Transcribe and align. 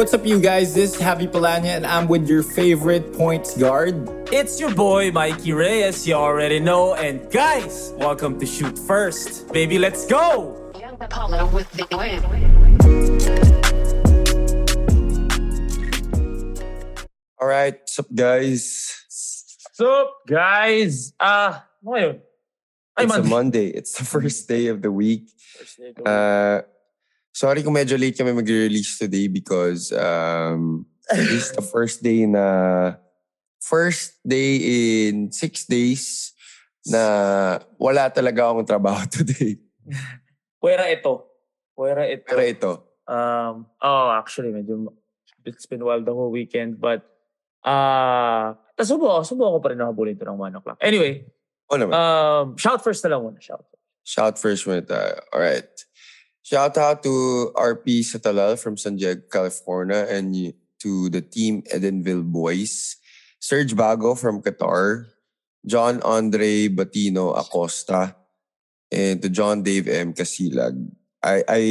What's 0.00 0.14
up, 0.14 0.24
you 0.24 0.40
guys? 0.40 0.72
This 0.72 0.96
is 0.96 1.00
Javi 1.02 1.28
Palanya, 1.28 1.76
and 1.76 1.84
I'm 1.84 2.08
with 2.08 2.26
your 2.26 2.42
favorite 2.42 3.12
points 3.12 3.54
guard. 3.54 4.08
It's 4.32 4.58
your 4.58 4.72
boy 4.74 5.12
Mikey 5.12 5.52
Reyes, 5.52 6.08
you 6.08 6.14
already 6.14 6.58
know. 6.58 6.94
And 6.94 7.30
guys, 7.30 7.92
welcome 7.98 8.40
to 8.40 8.46
Shoot 8.46 8.78
First. 8.78 9.52
Baby, 9.52 9.78
let's 9.78 10.06
go! 10.06 10.56
Young 10.80 10.96
Apollo 11.02 11.52
with 11.52 11.70
the 11.76 11.84
win. 11.92 12.24
All 17.36 17.46
right, 17.46 17.76
what's 17.76 17.98
up, 17.98 18.08
guys? 18.08 19.04
Sup, 19.04 20.08
guys? 20.24 21.12
Ah, 21.20 21.68
ano 21.84 21.92
ngayon? 21.92 22.16
Ay, 22.96 23.04
it's 23.04 23.12
a 23.12 23.20
Monday. 23.20 23.28
Monday. 23.28 23.68
It's 23.76 23.92
the 24.00 24.08
first 24.16 24.48
day 24.48 24.72
of 24.72 24.80
the 24.80 24.88
week. 24.88 25.28
First 25.60 25.76
day 25.76 25.92
of 25.92 26.00
the 26.00 26.00
week. 26.00 26.08
Uh, 26.08 26.64
sorry 27.32 27.62
kung 27.62 27.74
medyo 27.74 27.96
late 27.98 28.18
kami 28.18 28.34
mag-release 28.34 28.98
today 28.98 29.26
because 29.30 29.90
um, 29.94 30.86
this 31.30 31.50
is 31.50 31.52
the 31.56 31.64
first 31.64 32.02
day 32.02 32.26
na 32.26 32.94
first 33.60 34.18
day 34.26 34.58
in 35.08 35.30
six 35.30 35.64
days 35.66 36.32
na 36.86 37.60
wala 37.76 38.08
talaga 38.10 38.50
akong 38.50 38.66
trabaho 38.66 39.04
today. 39.22 39.60
Puwera 40.60 40.88
ito. 40.88 41.24
Puwera 41.76 42.08
ito. 42.08 42.24
Pero 42.28 42.44
ito, 42.44 42.72
Um, 43.10 43.66
oh, 43.82 44.08
actually, 44.14 44.54
medyo, 44.54 44.86
it's 45.44 45.66
been 45.66 45.82
wild 45.82 46.06
the 46.06 46.14
whole 46.14 46.30
weekend, 46.30 46.78
but, 46.78 47.02
ah, 47.66 48.54
uh, 48.78 48.84
subo, 48.86 49.26
subo 49.26 49.50
ako 49.50 49.58
pa 49.58 49.74
rin 49.74 49.82
nakabulin 49.82 50.14
ito 50.14 50.22
ng 50.22 50.38
1 50.38 50.62
o'clock. 50.62 50.78
Anyway, 50.78 51.26
oh 51.66 51.74
naman. 51.74 51.90
um, 51.90 52.46
shout 52.54 52.78
first 52.78 53.02
na 53.02 53.18
lang 53.18 53.26
muna, 53.26 53.42
shout. 53.42 53.66
Shout 54.06 54.38
first 54.38 54.62
muna 54.62 54.86
tayo. 54.86 55.18
All 55.34 55.42
right. 55.42 55.66
Shout 56.50 56.74
out 56.82 57.06
to 57.06 57.54
RP 57.54 58.02
Satalal 58.02 58.58
from 58.58 58.74
San 58.74 58.98
Diego, 58.98 59.22
California, 59.30 60.02
and 60.10 60.34
to 60.82 61.06
the 61.06 61.22
team 61.22 61.62
Edenville 61.70 62.26
Boys. 62.26 62.98
Serge 63.38 63.70
Bago 63.78 64.18
from 64.18 64.42
Qatar. 64.42 65.06
John 65.62 66.02
Andre 66.02 66.66
Batino 66.66 67.38
Acosta. 67.38 68.18
And 68.90 69.22
to 69.22 69.30
John 69.30 69.62
Dave 69.62 69.86
M. 69.86 70.10
Casilag. 70.10 70.74
I 71.22 71.46
I 71.46 71.62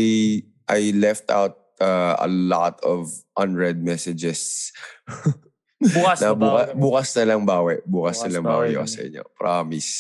I 0.71 0.79
left 0.95 1.27
out 1.27 1.59
uh, 1.83 2.15
a 2.15 2.31
lot 2.31 2.79
of 2.79 3.11
unread 3.35 3.83
messages. 3.83 4.71
Bukas 5.83 6.23
na 6.23 6.31
na 6.31 6.39
buka- 6.39 6.71
bukas 6.79 7.09
na 7.19 7.23
lang 7.27 7.43
bawi. 7.43 7.83
Bukas, 7.83 8.23
Bukas 8.23 8.31
na 8.31 8.31
lang 8.31 8.45
bawi 8.47 8.79
bawi 8.79 8.87
sa 8.87 8.99
inyo. 9.03 9.23
Promise. 9.35 9.91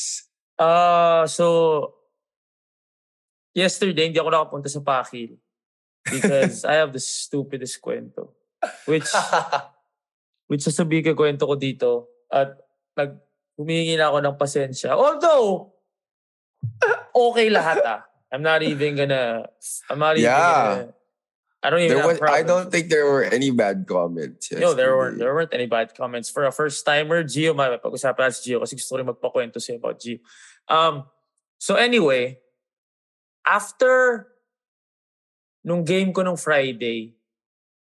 Ah, 0.55 1.23
so 1.27 1.98
yesterday 3.59 4.07
hindi 4.07 4.17
ako 4.19 4.31
nakapunta 4.31 4.71
sa 4.71 4.79
Pakil 4.79 5.35
because 6.07 6.63
I 6.63 6.79
have 6.79 6.95
the 6.95 7.03
stupidest 7.03 7.83
kwento. 7.83 8.31
Which 8.87 9.07
which 10.49 10.63
sasabihin 10.63 11.11
ko 11.11 11.19
kwento 11.19 11.43
ko 11.45 11.55
dito 11.59 11.91
at 12.31 12.55
nag 12.95 13.19
humingi 13.59 13.99
na 13.99 14.09
ako 14.09 14.17
ng 14.23 14.35
pasensya. 14.39 14.95
Although 14.95 15.75
okay 17.11 17.51
lahat 17.51 17.83
ah. 17.83 18.01
I'm 18.29 18.45
not 18.45 18.61
even 18.61 18.95
gonna 18.95 19.49
I'm 19.89 19.99
not 19.99 20.15
even 20.15 20.29
Yeah. 20.29 20.87
gonna 20.87 20.93
I 21.59 21.67
don't 21.67 21.83
even 21.83 21.97
There 21.99 22.07
was, 22.07 22.23
I 22.23 22.43
don't 22.43 22.71
think 22.71 22.87
there 22.87 23.03
were 23.03 23.27
any 23.27 23.51
bad 23.51 23.83
comments. 23.83 24.47
No, 24.55 24.71
there 24.71 24.95
weren't 24.95 25.19
yesterday. 25.19 25.23
there 25.27 25.33
weren't 25.35 25.53
any 25.53 25.67
bad 25.67 25.91
comments. 25.91 26.31
For 26.31 26.47
a 26.47 26.55
first 26.55 26.87
timer, 26.87 27.19
Gio, 27.27 27.51
may 27.51 27.75
pag-usapan 27.75 28.31
natin 28.31 28.39
si 28.39 28.41
Gio 28.47 28.63
kasi 28.63 28.79
gusto 28.79 28.95
ko 28.95 28.97
rin 29.03 29.09
magpakwento 29.11 29.59
siya 29.59 29.75
about 29.75 29.99
Gio. 29.99 30.23
Um, 30.71 31.03
so 31.59 31.75
anyway, 31.75 32.39
after 33.45 34.27
nung 35.63 35.83
game 35.83 36.11
ko 36.15 36.23
nung 36.23 36.39
Friday, 36.39 37.15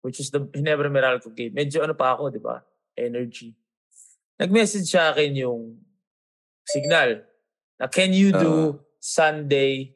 which 0.01 0.21
is 0.21 0.33
the 0.33 0.41
Ginebra 0.41 0.89
Meralco 0.89 1.29
game, 1.33 1.53
medyo 1.53 1.85
ano 1.85 1.93
pa 1.93 2.17
ako, 2.17 2.33
di 2.33 2.41
ba? 2.41 2.65
Energy. 2.97 3.55
Nag-message 4.39 4.89
sa 4.89 5.13
akin 5.13 5.35
yung 5.35 5.79
signal 6.67 7.23
na 7.79 7.87
can 7.87 8.11
you 8.15 8.31
do 8.35 8.79
Sunday 8.99 9.95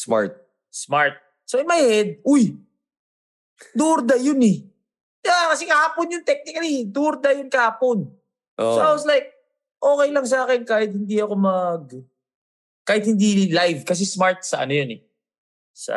Smart. 0.00 0.32
smart. 0.72 1.18
So 1.44 1.60
in 1.60 1.68
my 1.68 1.76
head, 1.76 2.24
uy, 2.24 2.56
Durda 3.76 4.16
yun 4.16 4.40
eh. 4.40 4.64
Yeah, 5.20 5.52
kasi 5.52 5.68
kahapon 5.68 6.08
yun 6.08 6.24
technically. 6.24 6.88
Durda 6.88 7.36
yun 7.36 7.52
kahapon. 7.52 8.08
Oh. 8.56 8.74
So 8.76 8.80
I 8.80 8.92
was 8.96 9.04
like, 9.04 9.28
okay 9.76 10.08
lang 10.08 10.24
sa 10.24 10.48
akin 10.48 10.64
kahit 10.64 10.96
hindi 10.96 11.20
ako 11.20 11.34
mag... 11.36 11.84
Kahit 12.84 13.04
hindi 13.06 13.52
live. 13.52 13.84
Kasi 13.84 14.04
smart 14.04 14.42
sa 14.42 14.64
ano 14.64 14.72
yun 14.74 14.98
eh. 14.98 15.00
Sa 15.74 15.96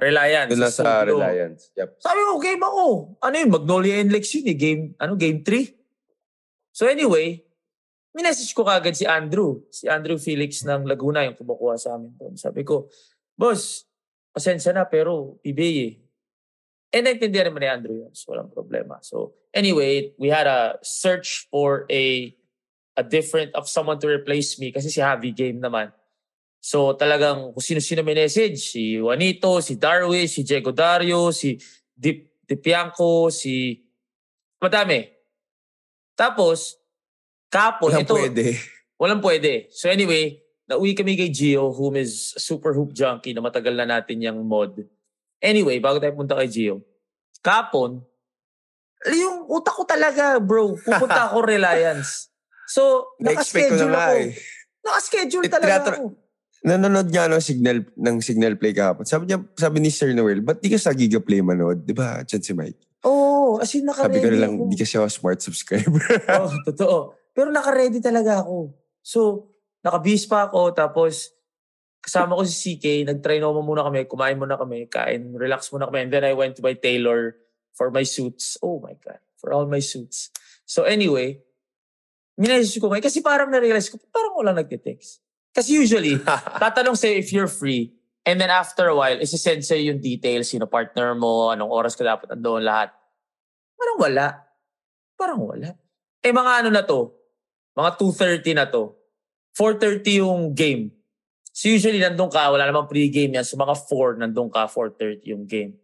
Reliance. 0.00 0.50
Doon 0.50 0.62
lang 0.64 0.72
sa 0.72 0.84
studio. 1.04 1.20
Reliance. 1.20 1.62
Yep. 1.76 1.88
Sabi 2.00 2.20
ko, 2.24 2.32
game 2.40 2.62
ako. 2.64 2.84
Ano 3.20 3.34
yun? 3.36 3.50
Magnolia 3.52 3.94
and 4.00 4.08
Lex 4.08 4.32
yun 4.32 4.48
eh. 4.48 4.56
Game, 4.56 4.82
ano, 4.96 5.12
game 5.12 5.44
3. 5.44 5.76
So 6.72 6.88
anyway, 6.88 7.44
minessage 8.16 8.56
ko 8.56 8.64
kagad 8.64 8.96
si 8.96 9.04
Andrew. 9.04 9.60
Si 9.68 9.84
Andrew 9.84 10.16
Felix 10.16 10.64
ng 10.64 10.88
Laguna 10.88 11.28
yung 11.28 11.36
kumukuha 11.36 11.76
sa 11.76 12.00
amin 12.00 12.16
doon. 12.16 12.34
Sabi 12.40 12.64
ko, 12.64 12.88
Boss, 13.36 13.84
pasensya 14.32 14.72
na 14.72 14.88
pero 14.88 15.36
PBA 15.44 15.72
eh. 15.84 15.92
And 16.90 17.06
naintindihan 17.06 17.52
naman 17.52 17.62
ni 17.62 17.68
Andrew 17.70 17.96
yun. 18.00 18.12
So 18.16 18.32
walang 18.32 18.50
problema. 18.50 18.98
So 19.04 19.36
anyway, 19.52 20.16
we 20.16 20.32
had 20.32 20.48
a 20.48 20.80
search 20.82 21.46
for 21.52 21.86
a 21.92 22.34
a 23.00 23.04
different 23.04 23.56
of 23.56 23.64
someone 23.64 23.96
to 23.96 24.04
replace 24.12 24.60
me 24.60 24.68
kasi 24.68 24.92
si 24.92 25.00
Javi 25.00 25.32
game 25.32 25.56
naman. 25.56 25.88
So 26.60 26.92
talagang 26.92 27.56
kung 27.56 27.64
sino-sino 27.64 28.04
may 28.04 28.12
message, 28.12 28.60
si 28.60 29.00
Juanito, 29.00 29.64
si 29.64 29.80
Darwish, 29.80 30.36
si 30.36 30.42
Diego 30.44 30.76
Dario, 30.76 31.32
si 31.32 31.56
Dip, 31.96 32.44
Dipianco, 32.44 33.32
si... 33.32 33.80
Madami. 34.60 35.08
Tapos, 36.12 36.76
kapon, 37.48 37.96
Walang 37.96 38.04
ito, 38.04 38.12
pwede. 38.12 38.46
walang 39.00 39.24
pwede. 39.24 39.72
So 39.72 39.88
anyway, 39.88 40.36
nauwi 40.68 40.92
kami 40.92 41.16
kay 41.16 41.32
Gio, 41.32 41.72
whom 41.72 41.96
is 41.96 42.36
super 42.36 42.76
hoop 42.76 42.92
junkie 42.92 43.32
na 43.32 43.40
matagal 43.40 43.72
na 43.72 43.88
natin 43.88 44.20
yung 44.20 44.44
mod. 44.44 44.84
Anyway, 45.40 45.80
bago 45.80 45.96
tayo 45.96 46.12
punta 46.12 46.36
kay 46.36 46.52
Gio, 46.52 46.84
kapon, 47.40 48.04
yung 49.08 49.48
utak 49.48 49.74
ko 49.74 49.88
talaga, 49.88 50.36
bro, 50.36 50.76
pupunta 50.76 51.32
ako 51.32 51.40
Reliance. 51.56 52.29
So, 52.70 52.82
na 53.18 53.34
nakaschedule 53.34 53.90
nga 53.90 54.04
ako. 54.06 54.14
eh. 54.16 54.30
Nakaschedule 54.80 55.44
Eh, 55.44 55.50
talaga 55.50 55.70
tinatra- 55.74 55.98
ako. 55.98 56.06
Nanonood 56.60 57.08
nga 57.08 57.24
ng 57.26 57.40
signal, 57.40 57.78
ng 57.88 58.16
signal 58.20 58.54
play 58.54 58.70
kahapon. 58.70 59.08
Sabi 59.08 59.26
niya, 59.26 59.40
sabi 59.56 59.80
ni 59.80 59.88
Sir 59.88 60.12
Noel, 60.12 60.38
ba't 60.38 60.60
di 60.60 60.68
ka 60.68 60.76
sa 60.76 60.92
Giga 60.92 61.16
Play 61.18 61.40
manood? 61.40 61.82
Di 61.82 61.96
ba, 61.96 62.20
Chan 62.22 62.44
si 62.44 62.52
Mike? 62.52 63.00
Oo, 63.00 63.56
oh, 63.56 63.64
as 63.64 63.72
in 63.72 63.88
Sabi 63.88 64.20
ko 64.20 64.28
naka-ready 64.28 64.28
na 64.28 64.40
lang, 64.44 64.52
ako. 64.60 64.68
di 64.68 64.76
kasi 64.76 64.94
ako 65.00 65.08
smart 65.08 65.40
subscriber. 65.40 66.04
Oo, 66.36 66.52
totoo. 66.68 66.96
Pero 67.32 67.48
naka-ready 67.48 68.04
talaga 68.04 68.44
ako. 68.44 68.76
So, 69.00 69.48
naka-bis 69.80 70.28
pa 70.28 70.52
ako, 70.52 70.76
tapos 70.76 71.32
kasama 72.04 72.36
ko 72.36 72.44
si 72.44 72.76
CK, 72.76 73.08
nag-trinoma 73.08 73.64
muna 73.64 73.80
kami, 73.82 74.04
kumain 74.04 74.36
muna 74.36 74.60
kami, 74.60 74.84
kain, 74.84 75.32
relax 75.32 75.72
muna 75.72 75.88
kami. 75.88 76.04
And 76.04 76.12
then 76.12 76.28
I 76.28 76.36
went 76.36 76.60
to 76.60 76.62
my 76.62 76.76
tailor 76.76 77.40
for 77.72 77.88
my 77.88 78.04
suits. 78.04 78.60
Oh 78.60 78.76
my 78.78 78.92
God, 79.00 79.20
for 79.40 79.56
all 79.56 79.64
my 79.64 79.80
suits. 79.80 80.28
So 80.68 80.84
anyway, 80.84 81.40
minessage 82.38 82.78
ko 82.78 82.90
ngayon, 82.90 83.04
kasi 83.04 83.22
parang 83.24 83.48
na-realize 83.48 83.88
ko, 83.90 83.98
parang 84.10 84.36
wala 84.36 84.52
nagte-text. 84.54 85.22
Kasi 85.50 85.78
usually, 85.78 86.18
tatanong 86.62 86.94
sa'yo 86.94 87.14
if 87.18 87.34
you're 87.34 87.50
free, 87.50 87.90
and 88.22 88.38
then 88.38 88.50
after 88.52 88.90
a 88.90 88.94
while, 88.94 89.18
isi-send 89.18 89.66
sa'yo 89.66 89.94
yung 89.94 90.00
details, 90.02 90.50
sino 90.50 90.70
partner 90.70 91.16
mo, 91.18 91.50
anong 91.50 91.70
oras 91.70 91.98
ka 91.98 92.06
dapat 92.06 92.36
andoon, 92.36 92.62
lahat. 92.62 92.94
Parang 93.74 93.98
wala. 93.98 94.26
Parang 95.16 95.40
wala. 95.40 95.70
Eh 96.20 96.32
mga 96.32 96.52
ano 96.64 96.68
na 96.68 96.84
to, 96.84 97.16
mga 97.72 97.96
2.30 97.96 98.58
na 98.60 98.66
to, 98.68 98.92
4.30 99.56 100.20
yung 100.20 100.52
game. 100.52 100.92
So 101.50 101.68
usually 101.72 101.98
nandun 101.98 102.30
ka, 102.30 102.48
wala 102.52 102.68
namang 102.68 102.86
pre-game 102.86 103.40
yan. 103.40 103.44
So 103.44 103.56
mga 103.56 103.74
4, 103.88 104.20
nandun 104.20 104.52
ka, 104.52 104.68
4.30 104.68 105.32
yung 105.32 105.44
game. 105.48 105.76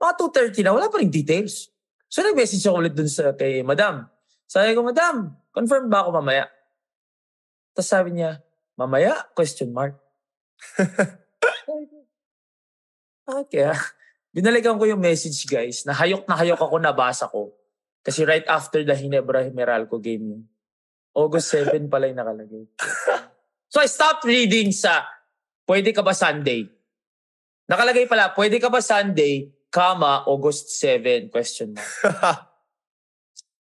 Mga 0.00 0.12
2.30 0.56 0.64
na, 0.66 0.72
wala 0.74 0.88
pa 0.88 0.98
rin 1.00 1.12
details. 1.12 1.68
So 2.08 2.24
nag-message 2.24 2.64
ako 2.64 2.76
ulit 2.80 2.94
dun 2.96 3.08
sa, 3.08 3.32
kay 3.36 3.64
Madam. 3.64 4.08
Sabi 4.48 4.76
ko, 4.76 4.84
Madam, 4.84 5.36
confirm 5.50 5.88
ba 5.88 6.04
ako 6.04 6.20
mamaya? 6.20 6.46
Tapos 7.74 7.90
sabi 7.90 8.14
niya, 8.14 8.38
mamaya? 8.78 9.26
Question 9.34 9.74
mark. 9.74 9.98
Bakit 13.26 13.46
kaya? 13.50 13.74
Binalikan 14.30 14.78
ko 14.78 14.86
yung 14.86 15.02
message 15.02 15.46
guys, 15.46 15.82
na 15.86 15.94
hayok 15.94 16.26
na 16.26 16.38
hayok 16.38 16.60
ako 16.60 16.76
nabasa 16.78 17.26
ko. 17.30 17.54
Kasi 18.04 18.22
right 18.28 18.44
after 18.46 18.84
the 18.84 18.92
Hinebra 18.92 19.48
Meralco 19.50 19.96
game 19.98 20.24
yun. 20.36 20.42
August 21.14 21.54
7 21.54 21.86
pala 21.86 22.10
yung 22.10 22.18
nakalagay. 22.18 22.66
So 23.70 23.82
I 23.82 23.88
stopped 23.90 24.26
reading 24.26 24.74
sa 24.74 25.06
pwede 25.66 25.94
ka 25.94 26.02
ba 26.02 26.12
Sunday? 26.14 26.68
Nakalagay 27.64 28.04
pala, 28.04 28.30
pwede 28.36 28.60
ka 28.60 28.68
ba 28.68 28.84
Sunday, 28.84 29.48
comma, 29.72 30.22
August 30.28 30.74
7, 30.78 31.32
question 31.32 31.72
mark. 31.72 31.90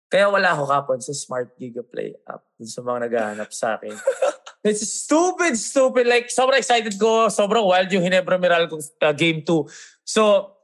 Kaya 0.08 0.32
wala 0.32 0.56
ako 0.56 0.64
kapon 0.72 1.00
sa 1.04 1.12
Smart 1.12 1.52
Giga 1.60 1.84
Play 1.84 2.16
app 2.28 2.44
dun 2.56 2.72
sa 2.72 2.80
mga 2.80 3.12
naghahanap 3.12 3.50
sa 3.52 3.76
akin. 3.76 3.96
It's 4.68 4.84
stupid, 4.84 5.56
stupid. 5.56 6.08
Like, 6.08 6.28
sobrang 6.28 6.60
excited 6.60 6.96
ko. 7.00 7.32
Sobrang 7.32 7.64
wild 7.64 7.88
yung 7.92 8.04
Hinebra 8.04 8.36
Meralco 8.36 8.80
uh, 8.80 9.16
game 9.16 9.44
2. 9.44 9.64
So, 10.04 10.58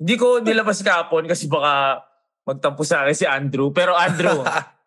Hindi 0.00 0.16
ko 0.16 0.40
nilabas 0.40 0.80
kahapon 0.86 1.28
kasi 1.28 1.44
baka 1.44 2.00
magtampo 2.48 2.80
sa 2.88 3.04
akin 3.04 3.14
si 3.14 3.28
Andrew. 3.28 3.68
Pero 3.68 3.92
Andrew, 3.92 4.40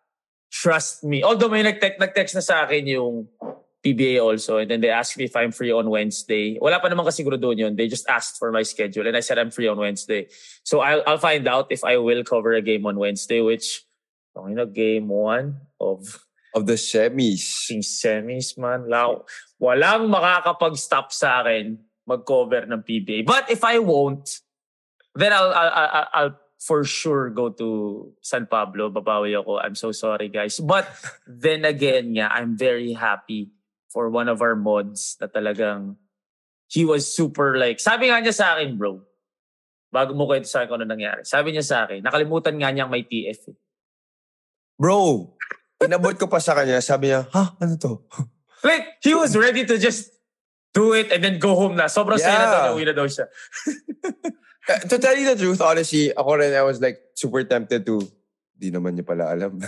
trust 0.50 1.06
me. 1.06 1.22
Although 1.22 1.48
may 1.48 1.62
nag-text, 1.62 2.02
nag-text 2.02 2.34
na 2.34 2.42
sa 2.42 2.66
akin 2.66 2.82
yung 2.90 3.30
PBA 3.84 4.16
also 4.16 4.58
and 4.58 4.72
then 4.72 4.80
they 4.80 4.88
asked 4.88 5.14
me 5.20 5.28
if 5.28 5.36
I'm 5.38 5.54
free 5.54 5.70
on 5.70 5.86
Wednesday. 5.86 6.58
Wala 6.58 6.82
pa 6.82 6.90
naman 6.90 7.06
kasiguro 7.06 7.38
doon 7.38 7.62
yun. 7.62 7.72
They 7.78 7.86
just 7.86 8.08
asked 8.10 8.42
for 8.42 8.50
my 8.50 8.66
schedule 8.66 9.06
and 9.06 9.14
I 9.14 9.22
said 9.22 9.38
I'm 9.38 9.54
free 9.54 9.70
on 9.70 9.78
Wednesday. 9.78 10.26
So 10.66 10.80
I'll, 10.80 11.04
I'll 11.06 11.22
find 11.22 11.46
out 11.46 11.70
if 11.70 11.84
I 11.84 12.00
will 12.00 12.24
cover 12.26 12.56
a 12.56 12.64
game 12.64 12.82
on 12.88 12.98
Wednesday 12.98 13.38
which, 13.44 13.86
you 14.36 14.54
know, 14.58 14.66
game 14.66 15.08
one 15.08 15.62
of 15.78 16.18
Of 16.54 16.70
the 16.70 16.78
semis. 16.78 17.66
yung 17.70 17.82
semis 17.82 18.54
man. 18.54 18.86
Lao, 18.86 19.26
walang 19.58 20.06
makakapag-stop 20.06 21.10
sa 21.10 21.42
akin 21.42 21.78
mag-cover 22.06 22.62
ng 22.62 22.78
PBA. 22.78 23.26
But 23.26 23.50
if 23.50 23.66
I 23.66 23.82
won't, 23.82 24.22
then 25.18 25.34
I'll, 25.34 25.50
I'll, 25.50 25.72
I'll, 25.74 26.08
I'll 26.14 26.34
for 26.62 26.86
sure 26.86 27.28
go 27.34 27.50
to 27.50 27.68
San 28.22 28.46
Pablo. 28.46 28.86
Babawi 28.86 29.34
ako. 29.34 29.58
I'm 29.58 29.74
so 29.74 29.90
sorry, 29.90 30.30
guys. 30.30 30.62
But 30.62 30.86
then 31.26 31.66
again, 31.66 32.14
yeah, 32.14 32.30
I'm 32.30 32.54
very 32.54 32.94
happy 32.94 33.50
for 33.90 34.06
one 34.10 34.30
of 34.30 34.38
our 34.38 34.54
mods 34.54 35.18
na 35.18 35.26
talagang 35.26 35.96
he 36.70 36.86
was 36.86 37.06
super 37.10 37.58
like, 37.58 37.78
sabi 37.82 38.14
nga 38.14 38.22
niya 38.22 38.34
sa 38.34 38.54
akin, 38.54 38.78
bro, 38.78 39.02
bago 39.90 40.14
mo 40.14 40.26
kwento 40.30 40.46
sa 40.46 40.62
akin 40.62 40.68
kung 40.70 40.78
ano 40.82 40.90
nangyari. 40.90 41.22
Sabi 41.26 41.50
niya 41.50 41.66
sa 41.66 41.86
akin, 41.86 41.98
nakalimutan 42.02 42.54
nga 42.58 42.70
niyang 42.70 42.90
may 42.90 43.02
TF. 43.02 43.50
eh. 43.50 43.56
Bro, 44.78 45.30
inabot 45.78 46.18
ko 46.18 46.26
pa 46.26 46.42
sa 46.42 46.54
kanya. 46.58 46.82
Sabi 46.82 47.10
niya, 47.14 47.26
ha? 47.30 47.54
Ano 47.60 47.76
to? 47.78 48.02
Like, 48.64 48.96
he 49.04 49.12
was 49.12 49.36
ready 49.36 49.68
to 49.68 49.76
just 49.76 50.08
do 50.72 50.96
it 50.96 51.12
and 51.12 51.20
then 51.20 51.36
go 51.36 51.52
home 51.52 51.76
na. 51.76 51.84
Sobrang 51.84 52.16
saya 52.16 52.32
na 52.32 52.48
Yeah. 52.48 52.64
daw 52.64 52.72
uwi 52.72 52.84
na 52.88 52.94
daw 52.96 53.04
siya. 53.04 53.28
Uh, 54.64 54.80
to 54.88 54.96
tell 54.96 55.12
you 55.12 55.28
the 55.28 55.36
truth, 55.36 55.60
honestly, 55.60 56.08
ako 56.16 56.40
rin, 56.40 56.56
I 56.56 56.64
was 56.64 56.80
like 56.80 56.96
super 57.12 57.44
tempted 57.44 57.84
to, 57.84 58.00
di 58.56 58.72
naman 58.72 58.96
niya 58.96 59.04
pala 59.04 59.36
alam. 59.36 59.60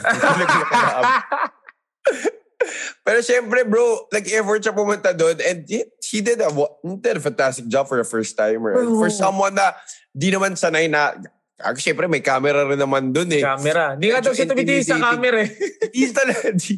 Pero 3.06 3.20
syempre, 3.22 3.68
bro, 3.68 4.08
nag-effort 4.10 4.64
siya 4.64 4.74
pumunta 4.74 5.12
doon 5.12 5.38
and 5.44 5.62
he, 5.68 5.84
he 6.02 6.18
did 6.24 6.40
a, 6.40 6.48
he 6.82 6.96
did 6.98 7.20
a 7.20 7.22
fantastic 7.22 7.68
job 7.68 7.86
for 7.86 8.00
a 8.00 8.06
first 8.08 8.34
timer. 8.34 8.74
Bro. 8.74 8.98
For 8.98 9.10
someone 9.12 9.54
na 9.54 9.76
di 10.10 10.32
naman 10.32 10.56
sanay 10.58 10.88
na, 10.90 11.14
ah, 11.62 11.72
syempre 11.76 12.08
may 12.08 12.20
camera 12.20 12.66
rin 12.68 12.80
naman 12.80 13.12
doon 13.12 13.32
eh. 13.32 13.42
camera. 13.42 13.96
Hindi 13.96 14.12
nga 14.12 14.20
daw 14.20 14.32
siya 14.36 14.48
tumitingin 14.48 14.84
sa 14.84 14.98
camera 15.00 15.38
eh. 15.44 15.50
Di 15.88 16.04
talaga, 16.12 16.52
di, 16.52 16.74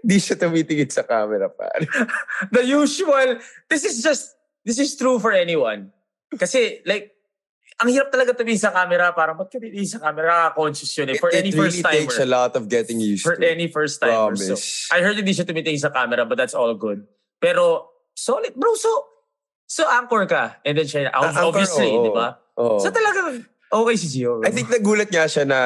di 0.00 0.18
siya 0.20 0.36
tumitingin 0.40 0.90
sa 0.90 1.04
camera, 1.04 1.52
pare. 1.52 1.84
The 2.54 2.62
usual. 2.64 3.40
This 3.68 3.84
is 3.84 4.00
just, 4.00 4.32
this 4.64 4.80
is 4.80 4.96
true 4.96 5.20
for 5.20 5.36
anyone. 5.36 5.92
Kasi 6.32 6.80
like, 6.88 7.12
ang 7.76 7.92
hirap 7.92 8.08
talaga 8.08 8.32
tumingin 8.32 8.56
sa 8.56 8.72
camera. 8.72 9.12
Parang, 9.12 9.36
ba't 9.36 9.52
ka 9.52 9.60
titingin 9.60 9.84
sa 9.84 10.00
camera? 10.00 10.48
Conscious 10.56 10.88
yun 10.96 11.12
eh. 11.12 11.20
For 11.20 11.28
it, 11.28 11.44
any 11.44 11.52
it 11.52 11.60
first 11.60 11.76
really 11.84 12.08
takes 12.08 12.16
a 12.16 12.24
timer. 12.24 12.32
lot 12.32 12.52
of 12.56 12.72
getting 12.72 12.96
used 13.04 13.20
For 13.20 13.36
to. 13.36 13.44
any 13.44 13.68
first 13.68 14.00
timer. 14.00 14.32
So, 14.32 14.56
Promise. 14.56 14.88
I 14.88 14.98
heard 15.04 15.20
hindi 15.20 15.36
siya 15.36 15.44
tumitingin 15.44 15.84
sa 15.84 15.92
camera, 15.92 16.24
but 16.24 16.40
that's 16.40 16.56
all 16.56 16.72
good. 16.72 17.04
Pero, 17.36 17.92
solid. 18.16 18.56
Bro, 18.56 18.80
so, 18.80 18.88
so 19.68 19.84
anchor 19.92 20.24
ka. 20.24 20.56
And 20.64 20.80
then 20.80 20.88
siya, 20.88 21.12
obviously, 21.12 21.92
di 21.92 22.08
ba? 22.16 22.40
Oo. 22.56 22.80
So 22.80 22.88
talagang, 22.88 23.44
okay 23.68 23.96
si 23.96 24.06
Gio. 24.08 24.40
bro. 24.40 24.48
I 24.48 24.52
think 24.52 24.68
nagulat 24.72 25.12
nga 25.12 25.28
siya 25.28 25.44
na 25.44 25.60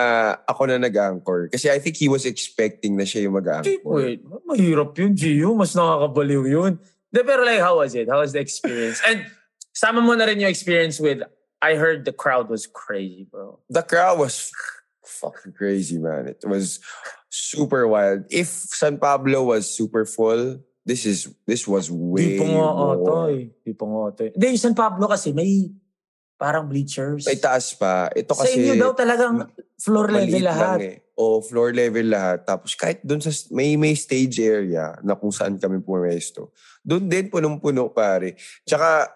ako 0.47 0.67
na 0.67 0.79
nag-anchor. 0.79 1.49
Kasi 1.51 1.71
I 1.71 1.79
think 1.79 1.97
he 1.97 2.09
was 2.11 2.27
expecting 2.27 2.97
na 2.99 3.07
siya 3.07 3.27
yung 3.29 3.39
mag-anchor. 3.39 3.79
wait, 3.87 4.21
mahirap 4.47 4.97
yun, 4.99 5.15
Gio. 5.15 5.55
Mas 5.55 5.75
nakakabaliw 5.75 6.45
yun. 6.51 6.79
De, 7.11 7.23
pero 7.27 7.43
like, 7.43 7.63
how 7.63 7.79
was 7.79 7.95
it? 7.95 8.07
How 8.07 8.23
was 8.23 8.31
the 8.35 8.43
experience? 8.43 9.03
And 9.07 9.27
sama 9.75 9.99
mo 10.03 10.15
na 10.15 10.27
rin 10.27 10.39
yung 10.39 10.51
experience 10.51 10.99
with, 10.99 11.23
I 11.61 11.75
heard 11.75 12.05
the 12.07 12.15
crowd 12.15 12.49
was 12.49 12.67
crazy, 12.67 13.27
bro. 13.29 13.59
The 13.69 13.83
crowd 13.83 14.19
was 14.19 14.51
fucking 15.05 15.53
crazy, 15.53 15.99
man. 15.99 16.27
It 16.31 16.41
was 16.47 16.81
super 17.29 17.87
wild. 17.87 18.25
If 18.31 18.49
San 18.49 18.97
Pablo 18.99 19.45
was 19.45 19.69
super 19.69 20.07
full, 20.07 20.63
this 20.87 21.05
is 21.05 21.29
this 21.47 21.69
was 21.69 21.91
way 21.93 22.35
Di 22.35 22.39
pa 22.41 22.47
nga 22.49 22.67
ata 22.73 23.13
more. 23.13 23.31
eh. 23.31 23.45
Di 23.61 23.73
pa 23.77 23.85
nga 23.85 24.01
ata 24.09 24.23
eh. 24.25 24.33
Hindi, 24.33 24.57
San 24.57 24.75
Pablo 24.75 25.05
kasi 25.07 25.37
may 25.37 25.69
parang 26.41 26.65
bleachers. 26.65 27.29
May 27.29 27.37
taas 27.37 27.77
pa. 27.77 28.09
Ito 28.17 28.33
Sa 28.33 28.49
kasi 28.49 28.65
inyo 28.65 28.81
daw 28.81 28.97
talagang 28.97 29.45
floor 29.77 30.09
level 30.09 30.41
lahat. 30.41 30.79
lang 30.81 30.89
eh. 30.89 30.97
O 31.21 31.45
floor 31.45 31.77
level 31.77 32.09
lahat. 32.09 32.49
Tapos 32.49 32.73
kahit 32.73 33.05
doon 33.05 33.21
sa 33.21 33.29
may 33.53 33.77
may 33.77 33.93
stage 33.93 34.41
area 34.41 34.97
na 35.05 35.13
kung 35.13 35.29
saan 35.29 35.61
kami 35.61 35.85
pumesto. 35.85 36.57
Doon 36.81 37.05
din 37.05 37.29
punong-puno 37.29 37.93
pare. 37.93 38.41
Tsaka 38.65 39.13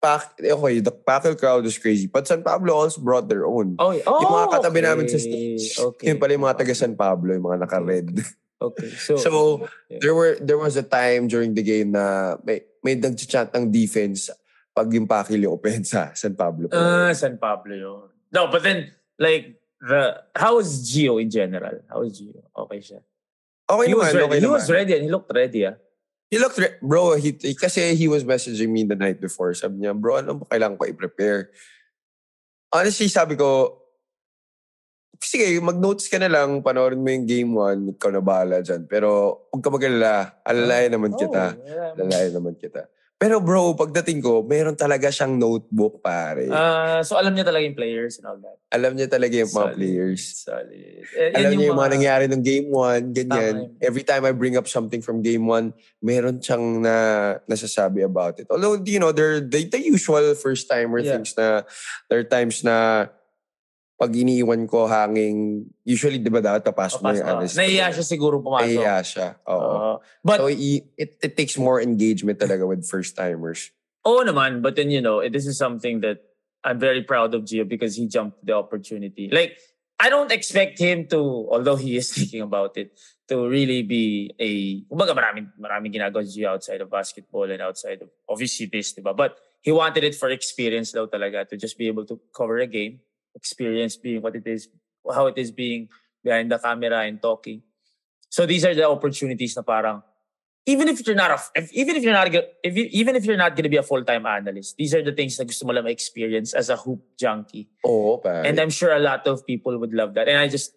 pack, 0.00 0.38
okay, 0.40 0.80
the 0.80 0.94
Packle 0.94 1.36
crowd 1.36 1.68
was 1.68 1.76
crazy. 1.76 2.08
But 2.08 2.24
San 2.24 2.40
Pablo 2.40 2.72
also 2.72 3.04
brought 3.04 3.28
their 3.28 3.44
own. 3.44 3.76
Oh, 3.76 3.92
oh, 3.92 4.20
yung 4.24 4.32
mga 4.32 4.48
katabi 4.48 4.80
okay. 4.80 4.88
namin 4.88 5.06
sa 5.12 5.18
stage. 5.20 5.76
Okay. 5.76 6.08
Yun 6.08 6.16
pala 6.16 6.32
yung 6.32 6.46
mga 6.48 6.56
taga 6.64 6.72
San 6.72 6.94
Pablo, 6.96 7.36
yung 7.36 7.44
mga 7.44 7.68
naka-red. 7.68 8.08
Okay. 8.58 8.90
So, 9.06 9.14
So, 9.14 9.30
yeah. 9.86 10.02
there 10.02 10.14
were 10.18 10.34
there 10.42 10.58
was 10.58 10.74
a 10.74 10.82
time 10.82 11.30
during 11.30 11.54
the 11.54 11.62
game 11.62 11.94
na 11.94 12.34
may 12.42 12.66
may 12.82 12.98
nag-chat 12.98 13.54
ng 13.54 13.70
defense 13.70 14.34
pag 14.78 14.94
yung 14.94 15.10
yung 15.10 15.54
opensa, 15.58 16.14
San 16.14 16.38
Pablo. 16.38 16.70
pa 16.70 16.78
Ah, 16.78 17.10
rin. 17.10 17.18
San 17.18 17.34
Pablo 17.34 17.74
yun. 17.74 18.06
No, 18.30 18.46
but 18.46 18.62
then, 18.62 18.94
like, 19.18 19.58
the 19.82 20.22
how 20.38 20.54
was 20.62 20.86
Gio 20.86 21.18
in 21.18 21.26
general? 21.26 21.82
How 21.90 22.06
was 22.06 22.14
Gio? 22.14 22.46
Okay 22.54 22.78
siya. 22.78 23.02
okay 23.66 23.90
he 23.90 23.92
naman, 23.92 24.06
was 24.06 24.14
ready. 24.14 24.24
okay 24.24 24.38
he 24.38 24.46
naman. 24.46 24.54
was 24.54 24.68
ready 24.70 24.92
and 24.94 25.02
he 25.02 25.10
looked 25.10 25.32
ready, 25.34 25.60
ah. 25.66 25.74
He 26.30 26.36
looked, 26.38 26.60
re- 26.62 26.78
bro, 26.78 27.16
he, 27.18 27.34
he- 27.40 27.58
kasi 27.58 27.96
he 27.98 28.06
was 28.06 28.22
messaging 28.22 28.70
me 28.70 28.84
the 28.86 28.94
night 28.94 29.18
before. 29.18 29.50
Sabi 29.56 29.82
niya, 29.82 29.96
bro, 29.98 30.22
ano 30.22 30.38
ba 30.38 30.46
kailangan 30.46 30.78
ko 30.78 30.84
i-prepare? 30.86 31.50
Honestly, 32.70 33.08
sabi 33.10 33.34
ko, 33.34 33.80
sige, 35.18 35.56
mag-notes 35.58 36.06
ka 36.06 36.20
na 36.20 36.28
lang, 36.30 36.60
panoorin 36.62 37.00
mo 37.00 37.08
yung 37.10 37.26
game 37.26 37.50
one, 37.50 37.80
ikaw 37.96 38.12
na 38.12 38.20
bahala 38.22 38.60
dyan. 38.62 38.84
Pero 38.86 39.40
huwag 39.50 39.64
ka 39.64 39.70
mag-alala, 39.72 40.36
alalayan 40.46 40.92
naman 40.94 41.12
kita. 41.16 41.56
Oh, 41.56 41.64
yeah. 41.66 41.90
Alalayan 41.96 42.32
naman 42.38 42.54
kita. 42.60 42.86
Pero 43.18 43.42
bro, 43.42 43.74
pagdating 43.74 44.22
ko, 44.22 44.46
meron 44.46 44.78
talaga 44.78 45.10
siyang 45.10 45.34
notebook, 45.34 45.98
pare. 45.98 46.46
Ah, 46.54 47.02
so 47.02 47.18
alam 47.18 47.34
niya 47.34 47.50
talaga 47.50 47.66
yung 47.66 47.74
players 47.74 48.22
and 48.22 48.30
all 48.30 48.38
that. 48.38 48.62
Alam 48.70 48.94
niya 48.94 49.10
talaga 49.10 49.34
yung 49.34 49.50
mga 49.50 49.68
Solid. 49.74 49.74
players. 49.74 50.22
Solid. 50.46 50.70
Eh, 51.18 51.34
Alam 51.34 51.50
yan 51.50 51.58
niya 51.58 51.66
yung 51.74 51.80
mga 51.82 51.92
nangyari 51.98 52.24
ng 52.30 52.42
game 52.46 52.70
one, 52.70 53.10
ganyan. 53.10 53.74
Tama. 53.74 53.82
Every 53.82 54.06
time 54.06 54.22
I 54.22 54.30
bring 54.30 54.54
up 54.54 54.70
something 54.70 55.02
from 55.02 55.26
game 55.26 55.50
one, 55.50 55.74
meron 55.98 56.38
siyang 56.38 56.78
na 56.78 56.94
nasasabi 57.50 58.06
about 58.06 58.38
it. 58.38 58.46
Although, 58.54 58.78
you 58.86 59.02
know, 59.02 59.10
they're 59.10 59.42
the, 59.42 59.66
the 59.66 59.82
usual 59.82 60.22
first-timer 60.38 61.02
Yeah. 61.02 61.18
things 61.18 61.34
na 61.34 61.66
there 62.06 62.22
are 62.22 62.28
times 62.30 62.62
na 62.62 63.10
pag 63.98 64.14
iniiwan 64.14 64.62
ko 64.70 64.86
hanging, 64.86 65.66
usually, 65.82 66.22
di 66.22 66.30
ba 66.30 66.38
dapat 66.38 66.62
papasok 66.62 67.02
mo 67.02 67.10
yung 67.10 67.26
honest. 67.26 67.58
Naiya 67.58 67.90
siya 67.90 68.06
siguro 68.06 68.38
pumasok. 68.38 68.70
Naiya 68.70 68.96
siya. 69.02 69.28
Oo. 69.50 69.58
Oo. 69.58 69.92
but, 70.22 70.38
so, 70.38 70.46
it, 70.46 71.18
it 71.18 71.32
takes 71.34 71.58
more 71.58 71.82
engagement 71.82 72.38
talaga 72.38 72.62
with 72.62 72.86
first-timers. 72.86 73.74
Oo 74.06 74.22
naman, 74.22 74.62
but 74.62 74.78
then 74.78 74.94
you 74.94 75.02
know, 75.02 75.18
this 75.26 75.50
is 75.50 75.58
something 75.58 75.98
that 76.06 76.22
I'm 76.62 76.78
very 76.78 77.02
proud 77.02 77.34
of 77.34 77.42
Gio 77.42 77.66
because 77.66 77.98
he 77.98 78.06
jumped 78.06 78.38
the 78.46 78.54
opportunity. 78.54 79.34
Like, 79.34 79.58
I 79.98 80.14
don't 80.14 80.30
expect 80.30 80.78
him 80.78 81.10
to, 81.10 81.18
although 81.50 81.74
he 81.74 81.98
is 81.98 82.12
thinking 82.14 82.46
about 82.46 82.78
it, 82.78 82.94
to 83.26 83.50
really 83.50 83.82
be 83.82 84.30
a, 84.38 84.86
kumbaga 84.86 85.10
maraming, 85.10 85.50
maraming 85.58 85.90
ginagawa 85.90 86.22
si 86.22 86.38
Gio 86.38 86.54
outside 86.54 86.80
of 86.80 86.88
basketball 86.88 87.50
and 87.50 87.60
outside 87.60 87.98
of, 87.98 88.14
obviously 88.30 88.70
this, 88.70 88.94
diba? 88.94 89.10
But 89.10 89.36
he 89.60 89.72
wanted 89.72 90.04
it 90.04 90.14
for 90.14 90.30
experience 90.30 90.94
daw 90.94 91.10
talaga, 91.10 91.48
to 91.50 91.56
just 91.58 91.76
be 91.76 91.88
able 91.90 92.06
to 92.06 92.20
cover 92.30 92.62
a 92.62 92.66
game, 92.70 93.02
experience 93.38 93.96
being 93.96 94.20
what 94.20 94.34
it 94.34 94.46
is, 94.46 94.68
how 95.06 95.26
it 95.30 95.38
is 95.38 95.50
being 95.54 95.88
behind 96.22 96.50
the 96.50 96.58
camera 96.58 97.06
and 97.06 97.22
talking. 97.22 97.62
So 98.28 98.44
these 98.44 98.64
are 98.66 98.74
the 98.74 98.88
opportunities 98.90 99.56
na 99.56 99.62
parang, 99.62 100.02
even 100.68 100.86
if 100.88 101.06
you're 101.06 101.16
not 101.16 101.30
a, 101.30 101.40
if, 101.54 101.72
even 101.72 101.96
if 101.96 102.02
you're 102.02 102.12
not 102.12 102.28
if 102.62 102.76
you, 102.76 102.86
even 102.92 103.16
if 103.16 103.24
you're 103.24 103.40
not 103.40 103.56
going 103.56 103.64
to 103.64 103.72
be 103.72 103.80
a 103.80 103.82
full-time 103.82 104.26
analyst 104.26 104.76
these 104.76 104.92
are 104.92 105.02
the 105.02 105.12
things 105.12 105.38
na 105.38 105.48
gusto 105.48 105.64
mo 105.64 105.72
lang 105.72 105.88
experience 105.88 106.52
as 106.52 106.68
a 106.68 106.76
hoop 106.76 107.00
junkie 107.16 107.72
pare. 108.20 108.44
and 108.44 108.60
i'm 108.60 108.68
sure 108.68 108.92
a 108.92 109.00
lot 109.00 109.24
of 109.26 109.46
people 109.48 109.80
would 109.80 109.96
love 109.96 110.12
that 110.12 110.28
and 110.28 110.36
i 110.36 110.46
just 110.46 110.76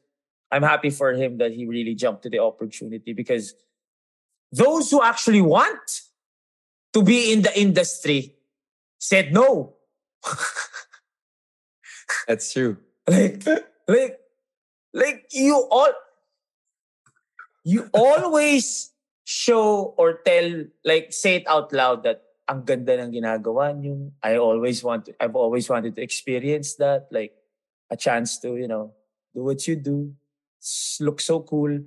i'm 0.52 0.64
happy 0.64 0.90
for 0.90 1.12
him 1.12 1.38
that 1.44 1.52
he 1.52 1.68
really 1.68 1.94
jumped 1.94 2.24
to 2.24 2.32
the 2.32 2.40
opportunity 2.40 3.12
because 3.12 3.54
those 4.56 4.88
who 4.88 5.04
actually 5.04 5.44
want 5.44 6.08
to 6.96 7.04
be 7.04 7.36
in 7.36 7.44
the 7.44 7.52
industry 7.60 8.36
said 8.96 9.36
no 9.36 9.76
That's 12.32 12.56
true. 12.56 12.80
like 13.12 13.44
like 13.92 14.16
like 14.96 15.28
you 15.36 15.68
all 15.68 15.92
you 17.68 17.92
always 17.92 18.96
show 19.28 19.92
or 20.00 20.24
tell 20.24 20.64
like 20.88 21.12
say 21.12 21.44
it 21.44 21.46
out 21.52 21.76
loud 21.76 22.08
that 22.08 22.24
ang 22.48 22.64
ganda 22.64 22.96
ng 23.04 23.12
ginagawa 23.12 23.76
niyo. 23.76 24.16
I 24.24 24.40
always 24.40 24.80
want 24.80 25.12
to, 25.12 25.16
I've 25.20 25.36
always 25.36 25.68
wanted 25.68 26.00
to 26.00 26.02
experience 26.02 26.80
that 26.80 27.12
like 27.12 27.36
a 27.92 28.00
chance 28.00 28.40
to 28.48 28.56
you 28.56 28.72
know 28.72 28.96
do 29.36 29.44
what 29.44 29.68
you 29.68 29.76
do 29.76 30.16
look 31.04 31.20
so 31.20 31.44
cool 31.44 31.84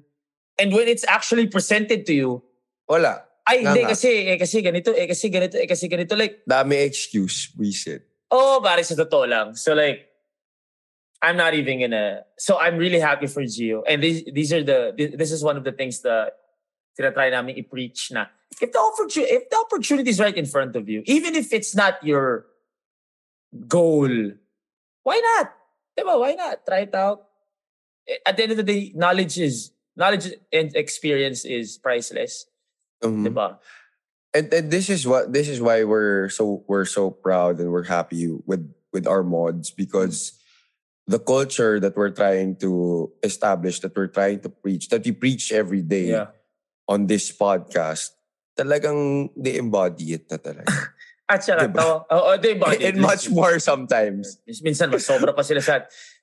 and 0.60 0.68
when 0.76 0.92
it's 0.92 1.08
actually 1.08 1.48
presented 1.48 2.04
to 2.04 2.12
you 2.12 2.44
Wala. 2.84 3.24
ay 3.48 3.64
hindi 3.64 3.88
kasi 3.88 4.28
eh 4.28 4.36
kasi 4.36 4.60
ganito 4.60 4.92
eh 4.92 5.08
kasi 5.08 5.32
ganito 5.32 5.56
eh 5.56 5.64
kasi 5.64 5.88
ganito 5.88 6.12
like 6.12 6.44
Dami 6.44 6.84
excuse, 6.84 7.48
we 7.56 7.72
said. 7.72 8.04
Oh, 8.34 8.58
pare, 8.58 8.82
sa 8.82 8.98
totoo 8.98 9.30
lang. 9.30 9.54
So 9.54 9.78
like, 9.78 10.10
I'm 11.24 11.36
not 11.40 11.54
even 11.54 11.80
gonna, 11.80 12.22
so 12.36 12.58
I'm 12.60 12.76
really 12.76 13.00
happy 13.00 13.26
for 13.26 13.42
Gio. 13.42 13.82
And 13.88 14.02
these, 14.02 14.24
these 14.28 14.52
are 14.52 14.62
the, 14.62 14.92
this 15.16 15.32
is 15.32 15.42
one 15.42 15.56
of 15.56 15.64
the 15.64 15.72
things 15.72 16.00
that 16.02 16.36
tinatry 16.98 17.30
namin 17.32 17.56
i-preach 17.58 18.12
na 18.12 18.26
if 18.60 18.70
the 18.70 18.78
opportunity, 18.78 19.32
if 19.32 19.50
the 19.50 19.56
opportunity 19.56 20.10
is 20.10 20.20
right 20.20 20.36
in 20.36 20.46
front 20.46 20.76
of 20.76 20.88
you, 20.88 21.02
even 21.06 21.34
if 21.34 21.52
it's 21.52 21.74
not 21.74 21.98
your 22.04 22.46
goal, 23.66 24.08
why 25.02 25.18
not? 25.38 25.52
Diba? 25.98 26.18
Why 26.20 26.34
not? 26.34 26.64
Try 26.66 26.80
it 26.86 26.94
out. 26.94 27.26
Eh, 28.08 28.16
At 28.26 28.36
the 28.36 28.42
end 28.44 28.52
of 28.52 28.58
the 28.58 28.62
day, 28.62 28.92
knowledge 28.94 29.38
is, 29.38 29.72
knowledge 29.96 30.32
and 30.52 30.74
experience 30.76 31.44
is 31.44 31.78
priceless. 31.78 32.46
Mhm. 33.02 33.26
Diba? 33.26 33.58
And, 34.34 34.52
and 34.52 34.70
this 34.70 34.90
is 34.90 35.06
what 35.06 35.32
this 35.32 35.48
is 35.48 35.60
why 35.62 35.84
we're 35.84 36.28
so 36.28 36.64
we're 36.66 36.84
so 36.86 37.10
proud 37.10 37.60
and 37.60 37.70
we're 37.70 37.86
happy 37.86 38.26
with 38.46 38.66
with 38.92 39.06
our 39.06 39.22
mods 39.22 39.70
because 39.70 40.34
the 41.06 41.18
culture 41.20 41.78
that 41.80 41.96
we're 41.96 42.10
trying 42.12 42.56
to 42.56 43.12
establish, 43.22 43.80
that 43.80 43.92
we're 43.96 44.08
trying 44.08 44.40
to 44.40 44.48
preach, 44.48 44.88
that 44.88 45.04
we 45.04 45.12
preach 45.12 45.52
every 45.52 45.82
day 45.82 46.16
Yeah. 46.16 46.32
on 46.88 47.06
this 47.06 47.28
podcast, 47.32 48.16
talagang 48.56 49.28
they 49.36 49.56
embody 49.60 50.14
it 50.16 50.30
na 50.30 50.36
talaga. 50.40 50.68
At 51.28 51.40
saka, 51.40 51.68
Diba? 51.68 51.80
tawa- 51.80 52.04
oo, 52.12 52.30
di 52.36 52.52
ba? 52.52 52.68
and 52.76 53.00
much 53.00 53.32
more 53.32 53.56
sometimes. 53.56 54.36
Minsan, 54.64 54.92
mas 54.92 55.08
sobra 55.08 55.32
pa 55.32 55.40
sila 55.40 55.60
sa... 55.64 55.80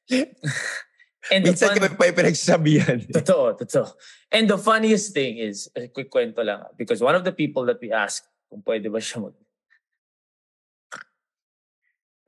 And 1.34 1.46
Minsan 1.46 1.78
fun- 1.78 1.86
yung 1.86 1.98
pinagsasabihan. 1.98 3.06
Totoo, 3.14 3.54
totoo. 3.58 3.94
And 4.34 4.50
the 4.50 4.58
funniest 4.58 5.14
thing 5.14 5.38
is, 5.38 5.70
a 5.78 5.86
quick 5.90 6.10
kwento 6.10 6.42
lang, 6.46 6.66
because 6.78 7.02
one 7.02 7.14
of 7.14 7.22
the 7.26 7.32
people 7.34 7.66
that 7.70 7.78
we 7.82 7.90
asked 7.94 8.26
kung 8.50 8.62
pwede 8.66 8.90
ba 8.94 8.98
siya 8.98 9.22
mag... 9.26 9.34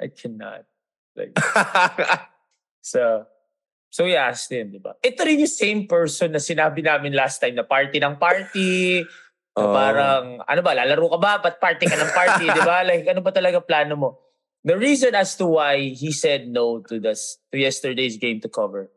I 0.02 0.08
cannot. 0.10 0.66
Like, 1.16 1.34
so, 2.84 3.24
so 3.88 4.04
we 4.04 4.20
asked 4.20 4.52
him, 4.52 4.76
di 4.76 4.84
ba? 4.84 5.00
Ito 5.00 5.24
rin 5.24 5.40
yung 5.40 5.56
same 5.56 5.82
person 5.88 6.36
na 6.36 6.44
sinabi 6.44 6.84
namin 6.84 7.16
last 7.16 7.40
time 7.40 7.56
na 7.56 7.64
party 7.64 8.04
ng 8.04 8.20
party, 8.20 9.08
Oo. 9.56 9.72
parang, 9.72 10.44
ano 10.44 10.62
ba, 10.62 10.76
lalaro 10.76 11.08
ka 11.16 11.20
ba? 11.24 11.32
Ba't 11.40 11.64
party 11.64 11.88
ka 11.88 11.96
ng 11.96 12.12
party, 12.12 12.46
di 12.52 12.62
ba? 12.68 12.84
Like, 12.90 13.08
ano 13.08 13.24
ba 13.24 13.32
talaga 13.32 13.64
plano 13.64 13.96
mo? 13.96 14.10
The 14.64 14.76
reason 14.76 15.16
as 15.16 15.36
to 15.40 15.48
why 15.48 15.96
he 15.96 16.12
said 16.12 16.48
no 16.48 16.80
to 16.88 17.00
this 17.00 17.40
to 17.52 17.60
yesterday's 17.60 18.16
game 18.16 18.40
to 18.42 18.50
cover 18.50 18.88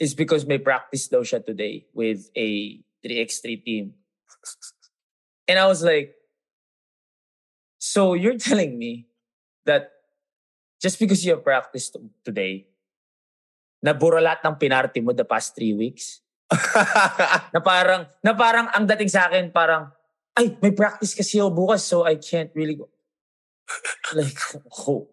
is 0.00 0.14
because 0.14 0.48
may 0.48 0.56
practice 0.56 1.08
daw 1.08 1.20
siya 1.20 1.44
today 1.44 1.84
with 1.92 2.32
a 2.32 2.80
3x3 3.04 3.64
team. 3.64 3.84
And 5.44 5.58
I 5.58 5.66
was 5.66 5.84
like, 5.84 6.16
so 7.78 8.14
you're 8.14 8.38
telling 8.38 8.78
me 8.78 9.08
that 9.66 9.92
just 10.80 10.98
because 10.98 11.24
you 11.24 11.32
have 11.36 11.44
practice 11.44 11.90
to- 11.90 12.10
today, 12.24 12.68
nabura 13.82 14.18
lahat 14.18 14.42
ng 14.44 14.56
pinarty 14.58 15.00
mo 15.02 15.14
the 15.14 15.26
past 15.26 15.54
three 15.54 15.74
weeks? 15.74 16.22
na 17.54 17.60
parang, 17.60 18.08
na 18.24 18.32
parang 18.32 18.66
ang 18.72 18.88
dating 18.88 19.12
sa 19.12 19.28
akin, 19.28 19.52
parang, 19.52 19.92
ay, 20.38 20.56
may 20.62 20.72
practice 20.72 21.12
kasi 21.12 21.42
ako 21.42 21.50
bukas, 21.52 21.84
so 21.84 22.06
I 22.06 22.16
can't 22.16 22.50
really 22.54 22.78
go. 22.78 22.88
like, 24.18 24.38
oh. 24.86 25.10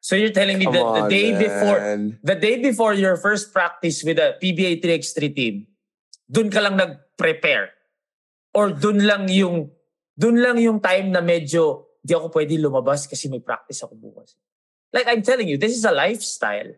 So 0.00 0.16
you're 0.16 0.32
telling 0.32 0.56
me 0.56 0.64
Come 0.64 0.78
that 0.78 0.88
the 0.94 1.04
day 1.10 1.36
before, 1.36 1.78
man. 1.84 2.16
the 2.24 2.38
day 2.38 2.56
before 2.62 2.94
your 2.96 3.20
first 3.20 3.52
practice 3.52 4.00
with 4.00 4.16
a 4.16 4.40
PBA 4.40 4.80
3x3 4.80 5.18
team, 5.36 5.54
dun 6.24 6.48
ka 6.48 6.64
lang 6.64 6.80
nag-prepare. 6.80 7.76
Or 8.56 8.72
dun 8.72 9.04
lang 9.04 9.28
yung, 9.28 9.68
dun 10.16 10.40
lang 10.40 10.56
yung 10.56 10.80
time 10.80 11.12
na 11.12 11.20
medyo, 11.20 11.92
di 12.00 12.16
ako 12.16 12.32
pwede 12.32 12.56
lumabas 12.56 13.04
kasi 13.04 13.28
may 13.28 13.44
practice 13.44 13.84
ako 13.84 14.00
bukas. 14.00 14.32
Like 14.96 15.04
I'm 15.12 15.20
telling 15.20 15.44
you, 15.44 15.60
this 15.60 15.76
is 15.76 15.84
a 15.84 15.92
lifestyle. 15.92 16.72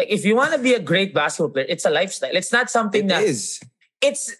Like 0.00 0.08
if 0.08 0.24
you 0.24 0.32
want 0.34 0.56
to 0.56 0.58
be 0.58 0.72
a 0.72 0.80
great 0.80 1.12
basketball 1.12 1.52
player, 1.52 1.66
it's 1.68 1.84
a 1.84 1.90
lifestyle. 1.92 2.32
It's 2.32 2.48
not 2.52 2.70
something 2.72 3.04
It 3.04 3.08
that 3.12 3.22
is. 3.28 3.60
it's 4.00 4.32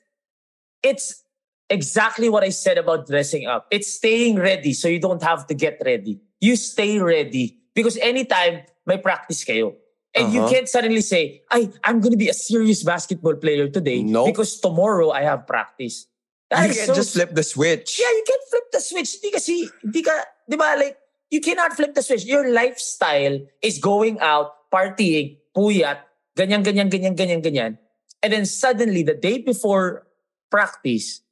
it's 0.80 1.20
exactly 1.68 2.32
what 2.32 2.42
I 2.42 2.48
said 2.48 2.78
about 2.80 3.04
dressing 3.06 3.44
up. 3.46 3.68
It's 3.70 3.92
staying 3.92 4.40
ready 4.40 4.72
so 4.72 4.88
you 4.88 4.98
don't 4.98 5.20
have 5.22 5.44
to 5.48 5.54
get 5.54 5.76
ready. 5.84 6.16
You 6.40 6.56
stay 6.56 6.96
ready 6.98 7.60
because 7.76 8.00
anytime 8.00 8.64
may 8.88 8.96
practice 8.96 9.44
kayo. 9.44 9.76
And 10.16 10.32
you 10.32 10.42
Uh-huh. 10.42 10.50
can't 10.50 10.66
suddenly 10.68 11.04
say, 11.06 11.44
I, 11.52 11.70
I'm 11.84 12.00
going 12.00 12.10
to 12.10 12.18
be 12.18 12.26
a 12.26 12.34
serious 12.34 12.82
basketball 12.82 13.36
player 13.36 13.68
today 13.68 14.02
Nope. 14.02 14.32
because 14.34 14.58
tomorrow 14.58 15.12
I 15.14 15.22
have 15.22 15.46
practice. 15.46 16.08
That 16.50 16.64
You 16.66 16.70
is 16.72 16.76
can 16.82 16.86
so 16.90 16.94
just 16.98 17.12
flip 17.14 17.30
the 17.36 17.44
switch. 17.46 18.00
yeah, 18.00 18.10
you 18.10 18.24
can't 18.26 18.42
flip 18.50 18.66
the 18.74 18.80
switch. 18.80 19.10
Hindi 19.20 19.30
kasi, 19.30 19.54
hindi 19.84 20.02
ka, 20.02 20.10
di 20.50 20.56
ba, 20.58 20.74
like, 20.74 20.98
you 21.30 21.38
cannot 21.38 21.78
flip 21.78 21.94
the 21.94 22.02
switch. 22.02 22.24
Your 22.26 22.50
lifestyle 22.50 23.38
is 23.62 23.78
going 23.78 24.18
out, 24.18 24.66
partying, 24.74 25.38
puyat, 25.52 26.06
ganyan, 26.34 26.62
ganyan, 26.62 26.88
ganyan, 26.88 27.14
ganyan, 27.14 27.40
ganyan. 27.42 27.72
And 28.20 28.30
then 28.32 28.44
suddenly, 28.44 29.02
the 29.02 29.16
day 29.16 29.40
before 29.40 30.06
practice, 30.52 31.24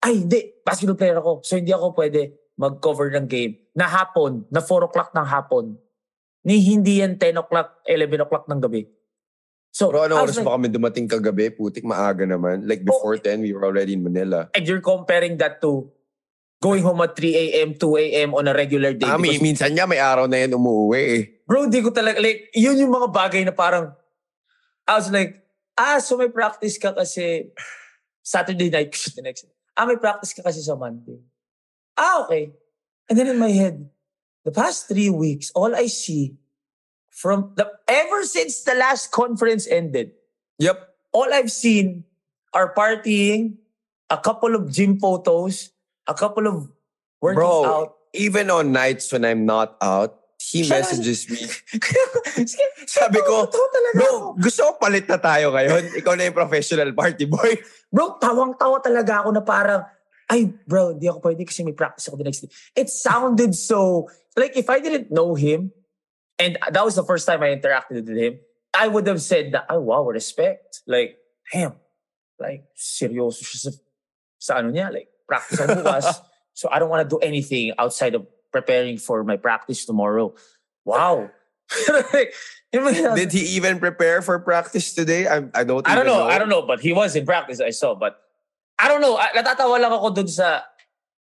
ay, 0.00 0.24
hindi, 0.24 0.56
basketball 0.64 0.96
player 0.96 1.18
ako. 1.18 1.44
So, 1.44 1.58
hindi 1.58 1.74
ako 1.74 1.92
pwede 1.98 2.38
mag-cover 2.56 3.12
ng 3.16 3.26
game. 3.26 3.58
Na 3.76 3.88
hapon, 3.88 4.46
na 4.48 4.62
4 4.62 4.88
o'clock 4.88 5.10
ng 5.12 5.26
hapon. 5.26 5.76
Ni 6.46 6.60
hindi 6.64 7.04
yan 7.04 7.20
10 7.20 7.36
o'clock, 7.42 7.84
11 7.84 8.24
o'clock 8.24 8.44
ng 8.48 8.60
gabi. 8.60 8.88
So, 9.70 9.92
Pero 9.92 10.02
I 10.02 10.06
ano 10.10 10.26
oras 10.26 10.34
like, 10.40 10.46
ba 10.46 10.56
kami 10.58 10.66
dumating 10.66 11.06
kagabi? 11.06 11.54
Putik 11.54 11.86
maaga 11.86 12.26
naman. 12.26 12.66
Like 12.66 12.82
before 12.82 13.14
10, 13.20 13.44
we 13.44 13.54
were 13.54 13.62
already 13.62 13.94
in 13.94 14.02
Manila. 14.02 14.50
and 14.50 14.66
you're 14.66 14.82
comparing 14.82 15.38
that 15.38 15.62
to 15.62 15.86
going 16.60 16.82
home 16.82 17.00
at 17.00 17.16
3 17.16 17.32
a.m., 17.32 17.68
2 17.78 17.96
a.m. 17.96 18.30
on 18.34 18.44
a 18.50 18.52
regular 18.52 18.92
day. 18.92 19.08
Ah, 19.08 19.16
mi- 19.16 19.40
minsan 19.40 19.72
nga 19.72 19.86
may 19.86 20.02
araw 20.02 20.28
na 20.28 20.42
yan 20.42 20.52
umuwi 20.52 21.00
eh. 21.00 21.22
Bro, 21.50 21.66
di 21.66 21.82
ko 21.82 21.90
talaga, 21.90 22.22
like, 22.22 22.46
yun 22.54 22.78
yung 22.78 22.94
mga 22.94 23.10
bagay 23.10 23.42
na 23.42 23.50
parang, 23.50 23.90
I 24.86 24.94
was 24.94 25.10
like, 25.10 25.42
ah, 25.74 25.98
so 25.98 26.14
may 26.14 26.30
practice 26.30 26.78
ka 26.78 26.94
kasi 26.94 27.50
Saturday 28.22 28.70
night, 28.70 28.94
the 29.18 29.22
next 29.26 29.50
Ah, 29.74 29.82
may 29.82 29.98
practice 29.98 30.30
ka 30.30 30.46
kasi 30.46 30.62
sa 30.62 30.78
Monday. 30.78 31.18
Ah, 31.98 32.22
okay. 32.22 32.54
And 33.10 33.18
then 33.18 33.26
in 33.26 33.42
my 33.42 33.50
head, 33.50 33.90
the 34.46 34.54
past 34.54 34.86
three 34.86 35.10
weeks, 35.10 35.50
all 35.50 35.74
I 35.74 35.90
see 35.90 36.38
from 37.10 37.50
the, 37.58 37.66
ever 37.90 38.22
since 38.22 38.62
the 38.62 38.78
last 38.78 39.10
conference 39.10 39.66
ended, 39.66 40.14
Yep. 40.62 40.78
all 41.10 41.34
I've 41.34 41.50
seen 41.50 42.04
are 42.54 42.70
partying, 42.74 43.58
a 44.06 44.18
couple 44.22 44.54
of 44.54 44.70
gym 44.70 45.02
photos, 45.02 45.74
a 46.06 46.14
couple 46.14 46.46
of 46.46 46.70
working 47.18 47.42
Bro, 47.42 47.64
out. 47.66 47.90
even 48.14 48.50
on 48.54 48.70
nights 48.70 49.10
when 49.10 49.24
I'm 49.24 49.46
not 49.46 49.74
out, 49.82 50.19
he 50.40 50.64
Siya- 50.64 50.80
messages 50.80 51.28
me. 51.28 51.36
Sabi 52.88 53.20
ko, 53.20 53.44
Bro, 53.92 54.40
gusto 54.40 54.60
ko 54.64 54.72
palit 54.80 55.04
na 55.04 55.20
tayo 55.20 55.52
ngayon. 55.52 55.92
Ikaw 56.00 56.12
na 56.16 56.32
yung 56.32 56.38
professional 56.38 56.88
party 56.96 57.28
boy. 57.28 57.60
Bro, 57.94 58.16
tawang-tawa 58.16 58.80
talaga 58.80 59.20
ako 59.20 59.36
na 59.36 59.42
parang, 59.44 59.84
ay, 60.30 60.46
bro, 60.46 60.94
di 60.94 61.10
ako 61.10 61.26
pwede 61.26 61.42
kasi 61.42 61.66
may 61.66 61.74
practice 61.74 62.06
ako 62.06 62.22
the 62.22 62.30
next 62.30 62.40
day. 62.46 62.50
It 62.78 62.86
sounded 62.86 63.50
so, 63.50 64.06
like 64.38 64.54
if 64.54 64.70
I 64.70 64.78
didn't 64.78 65.10
know 65.10 65.34
him, 65.34 65.74
and 66.38 66.54
that 66.70 66.86
was 66.86 66.94
the 66.94 67.02
first 67.02 67.26
time 67.26 67.42
I 67.42 67.50
interacted 67.50 68.06
with 68.06 68.14
him, 68.14 68.38
I 68.70 68.86
would 68.86 69.10
have 69.10 69.20
said 69.20 69.50
that, 69.52 69.66
ay, 69.66 69.76
wow, 69.76 70.06
respect. 70.06 70.86
Like, 70.86 71.18
damn. 71.50 71.74
Like, 72.38 72.70
seryoso 72.78 73.42
siya 73.42 73.58
sa, 73.58 73.70
sa 74.38 74.52
ano 74.62 74.70
niya. 74.70 74.94
Like, 74.94 75.10
practice 75.26 75.58
ako 75.58 75.82
bukas. 75.82 76.06
so 76.54 76.70
I 76.70 76.78
don't 76.78 76.88
want 76.88 77.02
to 77.02 77.10
do 77.10 77.18
anything 77.18 77.74
outside 77.74 78.14
of 78.14 78.24
preparing 78.52 78.98
for 78.98 79.24
my 79.24 79.36
practice 79.36 79.84
tomorrow. 79.84 80.34
Wow. 80.84 81.30
Like, 82.12 82.34
yung 82.74 82.84
mga- 82.84 83.14
Did 83.16 83.32
he 83.32 83.56
even 83.56 83.78
prepare 83.78 84.22
for 84.22 84.38
practice 84.40 84.92
today? 84.92 85.26
I, 85.26 85.46
I 85.54 85.62
don't 85.64 85.86
I 85.86 85.94
don't 85.94 86.06
even 86.06 86.06
know. 86.06 86.26
I 86.26 86.38
don't 86.38 86.48
know, 86.48 86.62
but 86.62 86.80
he 86.80 86.92
was 86.92 87.14
in 87.14 87.26
practice. 87.26 87.60
I 87.60 87.70
saw, 87.70 87.94
but 87.94 88.18
I 88.78 88.88
don't 88.88 89.00
know. 89.00 89.16
I, 89.16 89.28
natatawa 89.34 89.80
lang 89.80 89.92
ako 89.92 90.10
dun 90.10 90.28
sa. 90.28 90.62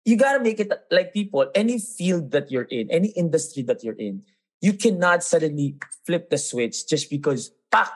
You 0.05 0.15
gotta 0.15 0.39
make 0.39 0.59
it 0.59 0.71
like 0.91 1.13
people. 1.13 1.49
Any 1.53 1.79
field 1.79 2.31
that 2.31 2.51
you're 2.51 2.69
in, 2.71 2.89
any 2.89 3.09
industry 3.19 3.63
that 3.63 3.83
you're 3.83 3.99
in, 3.99 4.23
you 4.61 4.73
cannot 4.73 5.23
suddenly 5.23 5.75
flip 6.05 6.29
the 6.29 6.37
switch 6.37 6.87
just 6.87 7.09
because 7.09 7.51
pak 7.71 7.91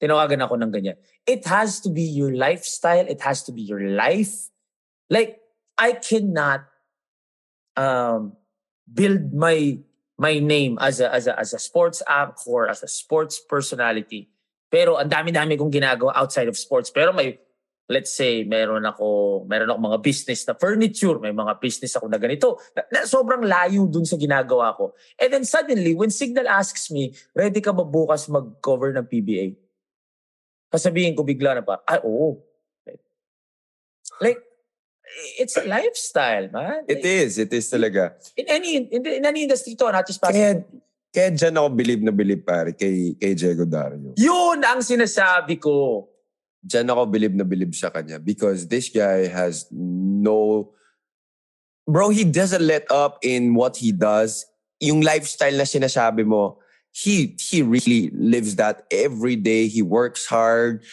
tinawagan 0.00 0.40
ako 0.40 0.56
ng 0.56 0.72
ganyan. 0.72 0.96
It 1.26 1.44
has 1.46 1.80
to 1.84 1.90
be 1.90 2.02
your 2.02 2.32
lifestyle. 2.32 3.04
It 3.04 3.20
has 3.20 3.42
to 3.44 3.52
be 3.52 3.62
your 3.62 3.82
life. 3.82 4.48
Like 5.10 5.42
I 5.76 5.92
cannot 5.98 6.64
um 7.78 8.34
build 8.82 9.30
my 9.30 9.78
my 10.18 10.42
name 10.42 10.74
as 10.82 10.98
a 10.98 11.06
as 11.14 11.30
a 11.30 11.38
as 11.38 11.54
a 11.54 11.60
sports 11.62 12.02
anchor, 12.10 12.66
as 12.66 12.82
a 12.82 12.90
sports 12.90 13.38
personality. 13.38 14.26
Pero 14.68 14.98
ang 14.98 15.08
dami-dami 15.08 15.54
kong 15.54 15.72
ginagawa 15.72 16.12
outside 16.18 16.50
of 16.50 16.58
sports. 16.58 16.90
Pero 16.90 17.14
may 17.14 17.38
let's 17.88 18.12
say 18.12 18.44
meron 18.44 18.84
ako 18.84 19.42
meron 19.48 19.72
ako 19.72 19.78
mga 19.80 20.00
business 20.04 20.44
na 20.44 20.58
furniture, 20.58 21.16
may 21.22 21.32
mga 21.32 21.56
business 21.62 21.96
ako 21.96 22.10
na 22.10 22.20
ganito. 22.20 22.60
Na, 22.76 22.82
na 22.92 23.00
sobrang 23.08 23.46
layo 23.46 23.88
dun 23.88 24.04
sa 24.04 24.18
ginagawa 24.18 24.76
ko. 24.76 24.92
And 25.16 25.32
then 25.32 25.44
suddenly 25.46 25.94
when 25.94 26.12
Signal 26.12 26.50
asks 26.50 26.90
me, 26.90 27.14
ready 27.32 27.62
ka 27.62 27.72
ba 27.72 27.86
bukas 27.86 28.28
mag-cover 28.28 28.92
ng 28.92 29.06
PBA? 29.08 29.56
Sasabihin 30.68 31.16
ko 31.16 31.24
bigla 31.24 31.56
na 31.56 31.64
pa, 31.64 31.80
ay 31.88 32.04
oo. 32.04 32.44
Like, 34.20 34.47
it's 35.38 35.56
a 35.56 35.64
lifestyle, 35.64 36.48
man. 36.52 36.84
It 36.88 37.04
is. 37.04 37.38
It 37.38 37.52
is 37.52 37.70
talaga. 37.70 38.14
In 38.36 38.46
any 38.48 38.76
in, 38.76 39.06
in 39.06 39.24
any 39.24 39.44
industry 39.44 39.74
to, 39.76 39.92
not 39.92 40.06
just 40.06 40.20
Kaya, 40.20 40.60
basketball. 40.60 40.80
kaya 41.14 41.30
dyan 41.32 41.54
ako 41.56 41.68
believe 41.72 42.02
na 42.02 42.12
believe 42.12 42.44
pare 42.44 42.72
kay, 42.72 43.16
kay 43.16 43.34
Diego 43.34 43.64
Dario. 43.64 44.14
Yun 44.16 44.64
ang 44.64 44.80
sinasabi 44.80 45.60
ko. 45.60 46.06
Dyan 46.64 46.90
ako 46.90 47.06
believe 47.06 47.34
na 47.34 47.46
believe 47.46 47.74
sa 47.74 47.88
kanya 47.88 48.18
because 48.18 48.66
this 48.66 48.88
guy 48.90 49.26
has 49.30 49.66
no... 49.72 50.70
Bro, 51.88 52.10
he 52.10 52.24
doesn't 52.24 52.60
let 52.60 52.84
up 52.92 53.16
in 53.24 53.54
what 53.54 53.78
he 53.78 53.92
does. 53.92 54.44
Yung 54.82 55.00
lifestyle 55.00 55.56
na 55.56 55.64
sinasabi 55.64 56.26
mo, 56.26 56.60
he 56.92 57.36
he 57.40 57.62
really 57.62 58.10
lives 58.12 58.56
that 58.56 58.84
every 58.90 59.36
day. 59.36 59.68
He 59.68 59.80
works 59.80 60.26
hard. 60.26 60.84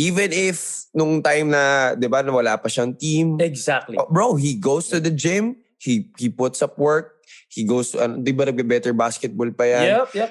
Even 0.00 0.32
if 0.32 0.88
nung 0.96 1.20
time 1.20 1.52
na, 1.52 1.92
di 1.92 2.08
ba, 2.08 2.24
wala 2.24 2.56
pa 2.56 2.72
siyang 2.72 2.96
team, 2.96 3.36
Exactly. 3.36 4.00
Oh, 4.00 4.08
bro, 4.08 4.40
he 4.40 4.56
goes 4.56 4.88
to 4.88 4.96
the 4.96 5.12
gym. 5.12 5.60
He 5.76 6.08
he 6.16 6.32
puts 6.32 6.64
up 6.64 6.80
work. 6.80 7.20
He 7.52 7.68
goes 7.68 7.92
to, 7.92 8.00
ano, 8.00 8.16
di 8.16 8.32
ba 8.32 8.48
nagbe-better 8.48 8.96
basketball 8.96 9.52
pa 9.52 9.68
yan? 9.68 9.84
Yep, 9.84 10.08
yep. 10.16 10.30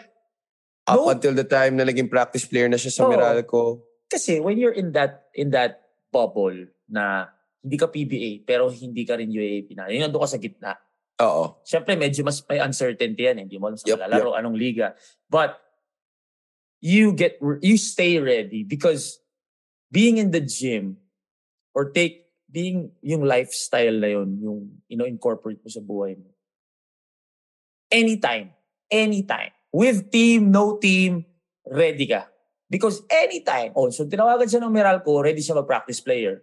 Up 0.89 0.97
No. 1.05 1.13
until 1.13 1.37
the 1.37 1.45
time 1.45 1.77
na 1.77 1.85
naging 1.85 2.09
practice 2.09 2.49
player 2.49 2.65
na 2.65 2.81
siya 2.81 2.89
sa 2.89 3.05
Oo. 3.05 3.13
Meralco. 3.13 3.85
Kasi 4.09 4.41
when 4.41 4.57
you're 4.57 4.73
in 4.73 4.89
that 4.97 5.29
in 5.37 5.53
that 5.53 5.85
bubble 6.09 6.55
na 6.89 7.29
hindi 7.61 7.77
ka 7.77 7.85
PBA 7.85 8.41
pero 8.41 8.73
hindi 8.73 9.05
ka 9.05 9.19
rin 9.21 9.29
UAAP 9.29 9.77
na, 9.77 9.85
yung 9.93 10.09
nandun 10.09 10.25
ka 10.25 10.33
sa 10.33 10.41
gitna. 10.41 10.73
Oo. 11.19 11.59
Siyempre, 11.61 11.93
medyo 11.99 12.23
mas 12.23 12.39
may 12.47 12.63
uncertainty 12.63 13.27
yan. 13.27 13.37
eh. 13.37 13.43
Hindi 13.45 13.59
mo 13.59 13.67
alam 13.69 13.77
sa 13.77 13.85
Yup, 13.85 13.99
malalaro, 13.99 14.33
anong 14.33 14.55
liga. 14.55 14.95
But, 15.27 15.59
you 16.79 17.11
get, 17.11 17.37
you 17.59 17.75
stay 17.75 18.17
ready 18.23 18.63
because 18.63 19.19
being 19.91 20.17
in 20.17 20.31
the 20.31 20.41
gym 20.41 20.97
or 21.73 21.89
take, 21.89 22.29
being 22.49 22.89
yung 23.01 23.25
lifestyle 23.25 23.93
na 23.93 24.09
yun, 24.09 24.37
yung, 24.41 24.59
you 24.89 24.97
know, 24.97 25.05
incorporate 25.05 25.61
mo 25.61 25.69
sa 25.69 25.81
buhay 25.81 26.17
mo. 26.17 26.29
Anytime, 27.89 28.53
anytime. 28.89 29.53
With 29.73 30.09
team, 30.09 30.49
no 30.49 30.77
team, 30.77 31.25
ready 31.65 32.05
ka. 32.09 32.25
Because 32.69 33.01
anytime, 33.09 33.73
oh, 33.73 33.89
so 33.89 34.05
tinawagan 34.05 34.45
siya 34.45 34.61
ng 34.61 34.73
Meralco, 34.73 35.21
ready 35.21 35.41
siya 35.41 35.57
mag-practice 35.57 36.01
player. 36.01 36.41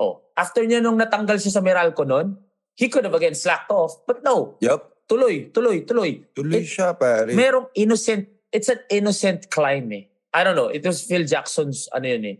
Oh, 0.00 0.24
after 0.32 0.64
niya 0.64 0.80
nung 0.80 0.96
natanggal 0.96 1.36
siya 1.36 1.52
sa 1.52 1.60
Meralco 1.60 2.08
nun, 2.08 2.40
he 2.76 2.88
could 2.88 3.04
have 3.04 3.12
again 3.12 3.36
slacked 3.36 3.68
off. 3.68 4.00
But 4.08 4.24
no, 4.24 4.56
Yup. 4.64 5.04
tuloy, 5.04 5.52
tuloy, 5.52 5.84
tuloy. 5.84 6.24
Tuloy 6.32 6.64
It- 6.64 6.72
siya, 6.72 6.96
pare. 6.96 7.36
Merong 7.36 7.68
innocent, 7.76 8.28
it's 8.48 8.72
an 8.72 8.80
innocent 8.88 9.52
climb 9.52 9.92
eh. 9.92 10.08
I 10.32 10.40
don't 10.40 10.56
know, 10.56 10.72
it 10.72 10.80
was 10.84 11.04
Phil 11.04 11.28
Jackson's, 11.28 11.88
ano 11.92 12.08
yun 12.08 12.24
eh, 12.24 12.36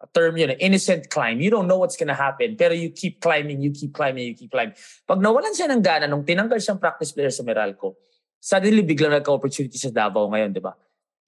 a 0.00 0.06
term 0.08 0.32
yun 0.40 0.56
eh, 0.56 0.58
innocent 0.64 1.12
climb. 1.12 1.44
You 1.44 1.52
don't 1.52 1.68
know 1.68 1.76
what's 1.76 1.96
gonna 1.96 2.16
happen, 2.16 2.56
pero 2.56 2.72
you 2.72 2.88
keep 2.90 3.20
climbing, 3.20 3.60
you 3.60 3.70
keep 3.70 3.92
climbing, 3.92 4.32
you 4.32 4.36
keep 4.36 4.50
climbing. 4.50 4.74
Pag 5.04 5.20
nawalan 5.20 5.52
siya 5.52 5.68
ng 5.68 5.84
gana 5.84 6.08
nung 6.08 6.24
tinanggal 6.24 6.56
siyang 6.56 6.80
practice 6.80 7.12
player 7.12 7.28
sa 7.28 7.44
Meralco, 7.44 8.00
suddenly 8.40 8.80
biglang 8.80 9.12
nagka-opportunity 9.12 9.76
sa 9.76 9.92
Davao 9.92 10.32
ngayon, 10.32 10.56
di 10.56 10.64
ba? 10.64 10.72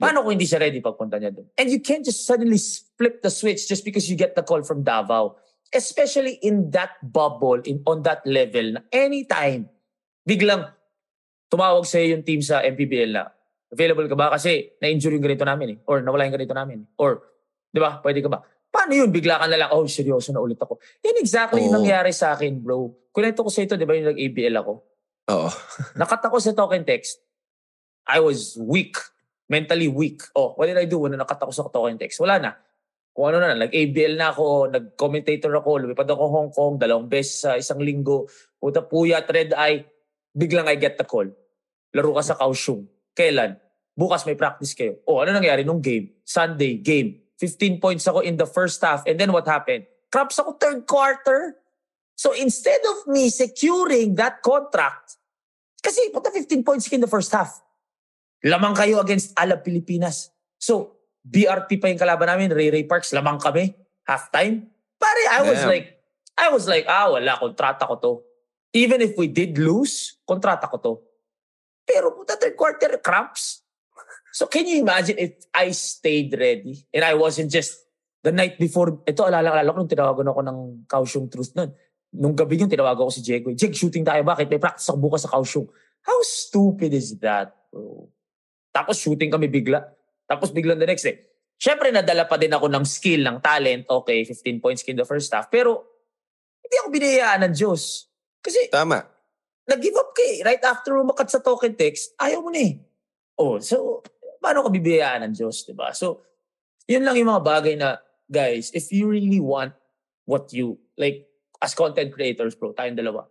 Paano 0.01 0.25
kung 0.25 0.35
hindi 0.35 0.49
siya 0.49 0.59
ready 0.59 0.81
pagpunta 0.81 1.21
niya 1.21 1.31
doon? 1.31 1.47
And 1.55 1.69
you 1.69 1.79
can't 1.79 2.03
just 2.03 2.25
suddenly 2.25 2.59
flip 2.97 3.21
the 3.23 3.31
switch 3.31 3.69
just 3.69 3.85
because 3.85 4.09
you 4.09 4.17
get 4.17 4.35
the 4.35 4.43
call 4.43 4.65
from 4.65 4.83
Davao. 4.83 5.37
Especially 5.71 6.41
in 6.43 6.73
that 6.75 6.97
bubble, 7.01 7.61
in 7.65 7.81
on 7.87 8.03
that 8.03 8.25
level, 8.27 8.77
na 8.77 8.81
anytime, 8.91 9.69
biglang 10.27 10.69
tumawag 11.53 11.85
sa'yo 11.85 12.17
yung 12.17 12.25
team 12.25 12.41
sa 12.41 12.65
MPBL 12.65 13.13
na, 13.13 13.29
available 13.71 14.09
ka 14.09 14.17
ba? 14.17 14.33
Kasi 14.33 14.75
na-injure 14.81 15.15
yung 15.17 15.25
ganito 15.25 15.45
namin 15.45 15.77
eh. 15.77 15.79
Or 15.89 16.01
nawala 16.01 16.27
yung 16.29 16.37
ganito 16.41 16.57
namin. 16.57 16.85
Or, 16.99 17.25
di 17.73 17.79
ba, 17.81 18.01
pwede 18.05 18.21
ka 18.25 18.29
ba? 18.33 18.41
Paano 18.73 18.97
yun? 18.97 19.13
Bigla 19.13 19.37
ka 19.37 19.47
na 19.53 19.61
lang, 19.61 19.71
oh, 19.77 19.85
seryoso 19.85 20.33
na 20.33 20.41
ulit 20.41 20.57
ako. 20.57 20.81
Yan 21.05 21.21
exactly 21.21 21.61
yung 21.61 21.77
Oo. 21.77 21.85
nangyari 21.85 22.09
sa 22.09 22.33
akin, 22.33 22.57
bro. 22.57 22.89
Kunento 23.13 23.45
ko 23.45 23.53
sa 23.53 23.61
ito, 23.61 23.77
di 23.77 23.85
ba, 23.85 23.93
yung 23.93 24.17
nag-ABL 24.17 24.57
ako. 24.65 24.73
Oo. 25.29 25.49
Nakat 26.01 26.25
ako 26.25 26.41
sa 26.41 26.57
token 26.57 26.89
text. 26.89 27.21
I 28.09 28.25
was 28.25 28.57
weak. 28.57 28.97
Mentally 29.53 29.93
weak. 29.93 30.25
Oh, 30.33 30.57
what 30.57 30.73
did 30.73 30.81
I 30.81 30.89
do 30.89 31.05
when 31.05 31.13
nakat 31.13 31.37
ako 31.37 31.53
sa 31.53 31.69
token 31.69 32.01
text? 32.01 32.17
Wala 32.25 32.41
na. 32.41 32.57
Kung 33.13 33.29
ano 33.29 33.45
na, 33.45 33.53
nag-ABL 33.53 34.17
na 34.17 34.33
ako, 34.33 34.73
nag-commentator 34.73 35.53
ako, 35.53 35.85
lumipad 35.85 36.09
ako 36.09 36.25
Hong 36.33 36.51
Kong, 36.57 36.81
dalawang 36.81 37.13
beses 37.13 37.45
sa 37.45 37.61
isang 37.61 37.77
linggo, 37.77 38.25
puta 38.57 38.81
puyat, 38.81 39.29
red 39.29 39.53
eye, 39.53 39.85
biglang 40.33 40.65
I 40.65 40.81
get 40.81 40.97
the 40.97 41.05
call. 41.05 41.29
Laro 41.93 42.17
ka 42.17 42.25
sa 42.25 42.41
Kaohsiung. 42.41 42.89
Kailan? 43.13 43.61
Bukas 43.93 44.25
may 44.25 44.33
practice 44.33 44.73
kayo. 44.73 44.97
Oh, 45.05 45.21
ano 45.21 45.37
nangyari 45.37 45.61
nung 45.61 45.85
game? 45.85 46.25
Sunday, 46.25 46.81
game. 46.81 47.21
15 47.43 47.83
points 47.83 48.07
ako 48.07 48.23
in 48.23 48.39
the 48.39 48.47
first 48.47 48.79
half. 48.79 49.03
And 49.03 49.19
then 49.19 49.35
what 49.35 49.51
happened? 49.51 49.91
Craps 50.15 50.39
ako 50.39 50.55
third 50.63 50.87
quarter. 50.87 51.59
So 52.15 52.31
instead 52.39 52.79
of 52.87 53.11
me 53.11 53.27
securing 53.35 54.15
that 54.23 54.39
contract, 54.47 55.19
kasi 55.83 56.15
puta 56.15 56.31
15 56.31 56.63
points 56.63 56.87
in 56.95 57.03
the 57.03 57.11
first 57.11 57.35
half. 57.35 57.59
Lamang 58.47 58.79
kayo 58.79 59.03
against 59.03 59.35
Alab 59.35 59.67
Pilipinas. 59.67 60.31
So, 60.63 61.03
BRP 61.23 61.83
pa 61.83 61.91
yung 61.91 61.99
kalaban 61.99 62.31
namin, 62.31 62.55
Ray 62.55 62.71
Ray 62.71 62.87
Parks, 62.87 63.11
lamang 63.15 63.39
kami, 63.39 63.75
halftime. 64.07 64.67
Pare, 64.99 65.23
I 65.31 65.43
was 65.43 65.59
Damn. 65.63 65.71
like, 65.71 65.87
I 66.39 66.47
was 66.51 66.65
like, 66.67 66.87
ah, 66.87 67.11
wala, 67.11 67.39
kontrata 67.39 67.87
ko 67.87 67.99
to. 67.99 68.13
Even 68.75 69.03
if 69.03 69.15
we 69.19 69.31
did 69.31 69.59
lose, 69.59 70.19
kontrata 70.27 70.67
ko 70.71 70.79
to. 70.79 70.95
Pero 71.87 72.15
puta 72.15 72.35
third 72.35 72.55
quarter, 72.55 72.99
cramps. 72.99 73.62
So 74.33 74.49
can 74.49 74.65
you 74.65 74.81
imagine 74.81 75.21
if 75.21 75.45
I 75.53 75.77
stayed 75.77 76.33
ready 76.33 76.89
and 76.89 77.05
I 77.05 77.13
wasn't 77.13 77.53
just 77.53 77.85
the 78.25 78.33
night 78.33 78.57
before, 78.57 79.05
ito 79.05 79.21
alala-alala 79.29 79.77
ko 79.77 79.79
nung 79.85 79.93
tinawagan 79.93 80.31
ako 80.33 80.41
ng 80.41 80.59
Kaohsiung 80.89 81.29
Truth 81.29 81.53
nun. 81.59 81.71
Nung 82.17 82.33
gabi 82.33 82.57
yung 82.57 82.73
tinawagan 82.73 83.05
ko 83.05 83.13
si 83.13 83.21
Diego. 83.21 83.53
Jeg, 83.53 83.77
shooting 83.77 84.07
tayo. 84.07 84.25
Bakit? 84.25 84.49
May 84.49 84.63
practice 84.63 84.89
ako 84.89 84.99
bukas 85.13 85.29
sa 85.29 85.31
Kaohsiung. 85.37 85.69
How 86.03 86.19
stupid 86.25 86.97
is 86.97 87.19
that, 87.21 87.53
bro? 87.69 88.09
Tapos 88.73 88.97
shooting 88.97 89.29
kami 89.29 89.53
bigla. 89.53 89.85
Tapos 90.25 90.49
biglang 90.49 90.81
the 90.81 90.89
next 90.89 91.05
day. 91.05 91.21
Siyempre, 91.61 91.93
nadala 91.93 92.27
pa 92.27 92.41
din 92.41 92.51
ako 92.51 92.67
ng 92.73 92.85
skill, 92.89 93.23
ng 93.23 93.39
talent. 93.39 93.87
Okay, 93.87 94.25
15 94.25 94.65
points 94.65 94.83
in 94.89 94.99
the 94.99 95.07
first 95.07 95.31
half. 95.31 95.47
Pero, 95.47 95.85
hindi 96.65 96.75
ako 96.81 96.89
binayaan 96.91 97.41
ng 97.47 97.55
Diyos. 97.55 98.11
Kasi, 98.43 98.67
Tama. 98.73 98.99
nag-give 99.69 99.95
up 99.95 100.11
ka 100.11 100.25
eh. 100.27 100.43
Right 100.43 100.65
after 100.65 100.99
umakat 100.99 101.31
sa 101.31 101.39
token 101.39 101.79
text, 101.79 102.19
ayaw 102.19 102.43
mo 102.43 102.51
na 102.51 102.67
eh. 102.67 102.83
Oh, 103.39 103.63
so, 103.63 104.03
paano 104.43 104.67
ka 104.67 104.71
bibiyayaan 104.75 105.31
ng 105.31 105.35
Diyos, 105.39 105.63
di 105.63 105.73
ba? 105.73 105.95
So, 105.95 106.27
yun 106.91 107.07
lang 107.07 107.15
yung 107.15 107.31
mga 107.31 107.45
bagay 107.47 107.75
na, 107.79 108.03
guys, 108.27 108.75
if 108.75 108.91
you 108.91 109.07
really 109.07 109.39
want 109.39 109.71
what 110.27 110.51
you, 110.51 110.83
like, 110.99 111.31
as 111.63 111.79
content 111.79 112.11
creators, 112.11 112.59
bro, 112.59 112.75
tayong 112.75 112.99
dalawa, 112.99 113.31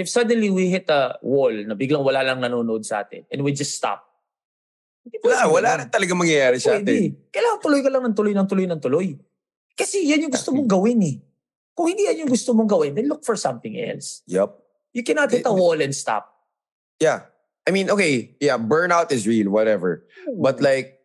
if 0.00 0.08
suddenly 0.08 0.48
we 0.48 0.72
hit 0.72 0.88
a 0.88 1.20
wall 1.20 1.52
na 1.52 1.76
biglang 1.76 2.00
wala 2.00 2.24
lang 2.24 2.40
nanonood 2.40 2.88
sa 2.88 3.04
atin 3.04 3.28
and 3.28 3.44
we 3.44 3.52
just 3.52 3.76
stop, 3.76 4.08
Wala, 5.24 5.48
wala 5.48 5.70
rin 5.80 5.88
talaga 5.88 6.12
mangyayari 6.12 6.60
sa 6.60 6.76
atin. 6.76 7.16
Kailangan 7.32 7.60
tuloy 7.64 7.80
ka 7.80 7.88
lang 7.88 8.02
ng 8.04 8.16
tuloy 8.16 8.34
ng 8.36 8.48
tuloy 8.48 8.66
ng 8.68 8.80
tuloy. 8.82 9.08
Kasi 9.72 10.04
yan 10.04 10.26
yung 10.26 10.34
gusto 10.34 10.50
mong 10.52 10.68
gawin 10.68 11.00
eh. 11.00 11.16
Kung 11.72 11.86
hindi 11.88 12.10
yan 12.10 12.26
yung 12.26 12.30
gusto 12.34 12.50
mong 12.52 12.68
gawin, 12.68 12.92
then 12.92 13.06
look 13.06 13.22
for 13.22 13.38
something 13.38 13.78
else. 13.78 14.20
Yup. 14.28 14.58
You 14.92 15.06
cannot 15.06 15.30
hit 15.30 15.46
a 15.46 15.54
wall 15.54 15.78
and 15.78 15.94
stop. 15.94 16.26
Yeah. 16.98 17.30
I 17.68 17.70
mean, 17.70 17.92
okay, 17.92 18.32
yeah, 18.40 18.56
burnout 18.56 19.12
is 19.12 19.28
real, 19.28 19.52
whatever. 19.52 20.08
But 20.40 20.56
hmm. 20.56 20.64
like, 20.64 21.04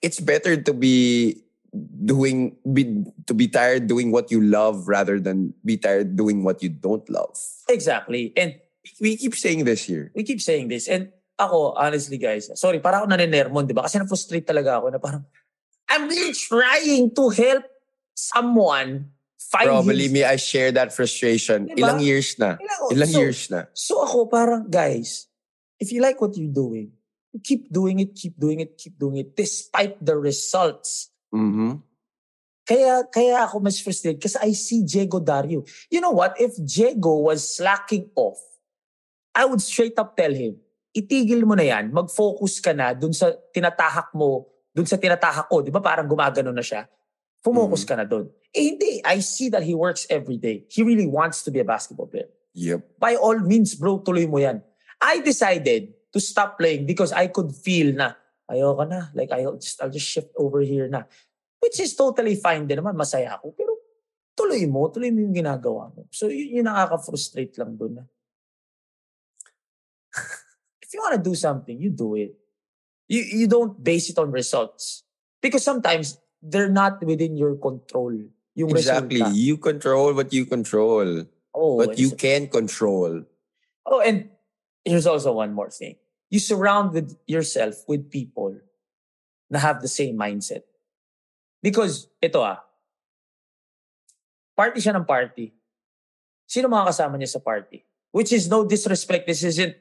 it's 0.00 0.22
better 0.22 0.54
to 0.54 0.72
be 0.72 1.42
doing 1.76 2.56
be 2.72 3.04
to 3.26 3.34
be 3.34 3.48
tired 3.48 3.90
doing 3.90 4.14
what 4.14 4.30
you 4.30 4.40
love 4.40 4.88
rather 4.88 5.18
than 5.18 5.52
be 5.66 5.76
tired 5.76 6.14
doing 6.14 6.46
what 6.46 6.62
you 6.62 6.70
don't 6.70 7.04
love. 7.10 7.36
Exactly. 7.68 8.32
And 8.38 8.54
We 9.00 9.16
keep 9.16 9.34
saying 9.34 9.64
this 9.64 9.82
here. 9.82 10.12
we 10.14 10.22
keep 10.22 10.40
saying 10.40 10.68
this. 10.68 10.88
And 10.88 11.10
ako, 11.38 11.74
honestly 11.74 12.18
guys, 12.18 12.48
sorry, 12.54 12.78
para 12.78 13.02
ako 13.02 13.10
naninermon, 13.10 13.66
di 13.66 13.74
ba? 13.74 13.84
Kasi 13.84 13.98
na-frustrate 13.98 14.46
talaga 14.46 14.80
ako 14.80 14.86
na 14.94 14.98
parang, 15.02 15.24
I'm 15.90 16.08
really 16.08 16.32
trying 16.32 17.12
to 17.14 17.24
help 17.30 17.64
someone 18.14 19.10
find 19.38 19.66
Bro, 19.68 19.82
his- 19.90 20.12
me, 20.12 20.24
I 20.24 20.36
share 20.38 20.72
that 20.72 20.94
frustration. 20.94 21.68
Diba? 21.68 21.92
Ilang 21.92 22.00
years 22.02 22.38
na. 22.38 22.56
Kailangan- 22.56 22.92
Ilang 22.94 23.12
so, 23.12 23.18
years 23.20 23.40
na. 23.50 23.60
So 23.74 23.92
ako 24.02 24.26
parang, 24.30 24.70
guys, 24.70 25.28
if 25.80 25.92
you 25.92 26.00
like 26.00 26.20
what 26.20 26.36
you're 26.36 26.52
doing, 26.52 26.92
keep 27.44 27.72
doing 27.72 28.00
it, 28.00 28.14
keep 28.14 28.38
doing 28.38 28.60
it, 28.60 28.78
keep 28.78 28.98
doing 28.98 29.16
it, 29.18 29.36
despite 29.36 29.96
the 30.04 30.16
results. 30.16 31.10
Mm-hmm. 31.34 31.82
Kaya, 32.66 33.06
kaya 33.06 33.46
ako 33.46 33.62
mas 33.62 33.78
frustrated 33.78 34.18
kasi 34.18 34.34
I 34.42 34.50
see 34.50 34.82
Diego 34.82 35.22
Dario. 35.22 35.62
You 35.86 36.02
know 36.02 36.10
what? 36.10 36.34
If 36.34 36.58
Diego 36.58 37.30
was 37.30 37.46
slacking 37.46 38.10
off, 38.18 38.42
I 39.36 39.46
would 39.46 39.62
straight 39.62 39.94
up 40.00 40.16
tell 40.18 40.34
him, 40.34 40.58
itigil 40.90 41.46
mo 41.46 41.54
na 41.54 41.62
yan, 41.62 41.92
mag-focus 41.92 42.58
ka 42.58 42.72
na 42.72 42.96
dun 42.96 43.12
sa 43.12 43.30
tinatahak 43.54 44.10
mo, 44.16 44.50
dun 44.74 44.88
sa 44.88 44.98
tinatahak 44.98 45.46
ko. 45.46 45.62
Di 45.62 45.70
ba 45.70 45.78
parang 45.78 46.08
gumagano 46.08 46.50
na 46.50 46.64
siya? 46.64 46.88
Fumocus 47.44 47.86
ka 47.86 47.94
na 47.94 48.02
dun. 48.02 48.26
Eh 48.50 48.74
hindi, 48.74 48.98
I 49.04 49.22
see 49.22 49.52
that 49.52 49.62
he 49.62 49.76
works 49.76 50.08
every 50.10 50.40
day. 50.40 50.66
He 50.66 50.82
really 50.82 51.06
wants 51.06 51.46
to 51.46 51.54
be 51.54 51.62
a 51.62 51.68
basketball 51.68 52.10
player. 52.10 52.32
Yep. 52.56 52.98
By 52.98 53.14
all 53.14 53.38
means, 53.38 53.76
bro, 53.76 54.00
tuloy 54.00 54.26
mo 54.26 54.40
yan. 54.40 54.64
I 55.00 55.20
decided 55.20 55.92
to 56.12 56.20
stop 56.20 56.58
playing 56.58 56.86
because 56.86 57.12
I 57.12 57.28
could 57.28 57.52
feel 57.52 57.92
na, 57.92 58.12
ayoko 58.50 58.88
na. 58.88 59.08
Like, 59.14 59.30
I'll 59.32 59.56
just, 59.60 59.82
I'll 59.82 59.90
just 59.92 60.06
shift 60.08 60.32
over 60.36 60.60
here 60.60 60.88
na. 60.88 61.04
Which 61.60 61.80
is 61.80 61.96
totally 61.96 62.36
fine 62.36 62.66
din 62.66 62.78
naman. 62.80 62.96
Masaya 62.96 63.36
ako. 63.36 63.52
Pero 63.56 63.72
tuloy 64.36 64.64
mo, 64.68 64.88
tuloy 64.88 65.12
mo 65.12 65.20
yung 65.20 65.36
ginagawa 65.36 65.92
mo. 65.92 66.06
So, 66.12 66.28
yun 66.28 66.62
yung 66.62 66.68
nakaka-frustrate 66.68 67.56
lang 67.58 67.76
dun. 67.76 68.04
If 70.84 70.94
you 70.94 71.00
wanna 71.02 71.18
do 71.18 71.34
something, 71.34 71.76
you 71.80 71.90
do 71.90 72.14
it. 72.14 72.36
You, 73.08 73.22
you 73.22 73.46
don't 73.46 73.82
base 73.82 74.10
it 74.10 74.18
on 74.18 74.30
results. 74.30 75.02
Because 75.42 75.64
sometimes, 75.64 76.18
they're 76.42 76.70
not 76.70 77.02
within 77.02 77.36
your 77.36 77.56
control. 77.56 78.14
Yung 78.54 78.70
Exactly. 78.70 79.20
resulta. 79.20 79.34
You 79.34 79.56
control 79.58 80.14
what 80.14 80.32
you 80.32 80.46
control. 80.46 81.24
Oh, 81.54 81.74
What 81.76 81.98
you 81.98 82.08
it's- 82.12 82.20
can 82.20 82.48
control. 82.48 83.24
Oh, 83.86 84.00
and 84.00 84.28
here's 84.86 85.04
also 85.04 85.34
one 85.34 85.50
more 85.50 85.68
thing. 85.68 85.98
You 86.30 86.38
surround 86.38 86.94
with 86.94 87.18
yourself 87.26 87.82
with 87.90 88.06
people 88.06 88.54
na 89.50 89.58
have 89.58 89.82
the 89.82 89.90
same 89.90 90.14
mindset. 90.14 90.62
Because, 91.58 92.06
ito 92.22 92.38
ah, 92.38 92.62
party 94.54 94.78
siya 94.78 94.94
ng 94.94 95.04
party. 95.04 95.50
Sino 96.46 96.70
mga 96.70 96.94
kasama 96.94 97.18
niya 97.18 97.36
sa 97.36 97.42
party? 97.42 97.82
Which 98.14 98.30
is 98.30 98.46
no 98.46 98.62
disrespect. 98.62 99.26
This 99.26 99.42
isn't, 99.42 99.74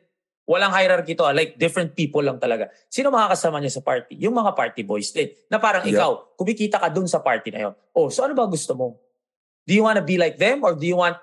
walang 0.49 0.73
hierarchy 0.73 1.13
to 1.13 1.25
ah. 1.25 1.33
Like, 1.33 1.61
different 1.61 1.93
people 1.93 2.25
lang 2.25 2.41
talaga. 2.41 2.73
Sino 2.89 3.13
mga 3.13 3.37
kasama 3.37 3.61
niya 3.61 3.77
sa 3.77 3.85
party? 3.85 4.17
Yung 4.17 4.33
mga 4.33 4.57
party 4.57 4.81
boys 4.81 5.13
din. 5.13 5.29
Na 5.49 5.61
parang 5.61 5.85
Yeah. 5.85 6.01
ikaw, 6.01 6.33
kumikita 6.33 6.81
ka 6.81 6.89
dun 6.89 7.05
sa 7.05 7.21
party 7.21 7.53
na 7.53 7.69
yun. 7.69 7.73
Oh, 7.93 8.09
so 8.09 8.25
ano 8.25 8.33
ba 8.33 8.49
gusto 8.49 8.73
mo? 8.73 8.97
Do 9.65 9.73
you 9.73 9.85
want 9.85 10.01
to 10.01 10.05
be 10.05 10.17
like 10.17 10.41
them 10.41 10.65
or 10.65 10.73
do 10.73 10.85
you 10.85 10.97
want, 10.97 11.17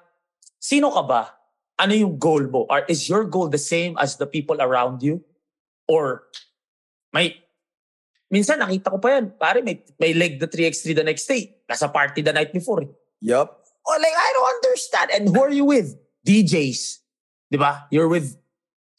sino 0.62 0.90
ka 0.94 1.02
ba? 1.02 1.22
Ano 1.82 1.98
yung 1.98 2.14
goal 2.16 2.46
mo? 2.46 2.62
Or 2.70 2.86
is 2.86 3.10
your 3.10 3.26
goal 3.26 3.50
the 3.50 3.58
same 3.58 3.98
as 3.98 4.14
the 4.16 4.26
people 4.26 4.62
around 4.62 5.02
you? 5.02 5.18
Or 5.90 6.30
may 7.10 7.42
minsan 8.30 8.62
nakita 8.62 8.94
ko 8.94 9.02
pa 9.02 9.18
yan, 9.18 9.34
pare 9.34 9.60
may 9.66 9.82
may 9.98 10.14
leg 10.14 10.38
the 10.38 10.46
3x3 10.46 10.94
the 10.94 11.02
next 11.04 11.26
day. 11.26 11.58
Nasa 11.66 11.90
party 11.90 12.22
the 12.22 12.30
night 12.32 12.54
before. 12.54 12.86
eh. 12.86 12.90
Yup. 13.20 13.50
Oh, 13.82 13.98
like 13.98 14.14
I 14.14 14.28
don't 14.30 14.50
understand. 14.62 15.08
And 15.10 15.22
who 15.34 15.42
are 15.42 15.50
you 15.50 15.66
with? 15.66 15.98
DJs. 16.22 17.02
'Di 17.50 17.58
ba? 17.58 17.90
You're 17.90 18.06
with 18.06 18.38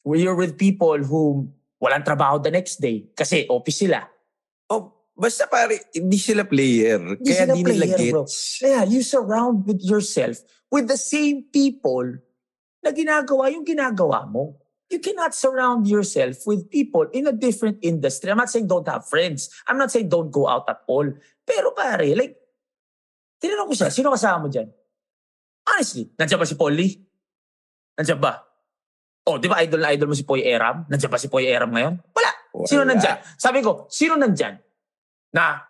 you're 0.03 0.35
with 0.35 0.59
people 0.59 0.99
who 0.99 1.47
walang 1.79 2.03
trabaho 2.03 2.35
the 2.35 2.51
next 2.51 2.83
day 2.83 3.07
kasi 3.15 3.47
office 3.47 3.79
sila. 3.79 4.03
Oh, 4.67 4.91
basta 5.15 5.47
pare, 5.47 5.87
hindi 5.95 6.19
sila 6.19 6.43
player. 6.43 6.99
Hindi 6.99 7.23
Kaya 7.23 7.47
sila 7.47 7.53
di 7.55 7.63
nila 7.63 7.85
player, 7.87 8.11
bro. 8.11 8.23
gets. 8.27 8.59
Yeah, 8.59 8.83
you 8.83 8.99
surround 9.07 9.63
with 9.63 9.79
yourself 9.79 10.43
with 10.67 10.91
the 10.91 10.99
same 10.99 11.47
people 11.47 12.19
na 12.83 12.91
ginagawa 12.91 13.49
yung 13.49 13.63
ginagawa 13.63 14.27
mo. 14.27 14.59
You 14.91 14.99
cannot 15.01 15.33
surround 15.33 15.89
yourself 15.89 16.45
with 16.45 16.69
people 16.69 17.09
in 17.15 17.25
a 17.25 17.33
different 17.33 17.81
industry. 17.81 18.29
I'm 18.29 18.37
not 18.37 18.51
saying 18.51 18.69
don't 18.69 18.85
have 18.85 19.09
friends. 19.09 19.49
I'm 19.65 19.79
not 19.79 19.89
saying 19.89 20.11
don't 20.11 20.29
go 20.29 20.45
out 20.45 20.69
at 20.69 20.85
all. 20.85 21.07
Pero 21.41 21.73
pare, 21.73 22.13
like, 22.13 22.37
tinanong 23.41 23.71
ko 23.71 23.73
siya, 23.73 23.89
sino 23.89 24.13
kasama 24.13 24.45
mo 24.45 24.47
dyan? 24.51 24.69
Honestly, 25.65 26.11
nandiyan 26.13 26.37
ba 26.37 26.45
si 26.45 26.55
Lee? 26.59 26.93
Nandiyan 27.97 28.19
ba? 28.19 28.43
Oh, 29.23 29.39
di 29.39 29.47
ba 29.47 29.63
idol 29.63 29.79
na 29.79 29.95
idol 29.95 30.11
mo 30.11 30.15
si 30.15 30.27
Poy 30.27 30.43
Eram? 30.43 30.83
Nandiyan 30.91 31.09
ba 31.09 31.17
si 31.17 31.31
Poy 31.31 31.47
Eram 31.47 31.71
ngayon? 31.71 31.95
Wala. 32.11 32.31
Sino 32.67 32.83
Wala. 32.83 32.93
nandyan? 32.93 33.17
Sabi 33.39 33.63
ko, 33.63 33.87
sino 33.87 34.19
nandyan? 34.19 34.59
Na, 35.33 35.63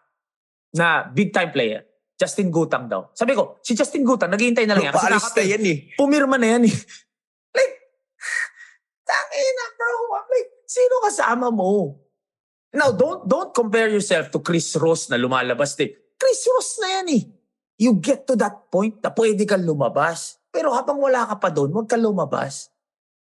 na 0.76 1.08
big 1.08 1.32
time 1.32 1.54
player. 1.54 1.86
Justin 2.14 2.54
Gutang 2.54 2.86
daw. 2.86 3.10
Sabi 3.18 3.34
ko, 3.34 3.58
si 3.66 3.74
Justin 3.74 4.06
Gutang, 4.06 4.30
naghihintay 4.30 4.70
na 4.70 4.78
lang 4.78 4.90
yan. 4.90 4.94
Kasi 4.94 5.10
Paalis 5.10 5.30
na 5.34 5.44
yan 5.44 5.64
eh. 5.66 5.78
Pumirma 5.98 6.38
na 6.38 6.48
yan 6.58 6.64
eh. 6.70 6.76
like, 7.58 7.76
tangina 9.10 9.66
bro. 9.76 9.94
I'm 10.22 10.28
like, 10.30 10.52
sino 10.70 10.96
kasama 11.04 11.48
mo? 11.50 12.00
Now, 12.74 12.90
don't 12.90 13.30
don't 13.30 13.54
compare 13.54 13.90
yourself 13.90 14.34
to 14.34 14.42
Chris 14.42 14.74
Ross 14.78 15.06
na 15.10 15.18
lumalabas 15.18 15.78
din. 15.78 15.94
Chris 16.18 16.42
Ross 16.50 16.82
na 16.82 17.02
yan 17.02 17.08
eh. 17.22 17.24
You 17.78 17.98
get 17.98 18.26
to 18.30 18.38
that 18.38 18.70
point 18.70 19.02
na 19.02 19.10
pwede 19.14 19.46
kang 19.46 19.62
lumabas. 19.62 20.38
Pero 20.54 20.74
habang 20.74 21.02
wala 21.02 21.26
ka 21.26 21.38
pa 21.42 21.50
doon, 21.50 21.74
huwag 21.74 21.90
kang 21.90 22.02
lumabas. 22.02 22.70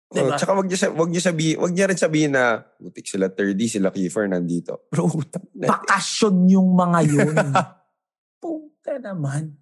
Oh, 0.09 0.17
Diba? 0.17 0.41
tsaka 0.41 0.57
wag 0.57 0.65
niya, 0.65 0.81
sa- 0.81 0.95
wag 0.97 1.13
niya 1.13 1.21
sabihin, 1.21 1.61
wag 1.61 1.73
niya 1.77 1.85
rin 1.85 2.01
sabihin 2.01 2.33
na 2.33 2.65
butik 2.81 3.05
sila 3.05 3.29
30, 3.29 3.69
sila 3.69 3.93
Kiefer 3.93 4.25
nandito. 4.25 4.89
Bro, 4.89 5.13
utang 5.21 5.45
na. 5.53 5.69
Bakasyon 5.69 6.49
yung 6.49 6.73
mga 6.73 7.01
yun. 7.05 7.37
Puta 8.89 9.05
naman. 9.05 9.53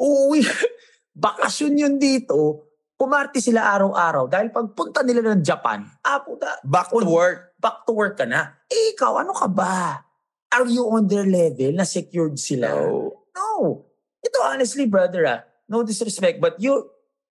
Uwi. 0.00 0.40
Bakasyon 1.12 1.76
yun 1.76 1.94
dito. 2.00 2.64
Kumarte 2.96 3.44
sila 3.44 3.68
araw-araw 3.76 4.24
dahil 4.24 4.48
pagpunta 4.48 5.04
nila 5.04 5.20
ng 5.36 5.44
Japan, 5.44 5.84
ah 6.00 6.24
puta, 6.24 6.64
Back 6.64 6.88
to 6.88 7.04
work. 7.04 7.52
back 7.60 7.84
to 7.84 7.92
work 7.92 8.16
ka 8.16 8.24
na. 8.24 8.56
Eh 8.72 8.96
ikaw, 8.96 9.20
ano 9.20 9.36
ka 9.36 9.44
ba? 9.52 10.00
Are 10.48 10.64
you 10.64 10.88
on 10.88 11.04
their 11.04 11.28
level 11.28 11.76
na 11.76 11.84
secured 11.84 12.40
sila? 12.40 12.72
No. 12.72 13.12
No. 13.36 13.84
Ito 14.24 14.38
honestly, 14.48 14.88
brother 14.88 15.28
ah, 15.28 15.44
no 15.68 15.84
disrespect, 15.84 16.40
but 16.40 16.56
you, 16.56 16.72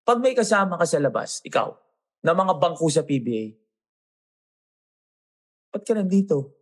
pag 0.05 0.21
may 0.21 0.37
kasama 0.37 0.77
ka 0.77 0.85
sa 0.85 1.01
labas, 1.01 1.41
ikaw, 1.41 1.73
na 2.21 2.37
mga 2.37 2.61
bangko 2.61 2.85
sa 2.93 3.01
PBA, 3.01 3.57
ba't 5.73 5.81
ka 5.81 5.97
nandito? 5.97 6.53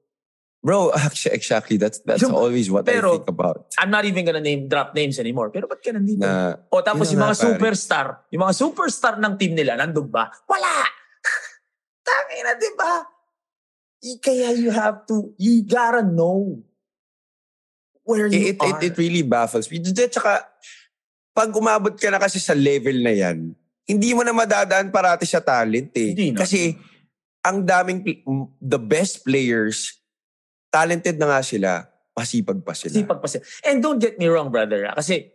Bro, 0.63 0.95
actually, 0.95 1.35
exactly. 1.35 1.75
That's 1.75 1.99
that's 2.07 2.23
Yung- 2.23 2.31
always 2.31 2.71
what 2.71 2.87
pero- 2.87 3.19
I 3.19 3.19
think 3.19 3.27
about. 3.27 3.75
I'm 3.75 3.91
not 3.91 4.07
even 4.07 4.23
gonna 4.23 4.39
name 4.39 4.71
drop 4.71 4.95
names 4.95 5.19
anymore. 5.19 5.51
Pero 5.51 5.67
ba't 5.67 5.83
ka 5.83 5.91
nandito? 5.91 6.23
Na, 6.23 6.55
o 6.71 6.79
tapos 6.79 7.11
yun 7.11 7.19
yung 7.19 7.27
na 7.27 7.27
mga 7.27 7.35
pare. 7.35 7.45
superstar, 7.51 8.05
yung 8.31 8.43
mga 8.47 8.55
superstar 8.55 9.13
ng 9.19 9.33
team 9.35 9.53
nila, 9.59 9.75
nandun 9.75 10.07
ba? 10.07 10.31
Wala! 10.47 10.87
Tangina, 12.07 12.55
di 12.55 12.71
ba? 12.79 12.93
Kaya 14.23 14.55
you 14.55 14.71
have 14.71 15.03
to, 15.07 15.35
you 15.35 15.63
gotta 15.63 16.03
know 16.03 16.63
where 18.03 18.27
you 18.27 18.51
it, 18.51 18.59
it, 18.59 18.73
are. 18.75 18.79
it 18.83 18.95
really 18.99 19.23
baffles 19.23 19.67
me. 19.71 19.79
At 19.79 20.11
saka, 20.11 20.43
pag 21.31 21.51
umabot 21.55 21.95
ka 21.95 22.11
na 22.11 22.19
kasi 22.19 22.39
sa 22.39 22.51
level 22.51 22.99
na 22.99 23.15
yan, 23.15 23.55
hindi 23.87 24.09
mo 24.15 24.23
na 24.23 24.35
madadaan 24.35 24.91
parati 24.91 25.23
sa 25.27 25.39
talent 25.39 25.91
eh. 25.95 26.11
Hindi 26.15 26.35
na. 26.35 26.43
Kasi, 26.43 26.75
ang 27.43 27.63
daming, 27.63 28.03
the 28.59 28.79
best 28.79 29.23
players, 29.23 30.02
talented 30.73 31.21
na 31.21 31.29
nga 31.29 31.41
sila, 31.45 31.85
masipag 32.11 32.57
pa 32.59 32.73
sila. 32.73 32.93
Sipag 32.95 33.21
pa 33.21 33.29
sila. 33.29 33.45
And 33.63 33.77
don't 33.77 34.01
get 34.01 34.17
me 34.17 34.25
wrong, 34.25 34.49
brother. 34.49 34.89
ah, 34.89 34.97
Kasi, 34.97 35.29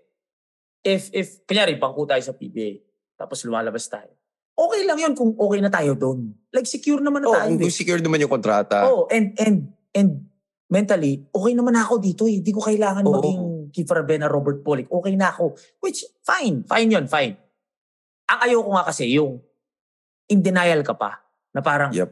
if, 0.83 1.15
if, 1.15 1.47
kanyari, 1.47 1.79
bangko 1.79 2.03
tayo 2.05 2.19
sa 2.19 2.35
PBA, 2.35 2.83
tapos 3.15 3.47
lumalabas 3.47 3.87
tayo, 3.87 4.11
okay 4.53 4.83
lang 4.83 4.99
yun 4.99 5.15
kung 5.15 5.31
okay 5.33 5.63
na 5.63 5.71
tayo 5.71 5.95
doon. 5.95 6.35
Like, 6.51 6.67
secure 6.67 6.99
naman 6.99 7.23
na 7.23 7.29
Oh, 7.31 7.35
tayo. 7.39 7.55
kung 7.55 7.63
eh. 7.63 7.71
secure 7.71 8.03
naman 8.03 8.19
yung 8.19 8.33
kontrata. 8.33 8.83
Oh, 8.85 9.07
and 9.07 9.39
and 9.39 9.71
and 9.95 10.27
mentally, 10.67 11.23
okay 11.31 11.55
naman 11.55 11.79
ako 11.79 12.03
dito 12.03 12.27
eh. 12.27 12.43
Hindi 12.43 12.51
ko 12.51 12.59
kailangan 12.61 13.07
Oo. 13.07 13.15
maging 13.15 13.41
Kiefer 13.71 14.03
Abena, 14.03 14.27
Robert 14.27 14.59
Polick. 14.61 14.91
Okay 14.91 15.15
na 15.15 15.31
ako. 15.31 15.55
Which, 15.79 16.03
fine. 16.21 16.67
Fine 16.67 16.89
yun, 16.91 17.07
fine. 17.07 17.39
Ang 18.27 18.39
ayoko 18.43 18.71
nga 18.75 18.85
kasi, 18.85 19.07
yung 19.15 19.39
in 20.27 20.43
denial 20.43 20.83
ka 20.83 20.93
pa. 20.93 21.23
Na 21.55 21.63
parang, 21.63 21.95
Yep. 21.95 22.11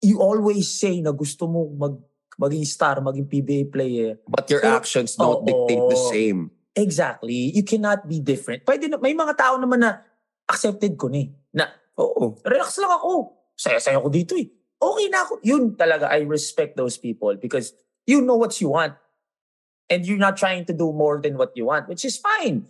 You 0.00 0.20
always 0.20 0.68
say 0.68 1.00
na 1.00 1.12
gusto 1.12 1.46
mo 1.46 1.68
mag, 1.76 2.00
maging 2.40 2.64
star, 2.64 3.00
maging 3.04 3.28
PBA 3.28 3.68
player. 3.68 4.16
But 4.24 4.48
your 4.48 4.64
Pero- 4.64 4.76
actions 4.80 5.16
don't 5.16 5.44
Oo. 5.44 5.46
dictate 5.46 5.84
the 5.92 6.00
same. 6.08 6.40
Exactly. 6.72 7.52
You 7.52 7.62
cannot 7.62 8.08
be 8.08 8.20
different. 8.20 8.64
Pwede 8.64 8.88
na, 8.88 8.96
may 8.96 9.12
mga 9.12 9.36
tao 9.36 9.60
naman 9.60 9.84
na 9.84 10.00
accepted 10.48 10.96
ko 10.96 11.12
ni. 11.12 11.28
Na, 11.52 11.68
Oo. 12.00 12.40
relax 12.40 12.80
lang 12.80 12.96
ako. 12.96 13.36
Saya-saya 13.52 14.00
ko 14.00 14.08
dito 14.08 14.32
eh. 14.40 14.48
Okay 14.80 15.06
na 15.12 15.28
ako. 15.28 15.44
Yun 15.44 15.76
talaga, 15.76 16.08
I 16.08 16.24
respect 16.24 16.80
those 16.80 16.96
people 16.96 17.36
because 17.36 17.76
you 18.08 18.24
know 18.24 18.40
what 18.40 18.56
you 18.64 18.72
want. 18.72 18.96
And 19.90 20.06
you're 20.06 20.22
not 20.22 20.38
trying 20.40 20.64
to 20.70 20.72
do 20.72 20.94
more 20.94 21.20
than 21.20 21.36
what 21.36 21.52
you 21.58 21.68
want, 21.68 21.90
which 21.90 22.06
is 22.06 22.16
fine. 22.16 22.64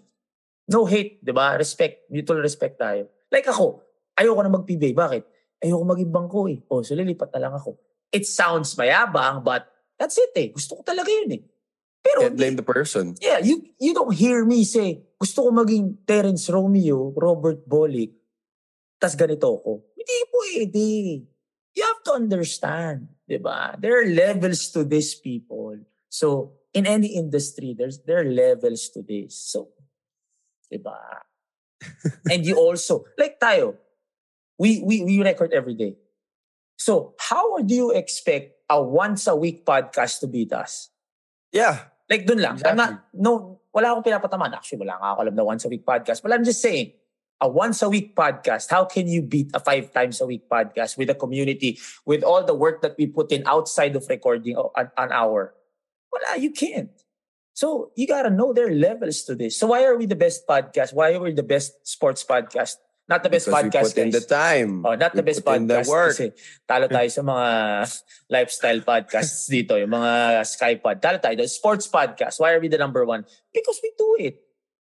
No 0.66 0.88
hate, 0.88 1.22
di 1.22 1.30
ba? 1.30 1.54
Respect, 1.54 2.08
mutual 2.10 2.40
respect 2.42 2.80
tayo. 2.80 3.06
Like 3.30 3.46
ako, 3.46 3.84
ayoko 4.18 4.40
na 4.42 4.50
mag-PBA. 4.50 4.96
Bakit? 4.96 5.22
Ayoko 5.60 5.84
maging 5.84 6.12
bangko 6.12 6.40
eh. 6.48 6.58
O, 6.72 6.80
so 6.80 6.96
lilipat 6.96 7.28
na 7.36 7.48
lang 7.48 7.54
ako. 7.54 7.76
It 8.10 8.24
sounds 8.26 8.74
mayabang, 8.74 9.44
but 9.44 9.68
that's 10.00 10.16
it 10.16 10.32
eh. 10.34 10.48
Gusto 10.50 10.80
ko 10.80 10.82
talaga 10.82 11.08
yun 11.12 11.36
eh. 11.36 11.42
Pero, 12.00 12.24
Can't 12.24 12.40
blame 12.40 12.56
the 12.56 12.64
person. 12.64 13.12
yeah, 13.20 13.36
you 13.44 13.60
you 13.76 13.92
don't 13.92 14.16
hear 14.16 14.40
me 14.48 14.64
say, 14.64 15.04
gusto 15.20 15.44
ko 15.44 15.48
maging 15.52 16.00
Terence 16.08 16.48
Romeo, 16.48 17.12
Robert 17.12 17.60
Bolick, 17.68 18.16
tas 18.96 19.12
ganito 19.12 19.52
ako. 19.60 19.84
Hindi 19.92 20.16
pwede. 20.32 20.86
You 21.76 21.84
have 21.84 22.00
to 22.08 22.16
understand, 22.16 23.04
di 23.28 23.36
ba? 23.36 23.76
There 23.76 24.00
are 24.00 24.08
levels 24.08 24.72
to 24.72 24.82
these 24.82 25.12
people. 25.12 25.76
So, 26.08 26.56
in 26.72 26.88
any 26.88 27.14
industry, 27.20 27.76
there's 27.76 28.00
there 28.08 28.24
are 28.24 28.30
levels 28.32 28.88
to 28.96 29.04
this. 29.04 29.36
So, 29.36 29.76
di 30.72 30.80
ba? 30.80 30.96
And 32.32 32.48
you 32.48 32.56
also, 32.56 33.04
like 33.20 33.36
tayo, 33.36 33.76
we, 34.60 34.84
we, 34.84 35.02
we 35.02 35.24
record 35.24 35.56
every 35.56 35.72
day. 35.72 35.96
So, 36.76 37.16
how 37.18 37.64
do 37.64 37.74
you 37.74 37.90
expect 37.92 38.60
a 38.68 38.76
once 38.76 39.26
a 39.26 39.34
week 39.34 39.64
podcast 39.64 40.20
to 40.20 40.26
beat 40.28 40.52
us? 40.52 40.92
Yeah. 41.50 41.88
Like 42.10 42.26
dun 42.26 42.44
lang. 42.44 42.60
I'm 42.68 42.76
not, 42.76 43.08
no, 43.14 43.60
wala 43.72 43.96
akong 43.96 44.04
pinapataman. 44.04 44.52
Actually, 44.52 44.84
wala 44.84 45.00
nga 45.00 45.08
ako 45.16 45.20
alam 45.24 45.34
na 45.34 45.44
once 45.44 45.64
a 45.64 45.68
week 45.72 45.86
podcast. 45.86 46.20
But 46.20 46.36
I'm 46.36 46.44
just 46.44 46.60
saying, 46.60 46.92
a 47.40 47.48
once 47.48 47.80
a 47.80 47.88
week 47.88 48.12
podcast, 48.14 48.68
how 48.68 48.84
can 48.84 49.08
you 49.08 49.22
beat 49.22 49.48
a 49.54 49.60
five 49.60 49.92
times 49.96 50.20
a 50.20 50.26
week 50.26 50.44
podcast 50.44 50.98
with 51.00 51.08
a 51.08 51.16
community, 51.16 51.80
with 52.04 52.22
all 52.22 52.44
the 52.44 52.52
work 52.52 52.82
that 52.82 52.96
we 52.98 53.06
put 53.06 53.32
in 53.32 53.42
outside 53.46 53.96
of 53.96 54.04
recording 54.10 54.60
an, 54.76 54.90
an 54.98 55.10
hour? 55.10 55.54
Wala, 56.12 56.36
you 56.36 56.52
can't. 56.52 56.92
So 57.54 57.92
you 57.96 58.06
gotta 58.06 58.28
know 58.28 58.52
there 58.52 58.68
are 58.68 58.76
levels 58.76 59.24
to 59.24 59.34
this. 59.34 59.56
So 59.56 59.68
why 59.68 59.84
are 59.84 59.96
we 59.96 60.04
the 60.04 60.20
best 60.20 60.46
podcast? 60.46 60.92
Why 60.92 61.14
are 61.14 61.20
we 61.20 61.32
the 61.32 61.46
best 61.46 61.88
sports 61.88 62.24
podcast? 62.24 62.76
Not 63.10 63.26
the 63.26 63.32
best 63.34 63.50
Because 63.50 63.66
we 63.66 63.70
podcast, 63.74 63.86
put 63.90 63.98
in 63.98 64.10
guys. 64.14 64.14
the 64.14 64.26
time. 64.30 64.70
Oh, 64.86 64.94
not 64.94 65.10
the 65.18 65.26
We 65.26 65.34
best 65.34 65.42
put 65.42 65.58
in 65.58 65.66
the 65.66 65.82
podcast 65.82 65.90
work. 65.90 66.14
kasi 66.14 66.26
talo 66.62 66.86
tayo 66.86 67.08
sa 67.10 67.22
mga 67.26 67.46
lifestyle 68.38 68.80
podcasts 68.86 69.50
dito, 69.50 69.74
yung 69.74 69.90
mga 69.90 70.46
Skypod. 70.46 71.02
Talo 71.02 71.18
tayo. 71.18 71.34
The 71.34 71.50
sports 71.50 71.90
podcast. 71.90 72.38
Why 72.38 72.54
are 72.54 72.62
we 72.62 72.70
the 72.70 72.78
number 72.78 73.02
one? 73.02 73.26
Because 73.50 73.82
we 73.82 73.90
do 73.98 74.14
it. 74.22 74.38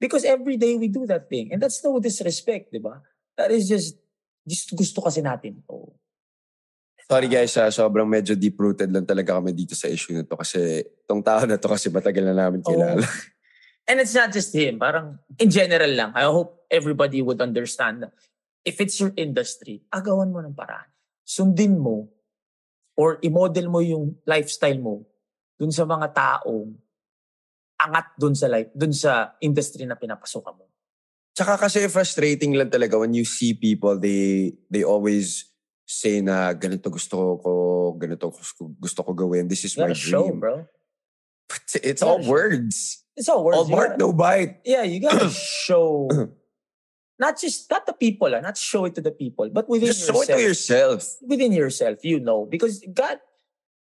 Because 0.03 0.27
every 0.27 0.59
day 0.59 0.75
we 0.75 0.91
do 0.91 1.07
that 1.07 1.31
thing. 1.31 1.55
And 1.55 1.63
that's 1.63 1.79
no 1.87 2.03
disrespect, 2.03 2.75
di 2.75 2.83
ba? 2.83 2.99
That 3.39 3.55
is 3.55 3.71
just, 3.71 3.95
just 4.43 4.75
gusto 4.75 4.99
kasi 4.99 5.23
natin. 5.23 5.63
Oh. 5.71 5.95
Sorry 7.07 7.31
guys, 7.31 7.55
ah, 7.57 7.71
sobrang 7.71 8.05
medyo 8.05 8.35
deep-rooted 8.35 8.91
lang 8.91 9.07
talaga 9.07 9.39
kami 9.39 9.55
dito 9.55 9.73
sa 9.79 9.87
issue 9.89 10.13
na 10.13 10.27
to 10.27 10.35
kasi 10.37 10.83
tong 11.07 11.23
tao 11.23 11.47
na 11.47 11.55
to 11.57 11.71
kasi 11.71 11.89
matagal 11.89 12.21
na 12.27 12.35
namin 12.35 12.61
kilala. 12.67 13.01
And 13.89 13.97
it's 14.03 14.13
not 14.13 14.29
just 14.29 14.53
him. 14.53 14.77
Parang 14.77 15.17
in 15.39 15.49
general 15.49 15.89
lang. 15.89 16.11
I 16.13 16.29
hope 16.29 16.58
everybody 16.71 17.21
would 17.21 17.41
understand 17.41 18.09
if 18.65 18.81
it's 18.81 19.01
your 19.01 19.13
industry, 19.17 19.81
agawan 19.93 20.33
mo 20.33 20.45
ng 20.45 20.53
paraan. 20.53 20.89
Sundin 21.25 21.81
mo 21.81 22.09
or 22.99 23.17
i-model 23.25 23.73
mo 23.73 23.81
yung 23.81 24.17
lifestyle 24.29 24.77
mo 24.81 25.05
dun 25.57 25.73
sa 25.73 25.89
mga 25.89 26.13
taong 26.13 26.77
angat 27.79 28.09
dun 28.19 28.35
sa 28.35 28.47
life, 28.51 28.69
dun 28.75 28.93
sa 28.93 29.39
industry 29.41 29.87
na 29.87 29.95
pinapasukan 29.95 30.55
mo. 30.55 30.67
Tsaka 31.33 31.55
kasi 31.55 31.87
frustrating 31.87 32.59
lang 32.59 32.69
talaga 32.69 32.99
when 32.99 33.15
you 33.15 33.23
see 33.23 33.55
people, 33.55 33.95
they 33.95 34.51
they 34.67 34.83
always 34.83 35.47
say 35.87 36.19
na 36.19 36.51
ganito 36.53 36.91
gusto 36.91 37.39
ko, 37.39 37.53
ganito 37.95 38.29
gusto, 38.35 38.75
gusto 38.75 39.01
ko 39.07 39.15
gawin. 39.15 39.47
This 39.47 39.63
is 39.65 39.79
my 39.79 39.89
gotta 39.89 39.95
show, 39.95 40.27
dream. 40.27 40.43
bro. 40.43 40.67
But 41.49 41.65
it's 41.81 42.03
all 42.03 42.21
words. 42.27 43.07
It's 43.17 43.31
all 43.31 43.47
words. 43.47 43.57
All 43.57 43.71
bark, 43.71 43.97
no 43.97 44.13
bite. 44.13 44.61
Yeah, 44.67 44.83
you 44.83 45.01
gotta 45.01 45.31
show, 45.65 46.11
not 47.19 47.39
just, 47.39 47.71
not 47.71 47.85
the 47.85 47.93
people, 47.93 48.31
ah, 48.35 48.41
not 48.41 48.57
show 48.57 48.87
it 48.87 48.95
to 48.95 49.03
the 49.03 49.11
people, 49.11 49.51
but 49.51 49.69
within 49.69 49.91
Just 49.91 50.07
show 50.07 50.23
yourself. 50.23 50.31
it 50.31 50.37
to 50.37 50.43
yourself. 50.43 51.01
within 51.23 51.53
yourself, 51.53 52.05
you 52.05 52.21
know, 52.21 52.47
because 52.47 52.81
God, 52.95 53.19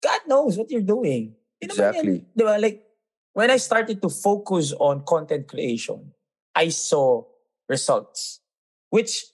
God 0.01 0.21
knows 0.27 0.57
what 0.57 0.69
you're 0.69 0.85
doing. 0.85 1.33
Di 1.57 1.67
naman 1.67 1.73
Exactly. 1.73 2.17
Yan, 2.21 2.37
di 2.37 2.43
ba? 2.45 2.55
Like, 2.61 2.85
when 3.33 3.49
I 3.49 3.57
started 3.57 4.01
to 4.01 4.09
focus 4.09 4.71
on 4.77 5.01
content 5.03 5.49
creation, 5.49 6.13
I 6.53 6.69
saw 6.69 7.25
results, 7.65 8.45
which 8.93 9.25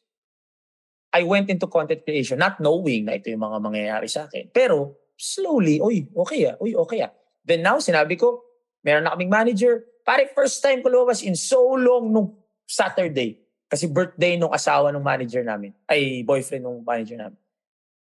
I 1.12 1.28
went 1.28 1.50
into 1.50 1.68
content 1.68 2.06
creation 2.06 2.40
not 2.40 2.62
knowing 2.64 3.10
na 3.10 3.20
ito 3.20 3.28
yung 3.28 3.44
mga 3.44 3.60
mangyayari 3.60 4.08
sa 4.08 4.30
akin. 4.30 4.48
Pero, 4.56 4.96
slowly, 5.20 5.84
uy, 5.84 6.08
okay 6.16 6.48
ah, 6.48 6.56
uy, 6.64 6.78
okay 6.78 7.04
ah. 7.04 7.12
Then 7.44 7.66
now, 7.66 7.82
sinabi 7.84 8.16
ko, 8.16 8.46
meron 8.86 9.04
na 9.04 9.12
kaming 9.18 9.34
manager. 9.34 9.84
Pare, 10.08 10.32
first 10.32 10.64
time 10.64 10.80
ko 10.80 10.88
lumabas 10.88 11.26
in 11.26 11.36
so 11.36 11.76
long 11.76 12.14
nung 12.14 12.40
Saturday. 12.64 13.49
Kasi 13.70 13.86
birthday 13.86 14.34
nung 14.36 14.50
asawa 14.50 14.90
ng 14.90 15.06
manager 15.06 15.46
namin. 15.46 15.72
Ay, 15.86 16.26
boyfriend 16.26 16.66
nung 16.66 16.82
manager 16.82 17.16
namin. 17.22 17.38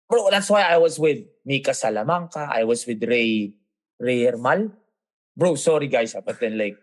Bro, 0.06 0.30
that's 0.30 0.52
why 0.52 0.68
I 0.68 0.78
was 0.78 1.00
with 1.00 1.26
Mika 1.48 1.74
Salamanca. 1.74 2.46
I 2.52 2.68
was 2.68 2.86
with 2.86 3.02
Ray, 3.02 3.56
Ray 3.98 4.28
Hermal. 4.28 4.70
Bro, 5.34 5.56
sorry 5.56 5.88
guys, 5.88 6.14
ah, 6.14 6.22
but 6.22 6.38
then 6.40 6.60
like, 6.60 6.78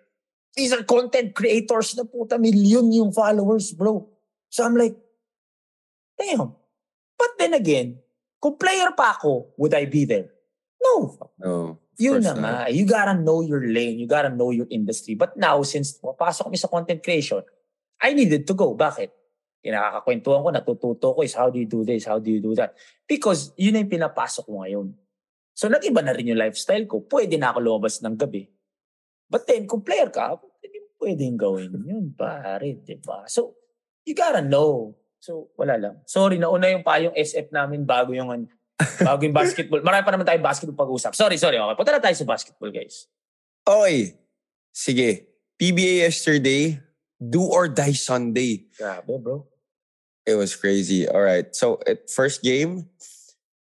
these 0.56 0.72
are 0.72 0.84
content 0.84 1.32
creators 1.32 1.96
na 1.96 2.04
puta, 2.04 2.36
million 2.36 2.84
yung 2.92 3.12
followers, 3.12 3.72
bro. 3.72 4.08
So 4.48 4.64
I'm 4.64 4.76
like, 4.76 4.96
damn. 6.18 6.52
But 7.16 7.32
then 7.38 7.54
again, 7.54 8.00
kung 8.36 8.58
player 8.58 8.92
pa 8.92 9.16
ako, 9.16 9.54
would 9.56 9.72
I 9.72 9.86
be 9.86 10.04
there? 10.04 10.28
No. 10.82 11.16
No. 11.38 11.78
Yun 11.96 12.20
na 12.20 12.34
nga. 12.34 12.54
You 12.68 12.84
gotta 12.84 13.14
know 13.14 13.40
your 13.40 13.62
lane. 13.62 13.96
You 13.96 14.10
gotta 14.10 14.28
know 14.28 14.50
your 14.50 14.66
industry. 14.68 15.14
But 15.14 15.38
now, 15.38 15.62
since 15.62 15.96
papasok 15.96 16.50
kami 16.50 16.58
sa 16.58 16.68
content 16.68 17.00
creation, 17.00 17.40
I 18.02 18.18
needed 18.18 18.42
to 18.50 18.54
go. 18.58 18.74
Bakit? 18.74 19.14
Kinakakakwentuhan 19.62 20.42
ko, 20.42 20.48
natututo 20.50 21.06
ko 21.14 21.20
is 21.22 21.38
how 21.38 21.46
do 21.46 21.62
you 21.62 21.70
do 21.70 21.86
this? 21.86 22.02
How 22.02 22.18
do 22.18 22.34
you 22.34 22.42
do 22.42 22.50
that? 22.58 22.74
Because 23.06 23.54
yun 23.54 23.78
na 23.78 23.86
yung 23.86 23.94
pinapasok 23.94 24.42
ko 24.42 24.66
ngayon. 24.66 24.90
So 25.54 25.70
nag-iba 25.70 26.02
na 26.02 26.10
rin 26.10 26.34
yung 26.34 26.40
lifestyle 26.42 26.82
ko. 26.90 27.06
Pwede 27.06 27.38
na 27.38 27.54
ako 27.54 27.62
lumabas 27.62 28.02
ng 28.02 28.18
gabi. 28.18 28.50
But 29.32 29.48
then, 29.48 29.64
kung 29.64 29.80
player 29.80 30.12
ka, 30.12 30.36
hindi 30.60 30.78
mo 30.82 30.88
pwedeng 31.00 31.36
gawin 31.40 31.72
yun, 31.88 32.12
pare. 32.12 32.84
Diba? 32.84 33.24
So, 33.32 33.56
you 34.04 34.12
gotta 34.12 34.44
know. 34.44 34.92
So, 35.22 35.48
wala 35.56 35.80
lang. 35.80 36.04
Sorry, 36.04 36.36
nauna 36.36 36.68
yung 36.68 36.84
pa 36.84 37.00
yung 37.00 37.16
SF 37.16 37.48
namin 37.48 37.88
bago 37.88 38.12
yung 38.12 38.28
bago 39.00 39.24
yung 39.24 39.32
basketball. 39.32 39.80
Marami 39.88 40.04
pa 40.04 40.12
naman 40.12 40.28
tayong 40.28 40.44
basketball 40.44 40.84
pag-usap. 40.84 41.16
Sorry, 41.16 41.40
sorry. 41.40 41.56
Okay, 41.56 41.76
punta 41.80 41.96
na 41.96 42.02
tayo 42.02 42.12
sa 42.12 42.28
basketball, 42.28 42.68
guys. 42.68 43.08
Okay. 43.64 44.20
Sige. 44.68 45.32
PBA 45.56 46.10
yesterday, 46.10 46.76
do 47.30 47.42
or 47.42 47.68
die 47.68 47.92
Sunday. 47.92 48.66
Grabe, 48.78 49.22
bro. 49.22 49.46
It 50.26 50.34
was 50.34 50.54
crazy. 50.54 51.08
All 51.08 51.22
right. 51.22 51.54
So, 51.54 51.80
at 51.86 52.10
first 52.10 52.42
game, 52.42 52.88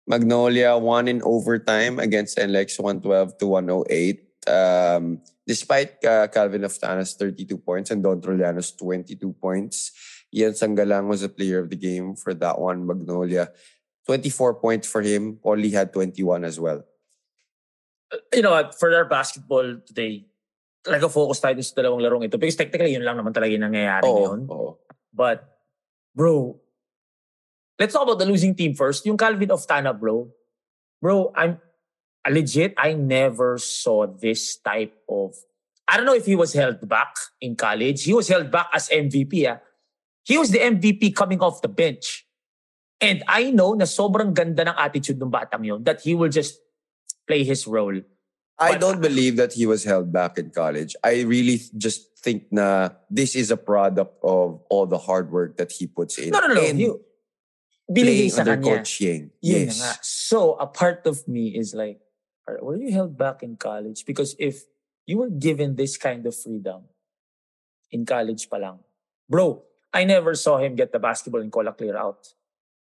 Magnolia 0.07 0.77
won 0.79 1.07
in 1.07 1.23
overtime 1.23 1.99
against 1.99 2.39
NLEX 2.39 2.81
112 2.81 3.39
to 3.39 3.47
108. 3.47 4.25
Um, 4.49 5.21
despite 5.47 6.03
uh, 6.05 6.27
Calvin 6.29 6.63
Oftana's 6.63 7.15
32 7.15 7.59
points 7.59 7.91
and 7.91 8.03
Don 8.03 8.21
Troliano's 8.21 8.73
22 8.73 9.35
points, 9.35 9.93
Ian 10.35 10.53
Sangalang 10.53 11.09
was 11.09 11.21
the 11.21 11.29
player 11.29 11.61
of 11.61 11.71
the 11.71 11.77
game 11.77 12.17
for 12.17 12.35
that 12.35 12.59
one. 12.59 12.87
Magnolia, 12.87 13.53
24 14.07 14.55
points 14.55 14.89
for 14.89 15.03
him. 15.03 15.37
Paulie 15.37 15.73
had 15.73 15.93
21 15.93 16.45
as 16.45 16.59
well. 16.59 16.85
You 18.33 18.43
know? 18.43 18.71
For 18.79 18.95
our 18.95 19.05
basketball 19.05 19.81
today, 19.85 20.25
talaga 20.83 21.07
focus 21.11 21.39
tayo 21.43 21.59
sa 21.61 21.75
dalawang 21.79 22.03
larong 22.03 22.25
ito. 22.25 22.39
Because 22.39 22.57
technically, 22.57 22.95
yun 22.95 23.05
lang 23.05 23.19
naman 23.19 23.35
talaga 23.35 23.53
yung 23.53 23.67
nangyayari 23.67 24.07
ngayon. 24.07 24.41
Oo. 24.49 24.79
But, 25.13 25.43
bro, 26.15 26.59
let's 27.79 27.93
talk 27.93 28.07
about 28.07 28.19
the 28.19 28.29
losing 28.29 28.55
team 28.55 28.75
first. 28.75 29.07
Yung 29.07 29.17
Calvin 29.19 29.51
Oftana, 29.51 29.93
bro. 29.93 30.31
Bro, 31.03 31.33
I'm 31.35 31.59
legit, 32.29 32.75
I 32.77 32.93
never 32.93 33.59
saw 33.59 34.07
this 34.07 34.59
type 34.59 34.95
of... 35.09 35.35
I 35.89 35.97
don't 35.97 36.05
know 36.05 36.15
if 36.15 36.27
he 36.27 36.37
was 36.37 36.53
held 36.53 36.85
back 36.85 37.17
in 37.41 37.57
college. 37.57 38.05
He 38.05 38.13
was 38.13 38.29
held 38.29 38.51
back 38.51 38.69
as 38.75 38.89
MVP. 38.93 39.49
Ah. 39.49 39.65
He 40.29 40.37
was 40.37 40.53
the 40.53 40.61
MVP 40.61 41.17
coming 41.17 41.41
off 41.41 41.63
the 41.63 41.73
bench. 41.73 42.29
And 43.01 43.25
I 43.25 43.51
know 43.51 43.73
na 43.73 43.87
sobrang 43.87 44.35
ganda 44.35 44.69
ng 44.69 44.77
attitude 44.77 45.17
ng 45.17 45.31
batang 45.31 45.65
yon 45.65 45.81
that 45.89 46.03
he 46.03 46.13
will 46.13 46.29
just 46.29 46.61
play 47.25 47.45
his 47.47 47.65
role. 47.65 47.97
I 48.59 48.77
don't 48.77 49.01
believe 49.01 49.37
that 49.37 49.53
he 49.53 49.67
was 49.67 49.85
held 49.85 50.13
back 50.13 50.39
in 50.39 50.51
college. 50.51 50.97
I 51.05 51.23
really 51.23 51.61
just 51.79 52.19
think 52.19 52.51
na 52.51 52.91
this 53.11 53.37
is 53.37 53.51
a 53.51 53.57
product 53.57 54.19
of 54.23 54.61
all 54.69 54.87
the 54.87 54.99
hard 54.99 55.31
work 55.31 55.57
that 55.59 55.71
he 55.71 55.87
puts 55.87 56.19
in. 56.19 56.31
No, 56.31 56.41
no, 56.41 56.55
no. 56.55 56.61
And 56.61 56.79
You, 56.81 57.01
binigay 57.91 58.29
playing 58.29 58.31
sa 58.31 58.41
under 58.43 58.57
kanya. 58.59 58.77
Coach 58.83 59.01
na 59.01 59.31
Yes. 59.41 59.79
nga. 59.79 59.93
So, 60.03 60.55
a 60.59 60.67
part 60.67 61.07
of 61.07 61.27
me 61.31 61.55
is 61.55 61.75
like, 61.75 62.01
were 62.61 62.77
you 62.77 62.91
held 62.93 63.17
back 63.17 63.43
in 63.43 63.57
college? 63.57 64.05
Because 64.05 64.35
if 64.39 64.67
you 65.07 65.19
were 65.19 65.31
given 65.31 65.77
this 65.77 65.97
kind 65.97 66.27
of 66.27 66.35
freedom 66.35 66.83
in 67.91 68.05
college 68.05 68.51
palang, 68.51 68.83
bro, 69.29 69.63
I 69.95 70.05
never 70.05 70.35
saw 70.35 70.59
him 70.59 70.75
get 70.75 70.93
the 70.93 70.99
basketball 70.99 71.41
and 71.41 71.53
call 71.53 71.67
a 71.69 71.73
clear 71.73 71.97
out. 71.97 72.35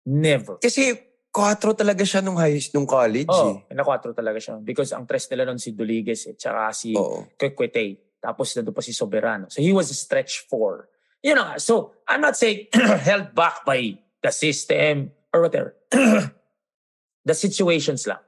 Never. 0.05 0.57
Kasi 0.59 0.99
4 1.31 1.79
talaga 1.79 2.03
siya 2.03 2.21
nung 2.21 2.35
high 2.37 2.59
nung 2.75 2.87
college 2.91 3.31
Oh, 3.31 3.63
eh. 3.63 3.75
na 3.75 3.87
4 3.87 4.11
talaga 4.11 4.39
siya. 4.43 4.59
Because 4.59 4.91
ang 4.91 5.07
tres 5.07 5.31
nila 5.31 5.47
nun 5.47 5.63
si 5.63 5.71
Duliges 5.71 6.27
eh, 6.27 6.35
tsaka 6.35 6.75
si 6.75 6.91
Oo. 6.99 7.31
Quequete. 7.39 8.19
Tapos 8.19 8.51
nandun 8.53 8.75
pa 8.75 8.83
si 8.83 8.91
Soberano. 8.91 9.47
So 9.49 9.63
he 9.63 9.71
was 9.71 9.89
a 9.91 9.97
stretch 9.97 10.45
four. 10.51 10.91
You 11.23 11.39
know, 11.39 11.55
so 11.57 11.95
I'm 12.11 12.21
not 12.21 12.35
saying 12.35 12.67
held 13.07 13.33
back 13.33 13.63
by 13.63 13.95
the 14.21 14.33
system 14.35 15.15
or 15.31 15.41
whatever. 15.47 15.77
the 17.29 17.35
situations 17.37 18.07
lang. 18.11 18.21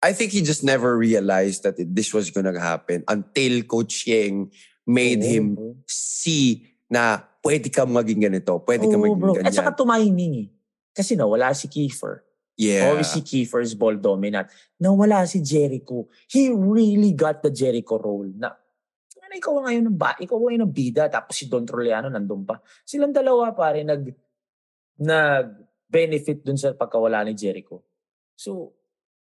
I 0.00 0.16
think 0.16 0.32
he 0.32 0.40
just 0.40 0.64
never 0.64 0.96
realized 0.96 1.62
that 1.68 1.76
it, 1.76 1.92
this 1.92 2.14
was 2.16 2.32
gonna 2.32 2.56
happen 2.56 3.04
until 3.04 3.60
Coach 3.68 4.08
Yang 4.08 4.56
made 4.88 5.20
Oo, 5.20 5.28
him 5.28 5.44
bro. 5.54 5.76
see 5.84 6.72
na 6.88 7.20
pwede 7.44 7.68
ka 7.68 7.84
maging 7.84 8.24
ganito, 8.24 8.56
pwede 8.64 8.88
ka 8.88 8.96
Oo, 8.96 9.02
maging 9.04 9.20
bro. 9.20 9.32
ganyan. 9.36 9.46
At 9.46 9.54
saka 9.54 9.76
tumiming 9.76 10.34
eh. 10.40 10.48
Kasi 10.96 11.14
nawala 11.20 11.52
si 11.52 11.68
Kiefer. 11.68 12.24
Yeah. 12.60 12.92
Obviously, 12.92 13.24
Kiefer 13.24 13.64
is 13.64 13.72
ball 13.72 13.96
dominant. 13.96 14.52
Nawala 14.76 15.24
si 15.24 15.40
Jericho. 15.40 16.04
He 16.28 16.52
really 16.52 17.16
got 17.16 17.40
the 17.40 17.48
Jericho 17.48 17.96
role 17.96 18.28
na 18.36 18.52
ano, 18.52 19.32
ikaw 19.32 19.52
ang 19.62 19.66
ngayon 19.70 19.84
ng 19.88 19.98
ba? 19.98 20.12
Ikaw 20.20 20.34
ang 20.36 20.44
ngayon 20.50 20.62
ng 20.68 20.74
bida. 20.74 21.08
Tapos 21.08 21.38
si 21.38 21.48
Don 21.48 21.64
Troliano 21.64 22.10
nandun 22.12 22.44
pa. 22.44 22.58
Silang 22.84 23.14
dalawa 23.14 23.54
pare 23.56 23.80
nag 23.86 24.02
nag 25.00 25.46
benefit 25.88 26.44
dun 26.44 26.58
sa 26.60 26.76
pagkawala 26.76 27.24
ni 27.24 27.32
Jericho. 27.32 27.82
So, 28.36 28.74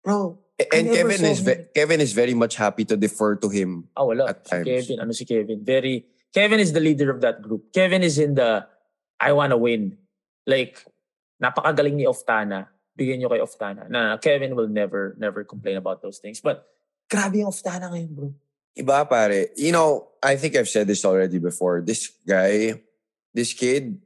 bro, 0.00 0.44
And 0.54 0.86
Kevin 0.86 1.18
is 1.26 1.42
him- 1.42 1.46
ve- 1.50 1.62
Kevin 1.74 1.98
is 1.98 2.14
very 2.14 2.34
much 2.34 2.54
happy 2.54 2.86
to 2.86 2.94
defer 2.94 3.34
to 3.42 3.50
him. 3.50 3.90
Ah, 3.98 4.06
wala. 4.06 4.30
At 4.30 4.46
Si 4.46 4.50
times. 4.54 4.66
Kevin. 4.70 4.96
Ano 5.02 5.10
si 5.10 5.24
Kevin? 5.26 5.58
Very, 5.66 6.06
Kevin 6.30 6.62
is 6.62 6.70
the 6.70 6.78
leader 6.78 7.10
of 7.10 7.18
that 7.26 7.42
group. 7.42 7.74
Kevin 7.74 8.06
is 8.06 8.22
in 8.22 8.38
the, 8.38 8.62
I 9.18 9.34
wanna 9.34 9.58
win. 9.58 9.98
Like, 10.46 10.78
napakagaling 11.42 11.98
ni 11.98 12.06
Oftana. 12.06 12.70
Bigyan 12.94 13.18
nyo 13.18 13.28
kay 13.28 13.42
Oftana. 13.42 13.90
Na 13.90 14.16
Kevin 14.18 14.54
will 14.54 14.68
never, 14.70 15.14
never 15.18 15.42
complain 15.44 15.76
about 15.76 16.02
those 16.02 16.18
things. 16.18 16.40
But, 16.40 16.64
grabe 17.10 17.42
yung 17.42 17.50
Oftana 17.50 17.90
ngayon, 17.90 18.10
bro. 18.14 18.34
Iba 18.78 19.08
pare. 19.08 19.48
You 19.56 19.72
know, 19.72 20.08
I 20.22 20.36
think 20.36 20.56
I've 20.56 20.68
said 20.68 20.86
this 20.86 21.04
already 21.04 21.38
before. 21.38 21.80
This 21.82 22.10
guy, 22.26 22.80
this 23.32 23.52
kid, 23.52 23.98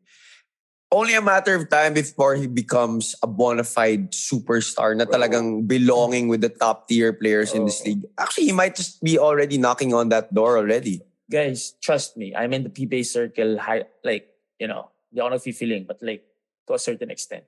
only 0.92 1.12
a 1.14 1.20
matter 1.20 1.54
of 1.54 1.68
time 1.68 1.92
before 1.92 2.34
he 2.36 2.46
becomes 2.46 3.14
a 3.22 3.26
bona 3.26 3.64
fide 3.64 4.12
superstar 4.12 4.96
na 4.96 5.04
talagang 5.04 5.66
belonging 5.68 6.28
with 6.28 6.40
the 6.40 6.48
top 6.48 6.88
tier 6.88 7.12
players 7.12 7.52
in 7.52 7.64
this 7.64 7.80
Oh. 7.80 7.92
league. 7.92 8.04
Actually, 8.16 8.46
he 8.48 8.56
might 8.56 8.76
just 8.76 9.02
be 9.04 9.18
already 9.18 9.56
knocking 9.58 9.92
on 9.92 10.08
that 10.08 10.32
door 10.32 10.56
already. 10.56 11.00
Guys, 11.30 11.76
trust 11.84 12.16
me. 12.16 12.32
I'm 12.34 12.52
in 12.56 12.64
the 12.64 12.72
PBA 12.72 13.04
circle, 13.04 13.58
high, 13.60 13.84
like, 14.04 14.32
you 14.58 14.66
know, 14.66 14.88
the 15.12 15.20
honor 15.20 15.38
fee 15.38 15.52
feeling, 15.52 15.84
but 15.84 16.00
like, 16.00 16.24
to 16.68 16.74
a 16.74 16.78
certain 16.80 17.10
extent. 17.10 17.44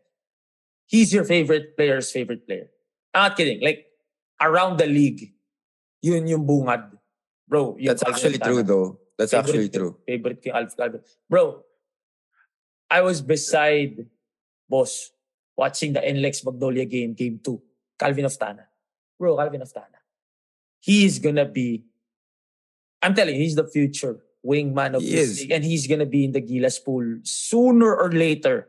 He's 0.90 1.14
your 1.14 1.22
favorite 1.22 1.78
player's 1.78 2.10
favorite 2.10 2.42
player. 2.50 2.66
I'm 3.14 3.30
not 3.30 3.36
kidding. 3.38 3.62
Like, 3.62 3.86
around 4.42 4.82
the 4.82 4.86
league, 4.90 5.30
yun 6.02 6.26
yung 6.26 6.42
bungad. 6.46 6.90
Bro, 7.46 7.78
yung 7.78 7.94
That's 7.94 8.02
actually 8.02 8.38
true 8.42 8.62
though. 8.66 8.98
That's 9.14 9.30
Favorite 9.30 9.50
actually 9.50 9.68
true. 9.70 9.92
Favorite 10.06 10.42
ko 10.42 10.50
yung 10.50 10.56
Alf 10.56 10.74
Calvin. 10.74 11.00
Bro, 11.28 11.62
I 12.90 13.02
was 13.02 13.22
beside 13.22 14.06
boss 14.66 15.12
watching 15.56 15.92
the 15.92 16.00
NLEX 16.00 16.42
Magnolia 16.42 16.86
game, 16.86 17.14
game 17.14 17.38
two. 17.38 17.60
Calvin 17.98 18.24
Oftana. 18.24 18.66
Bro, 19.18 19.36
Calvin 19.36 19.60
Oftana. 19.60 20.00
He 20.80 21.04
is 21.04 21.18
gonna 21.20 21.44
be, 21.44 21.84
I'm 23.02 23.14
telling 23.14 23.36
you, 23.36 23.42
he's 23.42 23.54
the 23.54 23.68
future 23.68 24.24
wingman 24.46 24.94
of 24.96 25.02
He 25.02 25.12
this 25.14 25.28
is. 25.28 25.40
league. 25.42 25.52
And 25.52 25.62
he's 25.64 25.86
gonna 25.86 26.06
be 26.06 26.24
in 26.24 26.32
the 26.32 26.40
Gilas 26.42 26.82
pool 26.82 27.20
sooner 27.22 27.94
or 27.94 28.10
later. 28.10 28.66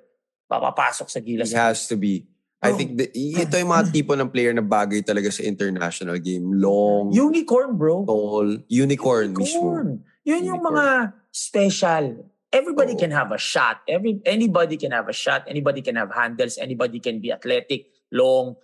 Papapasok 0.51 1.07
sa 1.07 1.23
Gilas 1.23 1.47
He 1.47 1.55
has 1.55 1.87
to 1.87 1.95
be. 1.95 2.27
I 2.61 2.69
Bro. 2.69 2.77
think 2.77 2.89
the, 2.99 3.05
ito 3.15 3.55
yung 3.57 3.71
mga 3.71 3.89
tipo 3.89 4.13
ng 4.13 4.29
player 4.29 4.51
na 4.53 4.61
bagay 4.61 5.01
talaga 5.01 5.31
sa 5.31 5.41
international 5.41 6.19
game. 6.19 6.59
Long, 6.59 7.09
Unicorn, 7.09 7.73
bro. 7.73 8.03
tall, 8.05 8.61
unicorn, 8.69 9.33
mismo. 9.33 9.79
Unicorn. 9.81 9.89
Yun 10.21 10.41
yung 10.45 10.61
Unicorn. 10.61 10.75
mga 10.77 10.85
special. 11.33 12.05
Everybody 12.51 12.93
Oo. 12.93 13.01
can 13.01 13.15
have 13.15 13.31
a 13.31 13.39
shot. 13.39 13.79
Every 13.87 14.19
anybody 14.27 14.75
can 14.75 14.91
have 14.91 15.07
a 15.07 15.15
shot. 15.15 15.47
Anybody 15.47 15.79
can 15.81 15.95
have 15.95 16.11
handles. 16.11 16.59
Anybody 16.59 16.99
can 16.99 17.23
be 17.23 17.31
athletic, 17.31 17.87
long. 18.11 18.59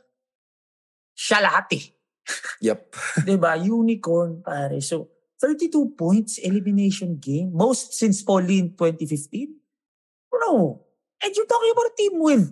Siya 1.15 1.39
lahat 1.41 1.71
eh. 1.73 1.85
Yep. 2.67 2.79
'Di 3.23 3.35
ba? 3.39 3.55
Unicorn, 3.55 4.43
pare. 4.43 4.77
So, 4.83 5.09
32 5.39 5.95
points, 5.95 6.37
elimination 6.37 7.15
game. 7.17 7.49
Most 7.49 7.95
since 7.95 8.21
Pauline 8.21 8.75
2015. 8.75 9.55
Bro, 10.27 10.83
and 11.23 11.29
you're 11.35 11.49
talking 11.49 11.71
about 11.71 11.87
a 11.91 11.95
team 11.97 12.13
with 12.19 12.43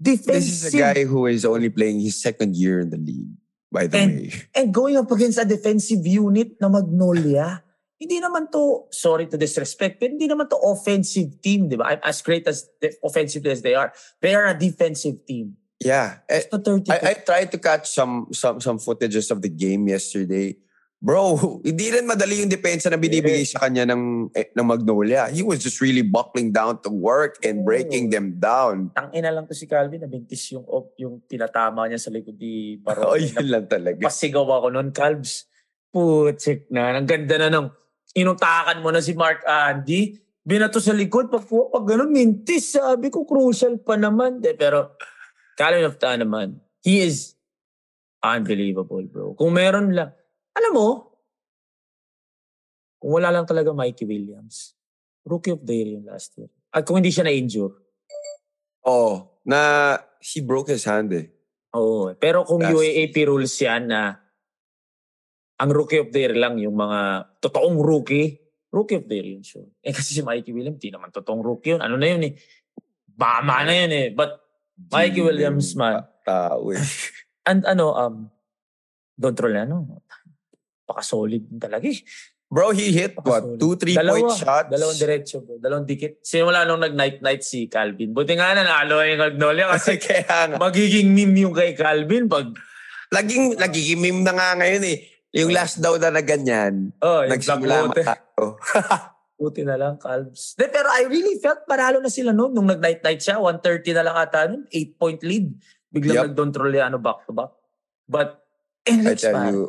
defensive 0.00 0.34
This 0.34 0.64
is 0.64 0.74
a 0.74 0.78
guy 0.78 1.04
who 1.04 1.26
is 1.26 1.44
only 1.44 1.70
playing 1.70 2.00
his 2.00 2.20
second 2.20 2.56
year 2.56 2.80
in 2.80 2.90
the 2.90 2.98
league, 2.98 3.32
by 3.70 3.86
the 3.86 3.98
And- 3.98 4.12
way. 4.20 4.32
and 4.54 4.66
going 4.74 4.96
up 4.96 5.10
against 5.10 5.38
a 5.38 5.44
defensive 5.44 6.06
unit 6.06 6.60
na 6.60 6.68
Magnolia, 6.68 7.62
hindi 7.98 8.20
naman 8.20 8.50
to, 8.52 8.90
sorry 8.90 9.26
to 9.30 9.38
disrespect, 9.38 10.00
pero 10.02 10.10
hindi 10.12 10.28
naman 10.28 10.50
to 10.50 10.58
offensive 10.60 11.40
team, 11.40 11.68
di 11.70 11.76
ba? 11.78 11.96
As 12.02 12.20
great 12.20 12.44
as 12.46 12.68
the 12.82 12.92
offensive 13.02 13.46
as 13.46 13.62
they 13.62 13.74
are, 13.74 13.92
they 14.20 14.34
are 14.34 14.46
a 14.50 14.56
defensive 14.58 15.24
team. 15.24 15.56
Yeah. 15.80 16.20
Eh, 16.28 16.42
30 16.50 16.90
I, 16.90 16.98
I 17.02 17.14
tried 17.20 17.50
to 17.52 17.58
catch 17.58 17.90
some 17.90 18.28
some 18.32 18.56
some 18.60 18.78
footages 18.80 19.28
of 19.30 19.42
the 19.42 19.50
game 19.52 19.84
yesterday. 19.88 20.56
Bro, 21.04 21.36
hindi 21.68 21.92
rin 21.92 22.08
madali 22.08 22.40
yung 22.40 22.48
depensa 22.48 22.88
na 22.88 22.96
binibigay 22.96 23.44
sa 23.44 23.60
kanya 23.60 23.84
ng, 23.92 24.32
eh, 24.32 24.48
ng 24.56 24.64
Magnolia. 24.64 25.28
He 25.28 25.44
was 25.44 25.60
just 25.60 25.84
really 25.84 26.00
buckling 26.00 26.48
down 26.48 26.80
to 26.80 26.88
work 26.88 27.36
and 27.44 27.60
breaking 27.60 28.08
Oh. 28.08 28.12
them 28.16 28.40
down. 28.40 28.88
Ang 28.96 29.12
ina 29.12 29.28
lang 29.28 29.44
to 29.44 29.52
si 29.52 29.68
Calvin, 29.68 30.00
nabintis 30.00 30.48
yung, 30.56 30.64
op, 30.64 30.96
yung 30.96 31.20
tinatama 31.28 31.84
niya 31.84 32.00
sa 32.00 32.08
likod 32.08 32.40
ni 32.40 32.80
Oh, 32.88 33.12
Barone. 33.12 33.20
yun 33.20 33.48
lang 33.52 33.68
talaga. 33.68 34.00
Pasigaw 34.00 34.48
ako 34.48 34.66
nun, 34.72 34.96
Calves. 34.96 35.44
Putsik 35.92 36.72
na. 36.72 36.96
Ang 36.96 37.04
ganda 37.04 37.36
na 37.36 37.52
nung 37.52 37.68
inutakan 38.16 38.80
mo 38.80 38.88
na 38.88 39.04
si 39.04 39.12
Mark 39.12 39.44
Andy. 39.44 40.16
Binato 40.40 40.80
sa 40.80 40.96
likod. 40.96 41.28
Pag, 41.28 41.44
pag 41.44 41.84
ganun, 41.84 42.16
mintis. 42.16 42.80
Sabi 42.80 43.12
ko, 43.12 43.28
crucial 43.28 43.76
pa 43.76 44.00
naman. 44.00 44.40
De, 44.40 44.56
pero, 44.56 44.96
Calvin 45.60 45.84
of 45.84 46.00
naman, 46.00 46.64
he 46.80 47.04
is 47.04 47.36
unbelievable, 48.24 49.04
bro. 49.04 49.36
Kung 49.36 49.52
meron 49.52 49.92
lang, 49.92 50.16
alam 50.54 50.72
mo, 50.72 50.88
kung 52.96 53.12
wala 53.12 53.28
lang 53.30 53.44
talaga 53.44 53.70
Mikey 53.70 54.06
Williams, 54.06 54.72
rookie 55.22 55.52
of 55.52 55.60
the 55.60 55.74
year 55.74 55.90
yung 55.94 56.06
last 56.06 56.32
year. 56.34 56.48
At 56.70 56.82
kung 56.82 56.98
hindi 56.98 57.10
siya 57.10 57.26
na-injure, 57.26 57.84
Oh, 58.84 59.40
na 59.48 59.96
he 60.20 60.44
broke 60.44 60.68
his 60.68 60.84
hand 60.84 61.08
eh. 61.16 61.32
Oo. 61.72 62.12
Pero 62.20 62.44
kung 62.44 62.60
Last- 62.60 62.76
UAAP 62.76 63.16
rules 63.24 63.56
yan 63.56 63.88
na 63.88 64.12
ang 65.56 65.70
rookie 65.72 66.04
of 66.04 66.12
the 66.12 66.20
year 66.20 66.36
lang 66.36 66.60
yung 66.60 66.76
mga 66.76 67.32
totoong 67.40 67.80
rookie, 67.80 68.36
rookie 68.68 69.00
of 69.00 69.08
the 69.08 69.16
year 69.16 69.28
yun 69.32 69.40
sure. 69.40 69.72
Eh 69.80 69.88
kasi 69.88 70.12
si 70.12 70.20
Mikey 70.20 70.52
Williams, 70.52 70.76
di 70.76 70.92
naman 70.92 71.08
totoong 71.08 71.40
rookie 71.40 71.72
yun. 71.72 71.80
Ano 71.80 71.96
na 71.96 72.12
yun 72.12 72.28
eh? 72.28 72.36
Bama 73.08 73.64
na 73.64 73.72
yun 73.72 73.92
eh. 73.94 74.06
But 74.12 74.36
Mikey 74.76 75.24
Williams 75.24 75.72
man. 75.72 76.04
Tao 76.20 76.68
eh. 76.68 76.84
And 77.48 77.64
ano, 77.64 77.96
um, 77.96 78.14
don't 79.16 79.38
roll 79.40 79.56
ano, 79.56 80.04
paka-solid 80.84 81.42
talaga 81.58 81.88
eh. 81.88 82.00
Bro, 82.54 82.70
he 82.76 82.92
hit 82.94 83.18
what? 83.24 83.42
Two, 83.58 83.74
three 83.74 83.98
Dalawa, 83.98 84.14
point 84.14 84.30
shots? 84.38 84.70
Dalawang 84.70 84.98
diretso 85.00 85.42
bro. 85.42 85.58
Dalawang 85.58 85.88
dikit. 85.88 86.22
Simula 86.22 86.62
nung 86.62 86.78
nag-night-night 86.78 87.42
si 87.42 87.66
Calvin. 87.66 88.14
Buti 88.14 88.38
nga 88.38 88.54
na 88.54 88.62
naalo 88.62 89.02
yung 89.02 89.18
Magnolia 89.18 89.74
kasi 89.74 89.98
Kaya 90.04 90.54
nga. 90.54 90.56
magiging 90.60 91.10
meme 91.10 91.48
yung 91.48 91.54
kay 91.56 91.74
Calvin 91.74 92.30
pag 92.30 92.52
Laging, 93.10 93.58
laging 93.58 93.98
meme 93.98 94.22
na 94.22 94.34
nga 94.34 94.48
ngayon 94.58 94.84
eh. 94.86 94.98
Yung 95.34 95.50
last 95.50 95.82
daw 95.82 95.98
na 95.98 96.14
na 96.14 96.22
ganyan. 96.22 96.94
oh, 97.02 97.26
yung 97.26 97.32
Nagsimula 97.34 97.90
matalo. 97.90 98.54
Buti 99.34 99.66
na 99.66 99.74
lang, 99.74 99.98
Calves. 99.98 100.54
De, 100.54 100.70
pero 100.70 100.86
I 100.94 101.10
really 101.10 101.42
felt 101.42 101.66
panalo 101.66 101.98
na 101.98 102.06
sila 102.06 102.30
noon. 102.30 102.54
Nung 102.54 102.70
nag-night-night 102.70 103.18
siya, 103.18 103.42
130 103.42 103.98
na 103.98 104.02
lang 104.06 104.16
ata 104.16 104.46
noon. 104.46 104.62
8-point 104.70 105.20
lead. 105.26 105.50
Biglang 105.90 106.16
Yup. 106.22 106.24
nag-control 106.30 106.70
ano 106.78 107.02
back-to-back. 107.02 107.50
But, 108.06 108.38
I 108.86 108.94
NLEX 108.94 109.20
tell 109.26 109.34
man. 109.34 109.50
you, 109.50 109.62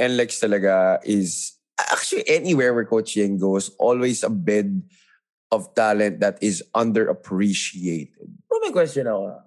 NLEX 0.00 0.40
talaga 0.40 0.96
is 1.04 1.60
actually 1.76 2.24
anywhere 2.24 2.72
where 2.72 2.88
Coach 2.88 3.16
Yang 3.20 3.36
goes, 3.38 3.66
always 3.76 4.24
a 4.24 4.32
bed 4.32 4.80
of 5.52 5.74
talent 5.76 6.20
that 6.20 6.40
is 6.40 6.64
underappreciated. 6.72 8.28
Pero 8.48 8.58
may 8.64 8.72
question 8.72 9.04
ako. 9.04 9.44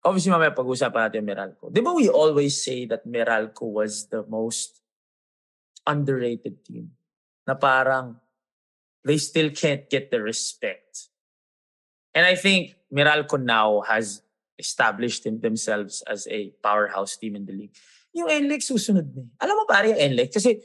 Obviously, 0.00 0.32
mamaya 0.32 0.50
pag-usapan 0.56 1.12
natin 1.12 1.22
Meralco. 1.22 1.68
Di 1.68 1.84
ba 1.84 1.92
we 1.92 2.08
always 2.08 2.56
say 2.56 2.88
that 2.88 3.04
Meralco 3.04 3.68
was 3.68 4.08
the 4.08 4.24
most 4.26 4.80
underrated 5.86 6.64
team? 6.64 6.96
Na 7.44 7.54
parang 7.54 8.16
they 9.04 9.20
still 9.20 9.52
can't 9.52 9.88
get 9.92 10.10
the 10.10 10.20
respect. 10.24 11.12
And 12.16 12.24
I 12.24 12.34
think 12.34 12.74
Meralco 12.88 13.36
now 13.36 13.84
has 13.86 14.24
established 14.58 15.24
themselves 15.24 16.02
as 16.08 16.26
a 16.28 16.52
powerhouse 16.64 17.16
team 17.16 17.36
in 17.36 17.44
the 17.44 17.52
league. 17.52 17.76
Yung 18.14 18.26
NLEX 18.28 18.66
susunod 18.66 19.06
na 19.14 19.22
eh. 19.22 19.28
Alam 19.42 19.62
mo 19.62 19.64
pare 19.66 19.94
yung 19.94 20.00
NLEX? 20.14 20.34
Kasi 20.34 20.58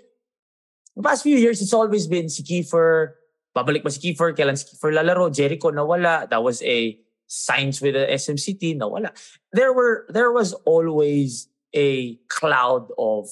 the 0.95 1.03
past 1.03 1.21
few 1.21 1.37
years, 1.37 1.61
it's 1.61 1.73
always 1.73 2.07
been 2.07 2.29
si 2.29 2.41
Kiefer, 2.41 3.13
babalik 3.53 3.83
ba 3.83 3.91
si 3.91 4.01
Kiefer, 4.01 4.33
kailan 4.33 4.57
si 4.57 4.65
Kiefer 4.65 4.89
lalaro, 4.91 5.29
Jericho 5.29 5.69
nawala, 5.69 6.27
that 6.29 6.41
was 6.41 6.61
a 6.65 6.97
signs 7.27 7.81
with 7.81 7.93
the 7.93 8.05
SMCT, 8.09 8.77
nawala. 8.77 9.13
There 9.53 9.73
were, 9.73 10.05
there 10.09 10.31
was 10.31 10.53
always 10.65 11.47
a 11.73 12.15
cloud 12.29 12.89
of 12.97 13.29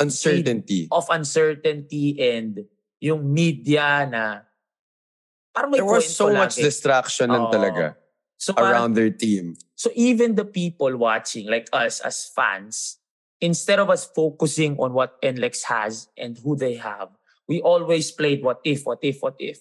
Uncertainty. 0.00 0.88
of 0.90 1.04
uncertainty 1.12 2.16
and 2.16 2.64
yung 3.00 3.20
media 3.32 4.08
na 4.08 4.40
parang 5.52 5.70
may 5.72 5.76
There 5.76 5.84
was 5.84 6.08
so 6.08 6.32
kwento 6.32 6.40
much 6.40 6.56
lagi. 6.56 6.64
distraction 6.64 7.28
Oo. 7.28 7.52
talaga 7.52 8.00
so 8.40 8.56
around 8.56 8.96
their 8.96 9.12
team. 9.12 9.60
so 9.76 9.92
even 9.92 10.34
the 10.34 10.48
people 10.48 10.96
watching, 10.96 11.44
like 11.44 11.68
us 11.76 12.00
as 12.00 12.24
fans, 12.32 12.96
instead 13.40 13.78
of 13.78 13.92
us 13.92 14.08
focusing 14.08 14.80
on 14.80 14.96
what 14.96 15.20
NLEX 15.20 15.68
has 15.68 16.08
and 16.16 16.40
who 16.40 16.56
they 16.56 16.74
have, 16.80 17.12
we 17.46 17.60
always 17.60 18.10
played 18.10 18.42
what 18.42 18.60
if, 18.64 18.88
what 18.88 18.98
if, 19.02 19.20
what 19.20 19.36
if. 19.38 19.60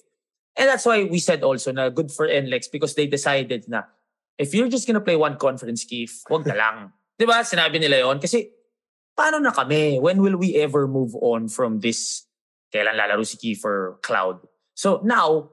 And 0.55 0.71
that's 0.71 0.85
why 0.85 1.03
we 1.03 1.19
said 1.19 1.43
also 1.43 1.75
na 1.75 1.89
good 1.89 2.09
for 2.09 2.27
NLEX 2.27 2.71
because 2.71 2.95
they 2.95 3.05
decided 3.05 3.67
na 3.67 3.83
if 4.39 4.55
you're 4.55 4.71
just 4.71 4.87
gonna 4.87 5.03
play 5.03 5.19
one 5.19 5.35
conference, 5.35 5.83
Keith, 5.83 6.23
wag 6.31 6.47
na 6.47 6.55
lang. 6.55 6.77
Di 7.19 7.27
ba? 7.27 7.43
Sinabi 7.43 7.83
nila 7.83 7.99
yon 7.99 8.23
Kasi 8.23 8.47
paano 9.11 9.43
na 9.43 9.51
kami? 9.51 9.99
When 9.99 10.23
will 10.23 10.39
we 10.39 10.55
ever 10.55 10.87
move 10.87 11.11
on 11.19 11.51
from 11.51 11.83
this 11.83 12.23
kailan 12.71 12.95
lalaro 12.95 13.27
si 13.27 13.35
Kiefer 13.35 13.99
cloud? 13.99 14.39
So 14.71 15.03
now, 15.03 15.51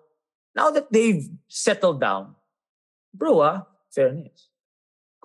now 0.55 0.71
that 0.71 0.95
they've 0.95 1.27
settled 1.51 1.99
down, 1.99 2.36
bro 3.17 3.41
ah, 3.41 3.65
fairness. 3.89 4.53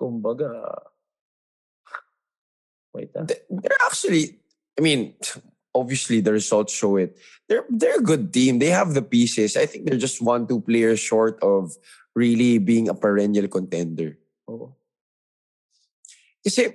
Kumbaga, 0.00 0.88
wait 2.96 3.12
ah. 3.16 3.28
They're 3.28 3.82
actually, 3.84 4.40
I 4.78 4.80
mean, 4.80 5.14
obviously 5.74 6.20
the 6.20 6.32
results 6.32 6.72
show 6.72 6.96
it. 6.96 7.16
They're 7.48 7.64
they're 7.68 8.00
a 8.00 8.04
good 8.04 8.32
team. 8.32 8.58
They 8.58 8.72
have 8.72 8.94
the 8.96 9.04
pieces. 9.04 9.56
I 9.56 9.66
think 9.66 9.84
they're 9.84 10.00
just 10.00 10.20
one 10.20 10.48
two 10.48 10.60
players 10.60 11.00
short 11.00 11.36
of 11.44 11.76
really 12.14 12.58
being 12.58 12.88
a 12.88 12.96
perennial 12.96 13.48
contender. 13.48 14.16
Oo. 14.48 14.72
Kasi, 16.42 16.74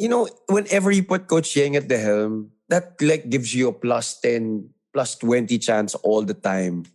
you 0.00 0.08
know, 0.08 0.26
whenever 0.48 0.90
you 0.90 1.04
put 1.04 1.28
Coach 1.28 1.54
Yang 1.54 1.76
at 1.76 1.88
the 1.88 2.00
helm, 2.00 2.50
that 2.68 2.96
like 3.00 3.28
gives 3.28 3.54
you 3.54 3.68
a 3.68 3.76
plus 3.76 4.18
10, 4.20 4.70
plus 4.92 5.16
20 5.20 5.58
chance 5.58 5.94
all 6.00 6.24
the 6.24 6.34
time. 6.34 6.88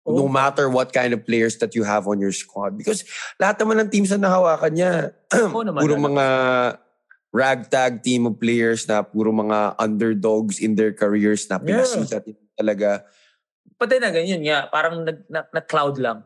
Oh. 0.00 0.16
No 0.16 0.32
matter 0.32 0.72
what 0.72 0.96
kind 0.96 1.12
of 1.12 1.28
players 1.28 1.60
that 1.60 1.76
you 1.76 1.84
have 1.84 2.08
on 2.08 2.24
your 2.24 2.32
squad. 2.32 2.72
Because 2.80 3.04
lahat 3.36 3.60
naman 3.60 3.84
ng 3.84 3.90
teams 3.92 4.08
na 4.16 4.32
nahawakan 4.32 4.72
niya, 4.72 4.92
Oo 5.52 5.60
naman, 5.60 5.84
puro 5.84 5.94
alam. 6.00 6.06
mga 6.08 6.26
ragtag 7.30 8.02
team 8.02 8.26
of 8.26 8.40
players 8.40 8.88
na 8.88 9.04
puro 9.04 9.30
mga 9.30 9.76
underdogs 9.78 10.58
in 10.58 10.74
their 10.74 10.90
careers 10.96 11.46
na 11.46 11.60
Yeah. 11.60 11.84
pinasikat 11.84 12.24
talaga. 12.56 13.04
But 13.76 13.92
then 13.92 14.02
again, 14.02 14.26
yun 14.26 14.42
nga, 14.48 14.66
parang 14.72 15.04
nag, 15.04 15.24
na, 15.28 15.44
na-cloud 15.52 16.00
lang. 16.00 16.24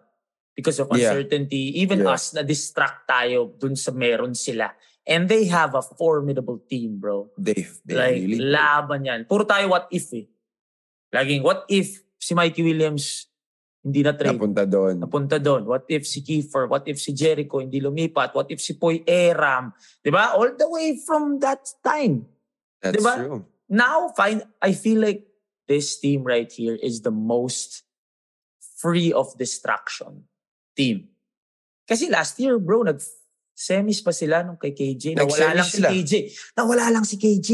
Because 0.55 0.79
of 0.79 0.87
Yeah. 0.95 1.11
uncertainty. 1.11 1.75
Even 1.83 2.07
Yeah. 2.07 2.15
us, 2.15 2.31
na-distract 2.31 3.11
tayo 3.11 3.59
dun 3.59 3.75
sa 3.75 3.91
meron 3.91 4.39
sila. 4.39 4.71
And 5.03 5.27
they 5.29 5.51
have 5.51 5.75
a 5.75 5.83
formidable 5.83 6.63
team, 6.65 7.03
bro. 7.03 7.29
They, 7.37 7.67
they 7.85 7.95
like, 7.99 8.17
really... 8.23 8.39
laban 8.41 9.05
yan. 9.05 9.21
Puro 9.27 9.45
tayo 9.45 9.67
what 9.69 9.91
if 9.91 10.09
eh. 10.15 10.31
Laging, 11.13 11.43
what 11.43 11.67
if 11.69 12.01
si 12.23 12.33
Mikey 12.33 12.63
Williams 12.65 13.29
hindi 13.85 14.01
na 14.01 14.17
trade? 14.17 14.41
napunta 14.41 14.65
doon. 14.65 14.95
Napunta 14.97 15.37
doon. 15.37 15.69
What 15.69 15.85
if 15.93 16.09
si 16.09 16.25
Kiefer? 16.25 16.65
What 16.65 16.89
if 16.89 16.97
si 16.97 17.13
Jericho 17.13 17.61
hindi 17.61 17.85
lumipat? 17.85 18.33
What 18.33 18.49
if 18.49 18.65
si 18.65 18.81
Poy 18.81 19.05
Eram? 19.05 19.77
Di 20.01 20.09
ba? 20.09 20.33
All 20.33 20.57
the 20.57 20.65
way 20.65 20.97
from 21.05 21.37
that 21.45 21.61
time. 21.85 22.25
That's 22.81 22.97
diba? 22.97 23.15
true. 23.21 23.41
Now, 23.69 24.09
find, 24.17 24.45
I 24.61 24.73
feel 24.73 25.05
like 25.05 25.29
this 25.69 26.01
team 26.01 26.25
right 26.25 26.49
here 26.49 26.77
is 26.81 27.05
the 27.05 27.13
most 27.13 27.85
free 28.81 29.13
of 29.13 29.37
distraction 29.37 30.25
team. 30.77 31.13
Kasi 31.85 32.09
last 32.09 32.41
year, 32.41 32.57
bro, 32.57 32.85
nag 32.85 33.01
semis 33.55 34.01
pa 34.01 34.11
sila 34.11 34.43
nung 34.43 34.57
kay 34.57 34.73
KJ. 34.73 35.15
Nawala 35.15 35.29
Nag-semis 35.29 35.57
lang 35.57 35.69
si 35.69 35.77
sila. 35.77 35.89
KJ. 35.93 36.13
Nawala 36.57 36.85
lang 36.91 37.05
si 37.05 37.17
KJ. 37.17 37.51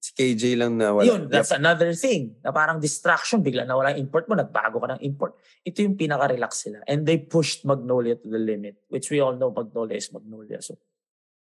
Si 0.00 0.16
KJ 0.16 0.56
lang 0.56 0.80
na 0.80 0.96
wala. 0.96 1.04
Yun, 1.04 1.28
that's 1.28 1.52
another 1.52 1.92
thing. 1.92 2.32
Na 2.40 2.48
parang 2.56 2.80
distraction. 2.80 3.44
Bigla 3.44 3.68
nawala 3.68 3.92
yung 3.92 4.08
import 4.08 4.24
mo, 4.32 4.32
nagbago 4.32 4.80
ka 4.80 4.96
ng 4.96 5.00
import. 5.04 5.36
Ito 5.60 5.84
yung 5.84 6.00
pinaka-relax 6.00 6.64
sila. 6.64 6.80
And 6.88 7.04
they 7.04 7.20
pushed 7.20 7.68
Magnolia 7.68 8.16
to 8.16 8.24
the 8.24 8.40
limit, 8.40 8.80
which 8.88 9.12
we 9.12 9.20
all 9.20 9.36
know 9.36 9.52
Magnolia 9.52 10.00
is 10.00 10.08
Magnolia. 10.08 10.64
So, 10.64 10.80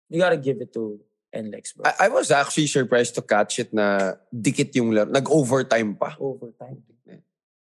you 0.07 0.23
gotta 0.23 0.39
give 0.39 0.63
it 0.63 0.71
to 0.71 1.03
NLEX, 1.35 1.75
bro. 1.75 1.83
I, 1.83 2.07
I 2.07 2.09
was 2.09 2.31
actually 2.31 2.71
surprised 2.71 3.19
to 3.19 3.21
catch 3.21 3.59
it 3.59 3.75
na 3.75 4.15
dikit 4.31 4.71
yung 4.79 4.95
laro. 4.95 5.11
Nag-overtime 5.11 5.99
pa. 5.99 6.15
Overtime. 6.15 6.79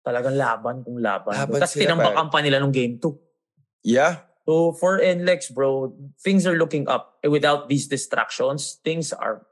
Talagang 0.05 0.37
laban 0.37 0.85
kung 0.85 1.01
laban. 1.01 1.33
Laban 1.33 1.57
Tapos 1.57 1.73
tinambakan 1.73 2.27
pa 2.29 2.37
nila 2.45 2.61
nung 2.61 2.75
game 2.75 3.01
2. 3.01 3.87
Yeah. 3.87 4.27
So 4.45 4.75
for 4.75 4.99
NLEX, 4.99 5.55
bro, 5.55 5.95
things 6.19 6.45
are 6.45 6.59
looking 6.59 6.85
up. 6.85 7.17
Without 7.23 7.71
these 7.71 7.87
distractions, 7.87 8.83
things 8.83 9.15
are 9.15 9.47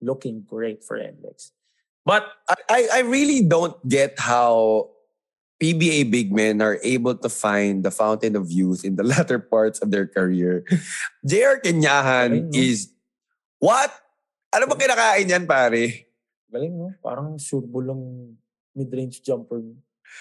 looking 0.00 0.42
great 0.48 0.84
for 0.84 0.98
NLEX. 0.98 1.52
But 2.04 2.26
I, 2.68 2.88
I 2.92 3.00
really 3.04 3.44
don't 3.44 3.76
get 3.88 4.18
how 4.18 4.90
PBA 5.62 6.10
big 6.10 6.32
men 6.32 6.62
are 6.62 6.80
able 6.82 7.14
to 7.14 7.28
find 7.28 7.84
the 7.84 7.90
fountain 7.90 8.34
of 8.34 8.50
youth 8.50 8.84
in 8.84 8.96
the 8.96 9.04
latter 9.12 9.38
parts 9.38 9.78
of 9.80 9.90
their 9.90 10.06
career. 10.06 10.64
JR 11.24 11.60
Kenyahan 11.60 12.54
is 12.56 12.92
what? 13.60 13.92
Ano 14.50 14.66
ba 14.66 14.74
kinakain 14.74 15.28
yan, 15.28 15.46
pare? 15.46 16.10
galing, 16.50 16.74
no? 16.74 16.90
Parang 16.98 17.38
surbo 17.38 17.78
lang 17.78 18.02
mid-range 18.74 19.22
jumper. 19.22 19.62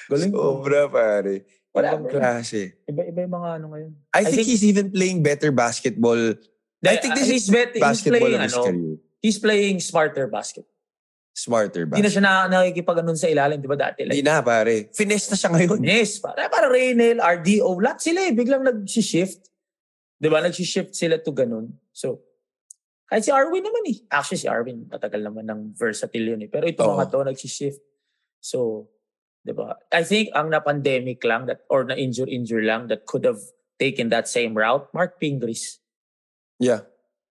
Galing. 0.06 0.32
Sobra, 0.32 0.86
pare. 0.86 1.44
Wala, 1.74 1.98
Ibang 1.98 2.04
bro. 2.06 2.14
klase. 2.22 2.78
Iba-iba 2.86 3.20
yung 3.26 3.34
mga 3.34 3.50
ano 3.58 3.66
ngayon. 3.74 3.92
I, 4.14 4.22
I 4.22 4.24
think, 4.24 4.36
think- 4.38 4.48
he's 4.54 4.66
even 4.66 4.94
playing 4.94 5.20
better 5.26 5.50
basketball. 5.50 6.38
I 6.86 6.96
think 7.02 7.18
this 7.18 7.28
he's, 7.28 7.50
is 7.50 7.52
bet, 7.52 7.76
basketball 7.76 8.30
playing, 8.30 8.40
of 8.40 8.48
his 8.48 8.56
ano, 8.56 8.66
career. 8.70 8.96
He's 9.24 9.40
playing 9.40 9.80
smarter 9.80 10.28
basket. 10.28 10.66
Smarter 11.36 11.88
Hindi 11.88 12.04
na 12.04 12.12
basketball. 12.12 12.12
siya 12.12 12.52
na, 12.52 12.62
nakikipag 12.68 13.00
sa 13.16 13.32
ilalim, 13.32 13.64
di 13.64 13.70
ba 13.70 13.80
dati? 13.80 14.04
Hindi 14.04 14.20
Like, 14.20 14.28
na, 14.28 14.44
pare. 14.44 14.76
Finesse 14.92 15.32
na 15.32 15.38
siya 15.40 15.50
ngayon. 15.56 15.80
Yes, 15.88 16.20
para 16.20 16.52
para 16.52 16.68
Raynel, 16.68 17.24
RDO, 17.24 17.80
lahat 17.80 18.04
sila 18.04 18.28
eh, 18.28 18.36
biglang 18.36 18.64
nag-shift. 18.68 19.48
'Di 20.20 20.28
ba? 20.28 20.44
Nag-shift 20.44 20.92
sila 20.92 21.16
to 21.24 21.32
ganun. 21.32 21.72
So, 21.96 22.28
kahit 23.08 23.24
si 23.24 23.32
Arwin 23.32 23.64
naman 23.64 23.88
eh. 23.88 24.04
Actually, 24.12 24.44
si 24.44 24.48
Arwin, 24.52 24.86
matagal 24.92 25.24
naman 25.24 25.48
ng 25.48 25.62
versatile 25.80 26.36
yun 26.36 26.44
eh. 26.44 26.50
Pero 26.52 26.68
ito 26.68 26.84
Oo. 26.84 26.94
mga 27.00 27.08
to, 27.08 27.24
nag-shift. 27.24 27.80
So, 28.44 28.92
'di 29.48 29.56
ba? 29.56 29.80
I 29.96 30.04
think 30.04 30.36
ang 30.36 30.52
na-pandemic 30.52 31.24
lang 31.24 31.48
that 31.48 31.64
or 31.72 31.88
na-injure-injure 31.88 32.68
lang 32.68 32.92
that 32.92 33.08
could 33.08 33.24
have 33.24 33.40
taken 33.80 34.12
that 34.12 34.28
same 34.28 34.52
route, 34.60 34.92
Mark 34.92 35.16
Pingris. 35.24 35.80
Yeah. 36.60 36.84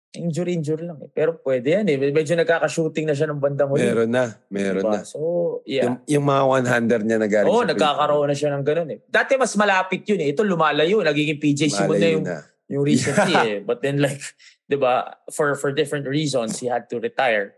Injure-injure 0.09 0.89
lang 0.89 0.97
eh. 1.05 1.09
Pero 1.13 1.37
pwede 1.45 1.77
yan 1.77 1.85
eh. 1.85 2.09
Medyo 2.09 2.33
nagkaka-shooting 2.33 3.05
na 3.05 3.13
siya 3.13 3.29
ng 3.29 3.37
bandang 3.37 3.69
huli. 3.69 3.85
Meron 3.85 4.09
na. 4.09 4.41
Meron 4.49 4.81
Diba? 4.81 4.93
na. 4.97 5.01
So, 5.05 5.61
yeah. 5.69 5.85
Yung, 5.85 5.97
yung 6.09 6.25
mga 6.25 6.43
one-hander 6.49 7.01
niya 7.05 7.17
na 7.21 7.29
galing 7.29 7.53
Oo, 7.53 7.61
sa 7.61 7.69
nagkakaroon 7.69 8.25
na 8.25 8.33
siya 8.33 8.49
ng 8.57 8.65
ganun 8.65 8.89
eh. 8.89 8.99
Dati 9.05 9.37
mas 9.37 9.53
malapit 9.53 10.01
yun 10.09 10.17
eh. 10.25 10.33
Ito 10.33 10.41
lumalayo. 10.41 11.05
Nagiging 11.05 11.37
PJ 11.37 11.69
Simon 11.69 12.01
na 12.01 12.09
yung, 12.09 12.25
na. 12.25 12.41
yung 12.73 12.81
recently 12.81 13.37
eh. 13.37 13.59
But 13.61 13.85
then 13.85 14.01
like, 14.01 14.17
di 14.71 14.81
ba, 14.81 15.13
for, 15.29 15.53
for 15.53 15.69
different 15.69 16.09
reasons, 16.09 16.57
he 16.57 16.65
had 16.65 16.89
to 16.89 16.97
retire. 16.97 17.53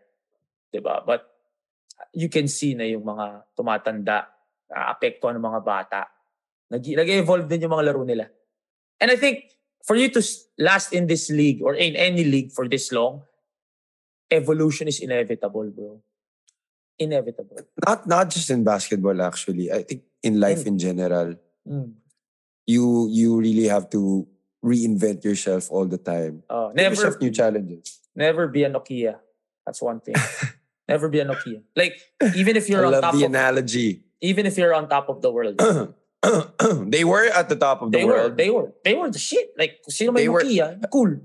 Di 0.75 0.83
ba? 0.83 0.99
But 1.07 1.23
you 2.11 2.27
can 2.27 2.51
see 2.51 2.75
na 2.75 2.83
yung 2.83 3.07
mga 3.07 3.47
tumatanda, 3.55 4.27
apekto 4.67 5.31
ng 5.31 5.39
mga 5.39 5.59
bata. 5.63 6.03
Nag, 6.67 6.83
nag-evolve 6.83 7.47
din 7.47 7.63
yung 7.63 7.75
mga 7.79 7.85
laro 7.91 8.03
nila. 8.03 8.27
And 8.99 9.07
I 9.07 9.15
think, 9.15 9.47
for 9.85 9.95
you 9.95 10.09
to 10.09 10.21
last 10.57 10.93
in 10.93 11.07
this 11.07 11.29
league 11.29 11.61
or 11.61 11.73
in 11.75 11.95
any 11.95 12.23
league 12.23 12.51
for 12.51 12.67
this 12.67 12.91
long, 12.91 13.21
evolution 14.29 14.87
is 14.87 14.99
inevitable, 14.99 15.69
bro. 15.71 16.01
Inevitable. 16.99 17.57
Not 17.87 18.05
not 18.07 18.29
just 18.29 18.49
in 18.49 18.63
basketball 18.63 19.21
actually. 19.21 19.71
I 19.71 19.81
think 19.83 20.03
in 20.23 20.39
life 20.39 20.65
in 20.67 20.77
general, 20.77 21.35
Mm. 21.61 21.93
you 22.65 23.05
you 23.09 23.37
really 23.37 23.69
have 23.69 23.89
to 23.93 24.25
reinvent 24.65 25.23
yourself 25.23 25.69
all 25.69 25.85
the 25.85 25.97
time. 26.01 26.41
Oh, 26.49 26.69
Give 26.69 26.75
never, 26.77 26.95
yourself 26.97 27.21
new 27.21 27.29
challenges. 27.29 28.01
Never 28.15 28.47
be 28.49 28.63
a 28.65 28.69
Nokia. 28.69 29.17
That's 29.65 29.81
one 29.81 30.01
thing. 30.01 30.15
Never 30.89 31.07
be 31.09 31.19
a 31.21 31.25
Nokia. 31.25 31.61
Like 31.75 32.01
even 32.35 32.57
if 32.57 32.65
you're 32.69 32.81
I 32.81 32.85
on 32.89 32.91
love 32.97 33.01
top 33.05 33.13
the 33.13 33.25
of 33.25 33.31
analogy. 33.31 34.03
even 34.21 34.45
if 34.45 34.57
you're 34.57 34.73
on 34.73 34.89
top 34.89 35.09
of 35.09 35.21
the 35.21 35.29
world. 35.31 35.57
they 36.93 37.03
were 37.03 37.25
at 37.33 37.49
the 37.49 37.55
top 37.57 37.81
of 37.81 37.91
the 37.91 37.97
they 37.97 38.05
were 38.05 38.29
world. 38.29 38.37
they 38.37 38.49
were 38.49 38.69
they 38.85 38.93
were 38.93 39.09
the 39.09 39.19
shit. 39.19 39.53
Like 39.57 39.81
sino 39.89 40.11
may 40.13 40.21
They 40.21 40.29
were- 40.29 40.45
Nokia, 40.45 40.77
cool. 40.93 41.17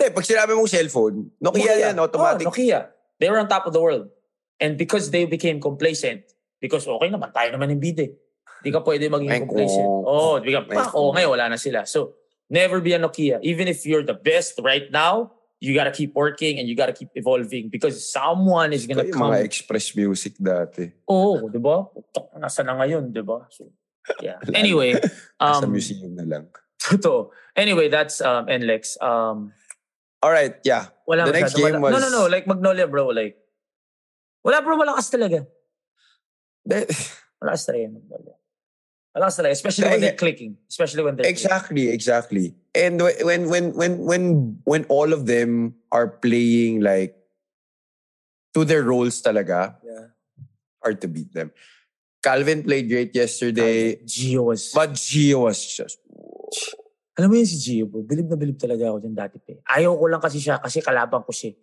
Eh, 0.00 0.10
pag 0.10 0.24
sinabi 0.26 0.56
mong 0.56 0.68
cellphone, 0.68 1.30
Nokia, 1.38 1.78
yan, 1.78 1.94
automatic. 2.00 2.48
Oh, 2.48 2.50
Nokia. 2.50 2.88
They 3.20 3.30
were 3.30 3.38
on 3.38 3.46
top 3.48 3.66
of 3.68 3.72
the 3.72 3.80
world. 3.80 4.10
And 4.58 4.76
because 4.76 5.10
they 5.10 5.24
became 5.24 5.60
complacent, 5.60 6.24
because 6.58 6.88
okay 6.88 7.08
naman, 7.12 7.30
tayo 7.30 7.54
naman 7.54 7.70
yung 7.76 7.82
bid 7.82 7.98
eh. 8.00 8.10
Di 8.64 8.72
ka 8.72 8.80
pwede 8.80 9.12
maging 9.12 9.44
complacent. 9.44 9.84
oo. 9.86 10.08
Oh, 10.08 10.34
Ay, 10.40 10.56
pak, 10.72 10.96
oh, 10.96 11.12
ngayon 11.12 11.30
wala 11.36 11.44
na 11.52 11.58
sila. 11.60 11.84
So, 11.84 12.16
never 12.48 12.80
be 12.80 12.96
a 12.96 12.98
Nokia. 12.98 13.38
Even 13.44 13.68
if 13.68 13.84
you're 13.84 14.02
the 14.02 14.16
best 14.16 14.56
right 14.64 14.88
now, 14.90 15.36
you 15.60 15.76
gotta 15.76 15.92
keep 15.92 16.16
working 16.16 16.58
and 16.58 16.68
you 16.68 16.74
gotta 16.74 16.92
keep 16.96 17.12
evolving 17.14 17.68
because 17.68 18.00
someone 18.04 18.72
is 18.72 18.88
gonna 18.88 19.04
yung 19.04 19.14
come 19.14 19.32
mga 19.32 19.44
express 19.44 19.94
music 19.94 20.36
dati. 20.40 20.90
Oo, 21.08 21.48
di 21.48 21.60
ba? 21.60 21.86
Nasa 22.40 22.64
na 22.64 22.76
ngayon, 22.76 23.12
di 23.12 23.22
ba? 23.22 23.46
So, 23.52 23.68
yeah. 24.20 24.38
Anyway, 24.54 24.94
Sa 25.40 25.62
um, 25.64 25.72
museum 25.72 26.14
na 26.16 26.24
lang. 26.24 26.46
totoo. 26.80 27.30
Anyway, 27.56 27.88
that's 27.88 28.20
um, 28.20 28.46
NLEX. 28.46 29.00
Um, 29.02 29.52
All 30.24 30.32
right, 30.32 30.56
yeah. 30.64 30.88
wala 31.06 31.28
The 31.28 31.32
next 31.36 31.52
masyado, 31.52 31.60
game 31.60 31.80
wala- 31.84 31.92
No, 31.92 32.00
was- 32.00 32.12
no, 32.12 32.24
no. 32.24 32.32
Like 32.32 32.46
Magnolia, 32.48 32.86
bro. 32.88 33.08
Like, 33.12 33.36
wala, 34.44 34.62
bro. 34.64 34.76
Malakas 34.80 35.12
talaga. 35.12 35.44
De- 36.64 36.88
Malakas 37.44 37.62
talaga 37.68 37.92
Magnolia. 37.92 38.34
Malakas 39.12 39.34
talaga. 39.36 39.52
Especially 39.52 39.84
when 39.88 40.00
they're 40.00 40.16
clicking. 40.16 40.56
Especially 40.68 41.02
when 41.04 41.14
they're 41.16 41.28
Exactly, 41.28 41.88
exactly. 41.92 42.56
And 42.74 43.00
when 43.00 43.46
when 43.52 43.62
when 43.76 43.92
when 44.00 44.22
when 44.64 44.82
all 44.88 45.12
of 45.12 45.28
them 45.28 45.76
are 45.92 46.08
playing 46.08 46.80
like 46.80 47.14
to 48.56 48.64
their 48.64 48.82
roles 48.82 49.20
talaga. 49.22 49.76
Yeah. 49.84 50.08
hard 50.84 51.00
to 51.00 51.08
beat 51.08 51.32
them. 51.32 51.48
Calvin 52.24 52.64
played 52.64 52.88
great 52.88 53.12
yesterday, 53.12 54.00
Gio 54.08 54.48
was... 54.48 54.72
but 54.72 54.96
Gio 54.96 55.44
was 55.44 55.60
just 55.60 56.00
alam 57.14 57.30
mo 57.30 57.38
yun 57.38 57.46
si 57.46 57.58
Gio, 57.62 57.86
bro. 57.86 58.02
Bilib 58.02 58.26
na 58.26 58.34
bilib 58.34 58.58
talaga 58.58 58.90
ako 58.90 58.98
dyan 59.06 59.14
dati. 59.14 59.38
Pe. 59.38 59.62
Ayaw 59.70 59.94
ko 59.94 60.04
lang 60.10 60.18
kasi 60.18 60.42
siya 60.42 60.58
kasi 60.58 60.82
kalaban 60.82 61.22
ko 61.22 61.30
siya. 61.30 61.54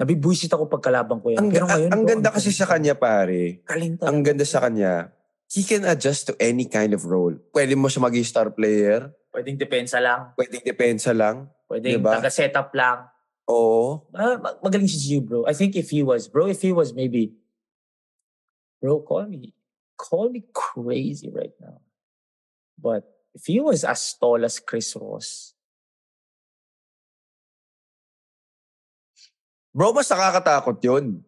Nabibwisit 0.00 0.48
ako 0.48 0.66
pag 0.66 0.80
kalaban 0.80 1.20
ko 1.20 1.28
yan. 1.28 1.44
ang, 1.44 1.48
Pero 1.52 1.68
ngayon, 1.68 1.90
ang 1.92 2.02
bro, 2.02 2.10
ganda 2.10 2.28
ang 2.32 2.36
kasi 2.40 2.50
sa 2.50 2.64
kanya 2.64 2.96
pare. 2.96 3.60
Galing 3.68 4.00
talaga. 4.00 4.08
Ang 4.10 4.18
ganda 4.24 4.44
sa 4.48 4.58
kanya. 4.64 5.12
He 5.52 5.60
can 5.60 5.84
adjust 5.84 6.32
to 6.32 6.34
any 6.40 6.64
kind 6.66 6.96
of 6.96 7.04
role. 7.04 7.36
Pwede 7.52 7.76
mo 7.76 7.92
siya 7.92 8.00
maging 8.00 8.24
star 8.26 8.48
player, 8.50 9.12
Pwedeng 9.28 9.60
depensa 9.60 10.00
lang. 10.00 10.32
pwedeng 10.40 10.64
depensa 10.64 11.10
lang. 11.12 11.50
Pwedeng 11.68 12.00
Diba? 12.00 12.16
taga-setup 12.16 12.72
lang. 12.72 13.10
Oo. 13.44 14.08
Ah, 14.14 14.40
mag- 14.40 14.62
magaling 14.64 14.88
si 14.88 14.96
Gio, 14.96 15.20
bro. 15.20 15.44
I 15.44 15.52
think 15.52 15.76
if 15.76 15.92
he 15.92 16.00
was, 16.00 16.32
bro, 16.32 16.48
if 16.48 16.64
he 16.64 16.72
was 16.72 16.96
maybe, 16.96 17.34
bro, 18.80 19.04
call 19.04 19.28
me, 19.28 19.52
call 19.96 20.30
me 20.30 20.44
crazy 20.52 21.30
right 21.30 21.54
now. 21.60 21.80
But 22.78 23.04
if 23.34 23.46
he 23.46 23.60
was 23.60 23.84
as 23.84 24.14
tall 24.18 24.44
as 24.44 24.58
Chris 24.58 24.94
Ross, 24.96 25.54
Bro, 29.74 29.90
mas 29.92 30.06
nakakatakot 30.06 30.78
yun. 30.86 31.26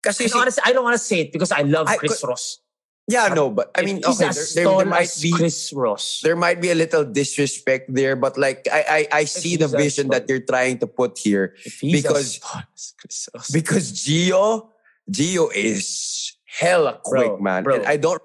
Kasi 0.00 0.24
I 0.24 0.28
don't, 0.28 0.40
wanna, 0.40 0.50
say- 0.50 0.64
I 0.64 0.72
don't 0.72 0.84
wanna 0.84 0.98
say 0.98 1.18
it 1.28 1.32
because 1.32 1.52
I 1.52 1.60
love 1.60 1.88
I 1.88 1.96
Chris 1.96 2.24
Ross. 2.24 2.60
yeah, 3.08 3.28
no, 3.28 3.48
but 3.52 3.68
I 3.76 3.84
mean, 3.84 4.00
okay, 4.04 4.32
there, 4.32 4.64
there, 4.64 4.84
might 4.88 5.12
be 5.20 5.32
Chris 5.32 5.72
Ross. 5.72 6.20
there 6.24 6.36
might 6.36 6.60
be 6.60 6.72
a 6.72 6.74
little 6.74 7.04
disrespect 7.04 7.92
there, 7.92 8.16
but 8.16 8.36
like 8.36 8.68
I 8.72 9.08
I, 9.12 9.20
I 9.20 9.24
see 9.24 9.56
the 9.56 9.68
vision 9.68 10.08
that 10.08 10.28
you're 10.28 10.44
trying 10.44 10.80
to 10.80 10.88
put 10.88 11.16
here 11.20 11.56
because- 11.80 12.36
as 12.36 12.44
tall 12.44 12.64
as 12.72 12.84
Chris 12.96 13.28
Ross. 13.32 13.48
because 13.52 13.92
Gio 13.92 14.72
Gio 15.08 15.48
is 15.52 16.33
hella 16.60 17.00
quick, 17.02 17.38
Bro, 17.38 17.42
man. 17.42 17.62
bro. 17.64 17.74
And 17.82 17.86
I 17.86 17.96
don't. 17.96 18.22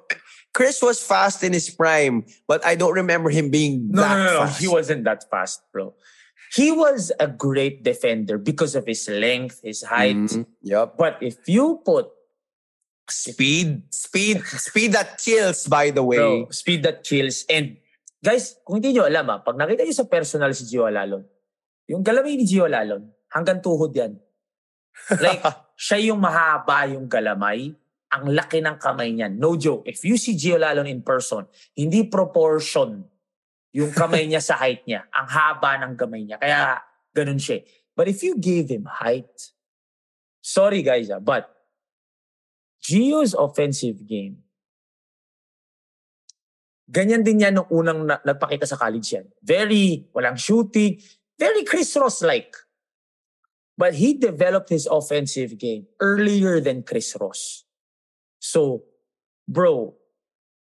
Chris 0.53 0.81
was 0.81 1.01
fast 1.01 1.43
in 1.45 1.53
his 1.53 1.69
prime, 1.69 2.25
but 2.49 2.65
I 2.65 2.73
don't 2.75 2.93
remember 2.93 3.29
him 3.29 3.49
being 3.49 3.89
No, 3.93 4.01
that 4.01 4.17
no, 4.17 4.23
no, 4.25 4.33
no. 4.33 4.39
fast. 4.49 4.61
He 4.61 4.67
wasn't 4.67 5.03
that 5.05 5.25
fast, 5.29 5.61
bro. 5.71 5.93
He 6.57 6.73
was 6.73 7.13
a 7.21 7.27
great 7.29 7.85
defender 7.85 8.41
because 8.41 8.73
of 8.73 8.89
his 8.89 9.05
length, 9.07 9.61
his 9.61 9.85
height. 9.85 10.17
Mhm. 10.17 10.45
Yep. 10.65 10.97
But 10.97 11.21
if 11.21 11.37
you 11.45 11.81
put 11.85 12.09
Speed, 13.09 13.89
speed, 13.89 14.45
speed 14.45 14.93
that 14.93 15.17
kills. 15.17 15.65
By 15.65 15.89
the 15.89 16.05
way, 16.05 16.21
bro, 16.21 16.45
speed 16.53 16.85
that 16.85 17.01
kills. 17.01 17.41
And 17.49 17.81
guys, 18.21 18.53
kung 18.61 18.77
hindi 18.77 18.93
nyo 18.93 19.09
alam 19.09 19.25
ah, 19.33 19.41
pag 19.41 19.57
nakita 19.57 19.81
nyo 19.81 19.97
sa 19.97 20.05
personal 20.05 20.53
si 20.53 20.69
Gio 20.69 20.85
Alalon, 20.85 21.25
yung 21.89 22.05
galamay 22.05 22.37
ni 22.37 22.45
Gio 22.45 22.69
Alalon, 22.69 23.09
hanggang 23.33 23.65
tuhod 23.65 23.97
yan. 23.97 24.13
Like, 25.25 25.41
siya 25.73 26.13
yung 26.13 26.21
mahaba 26.21 26.85
yung 26.85 27.09
galamay, 27.09 27.73
ang 28.09 28.33
laki 28.33 28.59
ng 28.65 28.77
kamay 28.81 29.13
niyan. 29.13 29.37
No 29.37 29.53
joke. 29.53 29.85
If 29.85 30.01
you 30.01 30.17
see 30.17 30.33
Gio 30.33 30.57
Alalon 30.57 30.89
in 30.89 31.05
person, 31.05 31.45
hindi 31.77 32.09
proportion 32.09 33.05
yung 33.69 33.93
kamay 33.93 34.25
niya 34.25 34.41
sa 34.41 34.57
height 34.57 34.81
niya. 34.89 35.05
Ang 35.13 35.27
haba 35.29 35.77
ng 35.85 35.93
kamay 35.93 36.25
niya. 36.25 36.41
Kaya 36.41 36.81
ganun 37.13 37.37
siya. 37.37 37.61
But 37.93 38.09
if 38.09 38.25
you 38.25 38.33
gave 38.41 38.71
him 38.71 38.89
height, 38.89 39.53
sorry 40.41 40.81
guys 40.81 41.13
ah, 41.13 41.21
but 41.21 41.53
Gio's 42.81 43.37
offensive 43.37 44.01
game, 44.07 44.41
ganyan 46.89 47.21
din 47.21 47.45
yan 47.45 47.61
nung 47.61 47.69
unang 47.69 48.07
na, 48.09 48.17
nagpakita 48.25 48.65
sa 48.65 48.79
college 48.79 49.13
yan. 49.13 49.29
Very, 49.45 50.09
walang 50.15 50.39
shooting, 50.39 50.97
very 51.37 51.61
Chris 51.61 51.93
Ross-like. 51.93 52.55
But 53.77 53.95
he 53.95 54.17
developed 54.17 54.73
his 54.73 54.89
offensive 54.89 55.55
game 55.55 55.87
earlier 56.01 56.59
than 56.59 56.83
Chris 56.83 57.15
Ross. 57.15 57.68
So, 58.39 58.83
bro, 59.47 59.95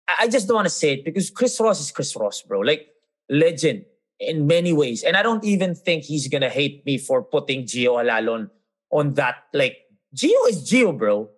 I, 0.08 0.28
just 0.28 0.46
don't 0.46 0.56
want 0.56 0.66
to 0.66 0.74
say 0.74 0.94
it 0.94 1.04
because 1.04 1.30
Chris 1.30 1.58
Ross 1.60 1.80
is 1.80 1.90
Chris 1.90 2.14
Ross, 2.16 2.42
bro. 2.42 2.60
Like, 2.60 2.88
legend 3.28 3.84
in 4.18 4.46
many 4.46 4.72
ways. 4.72 5.02
And 5.02 5.16
I 5.16 5.22
don't 5.22 5.44
even 5.44 5.74
think 5.74 6.04
he's 6.04 6.28
gonna 6.28 6.48
hate 6.48 6.86
me 6.86 6.98
for 6.98 7.22
putting 7.22 7.64
Gio 7.64 8.02
Alalon 8.02 8.50
on 8.90 9.14
that. 9.14 9.36
Like, 9.52 9.78
Gio 10.14 10.48
is 10.48 10.68
Gio, 10.70 10.96
bro. 10.96 11.28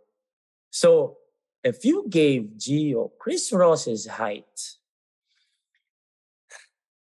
So, 0.71 1.17
if 1.65 1.85
you 1.85 2.07
gave 2.09 2.53
Gio 2.59 3.11
Chris 3.19 3.53
Ross's 3.53 4.07
height, 4.07 4.77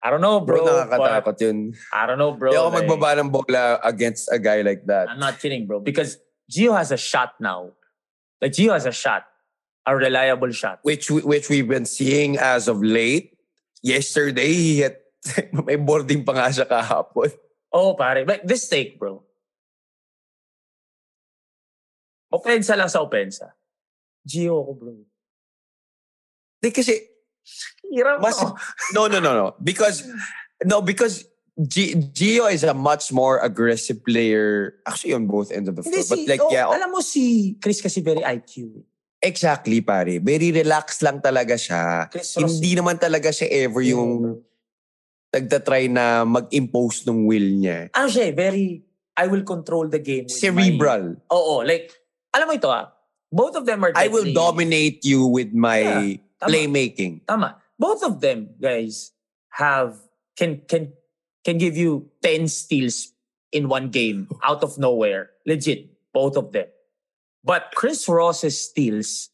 I 0.04 0.12
don't 0.12 0.20
know, 0.20 0.42
bro, 0.42 0.60
bro. 0.60 0.84
nakakatakot 0.84 1.40
yun. 1.40 1.74
I 1.96 2.06
don't 2.06 2.20
know, 2.20 2.36
bro. 2.36 2.52
Hindi 2.52 2.60
ako 2.60 2.70
like- 2.76 2.84
magbaba 2.84 3.20
ng 3.24 3.30
bola 3.32 3.80
against 3.88 4.28
a 4.28 4.38
guy 4.38 4.60
like 4.60 4.84
that. 4.86 5.08
I'm 5.08 5.20
not 5.20 5.40
kidding, 5.40 5.66
bro. 5.66 5.80
Because 5.80 6.20
Gio 6.52 6.76
has 6.76 6.92
a 6.92 7.00
shot 7.00 7.40
now. 7.40 7.72
Like 8.44 8.52
Gio 8.52 8.76
has 8.76 8.84
a 8.86 8.92
shot, 8.92 9.24
a 9.88 9.96
reliable 9.96 10.52
shot. 10.52 10.84
which 10.84 11.10
we, 11.10 11.22
which 11.24 11.48
we've 11.48 11.68
been 11.68 11.88
seeing 11.88 12.36
as 12.38 12.68
of 12.68 12.84
late. 12.84 13.40
Yesterday, 13.82 14.52
he 14.52 14.78
hit, 14.84 15.00
may 15.64 15.80
boarding 15.80 16.28
pa 16.28 16.36
nga 16.36 16.52
siya 16.52 16.68
kahapon. 16.68 17.32
Oh, 17.72 17.96
pare. 17.96 18.28
Like 18.28 18.44
this 18.44 18.68
take, 18.68 19.00
bro. 19.00 19.24
Opensa 22.36 22.76
lang 22.76 22.92
sa 22.92 23.00
opensa. 23.00 23.56
Gio 24.28 24.60
ko, 24.60 24.72
bro. 24.76 24.92
Di 26.60 26.68
kasi, 26.76 27.00
Hirap 27.88 28.20
mas, 28.20 28.44
mo. 28.44 28.60
no, 28.92 29.08
no, 29.08 29.24
no, 29.24 29.32
no. 29.32 29.48
Because, 29.64 30.04
no, 30.68 30.84
because 30.84 31.24
G- 31.54 31.94
Gio 31.94 32.50
is 32.50 32.66
a 32.66 32.74
much 32.74 33.14
more 33.14 33.38
aggressive 33.38 34.02
player, 34.02 34.74
actually 34.90 35.14
on 35.14 35.28
both 35.30 35.54
ends 35.54 35.70
of 35.70 35.76
the 35.78 35.84
floor. 35.86 36.02
Hindi 36.02 36.10
But 36.10 36.26
like, 36.26 36.42
oh, 36.42 36.50
yeah, 36.50 36.66
alam 36.66 36.90
mo 36.90 37.00
si 37.00 37.54
Chris 37.62 37.78
kasi 37.78 38.02
very 38.02 38.26
IQ. 38.26 38.82
exactly, 39.22 39.80
pare. 39.80 40.18
Very 40.18 40.52
relaxed 40.52 41.06
lang 41.06 41.22
talaga 41.22 41.54
siya. 41.54 42.10
Chris. 42.10 42.36
Hindi 42.36 42.74
naman 42.74 42.98
talaga 42.98 43.30
siya 43.30 43.70
ever 43.70 43.80
yung 43.80 44.42
nagtatry 45.30 45.90
na 45.90 46.26
mag-impose 46.26 47.06
ng 47.06 47.26
will 47.26 47.50
niya. 47.58 47.90
ano 47.94 48.08
siya 48.10 48.30
eh, 48.30 48.34
very, 48.34 48.82
I 49.14 49.30
will 49.30 49.46
control 49.46 49.88
the 49.88 50.02
game. 50.02 50.26
with 50.26 50.34
Cerebral. 50.36 51.18
My, 51.22 51.34
oo, 51.34 51.62
like, 51.62 51.94
alam 52.34 52.50
mo 52.50 52.54
ito 52.54 52.70
ah, 52.70 52.94
both 53.30 53.54
of 53.56 53.66
them 53.66 53.86
are 53.86 53.94
I 53.94 54.10
will 54.10 54.26
deadly. 54.26 54.38
dominate 54.38 55.06
you 55.06 55.26
with 55.26 55.54
my 55.54 55.80
Yeah, 55.82 56.18
tama. 56.42 56.50
playmaking. 56.50 57.14
Tama. 57.26 57.50
Both 57.78 58.02
of 58.04 58.22
them, 58.22 58.54
guys, 58.58 59.14
have, 59.58 59.98
can, 60.36 60.62
can, 60.68 60.94
can 61.44 61.60
give 61.60 61.76
you 61.76 62.10
10 62.24 62.48
steals 62.48 63.12
in 63.52 63.70
one 63.70 63.92
game 63.92 64.28
out 64.42 64.64
of 64.64 64.80
nowhere. 64.80 65.32
Legit. 65.46 65.92
Both 66.14 66.38
of 66.38 66.52
them. 66.52 66.68
But 67.44 67.76
Chris 67.76 68.08
Ross's 68.08 68.56
steals 68.56 69.30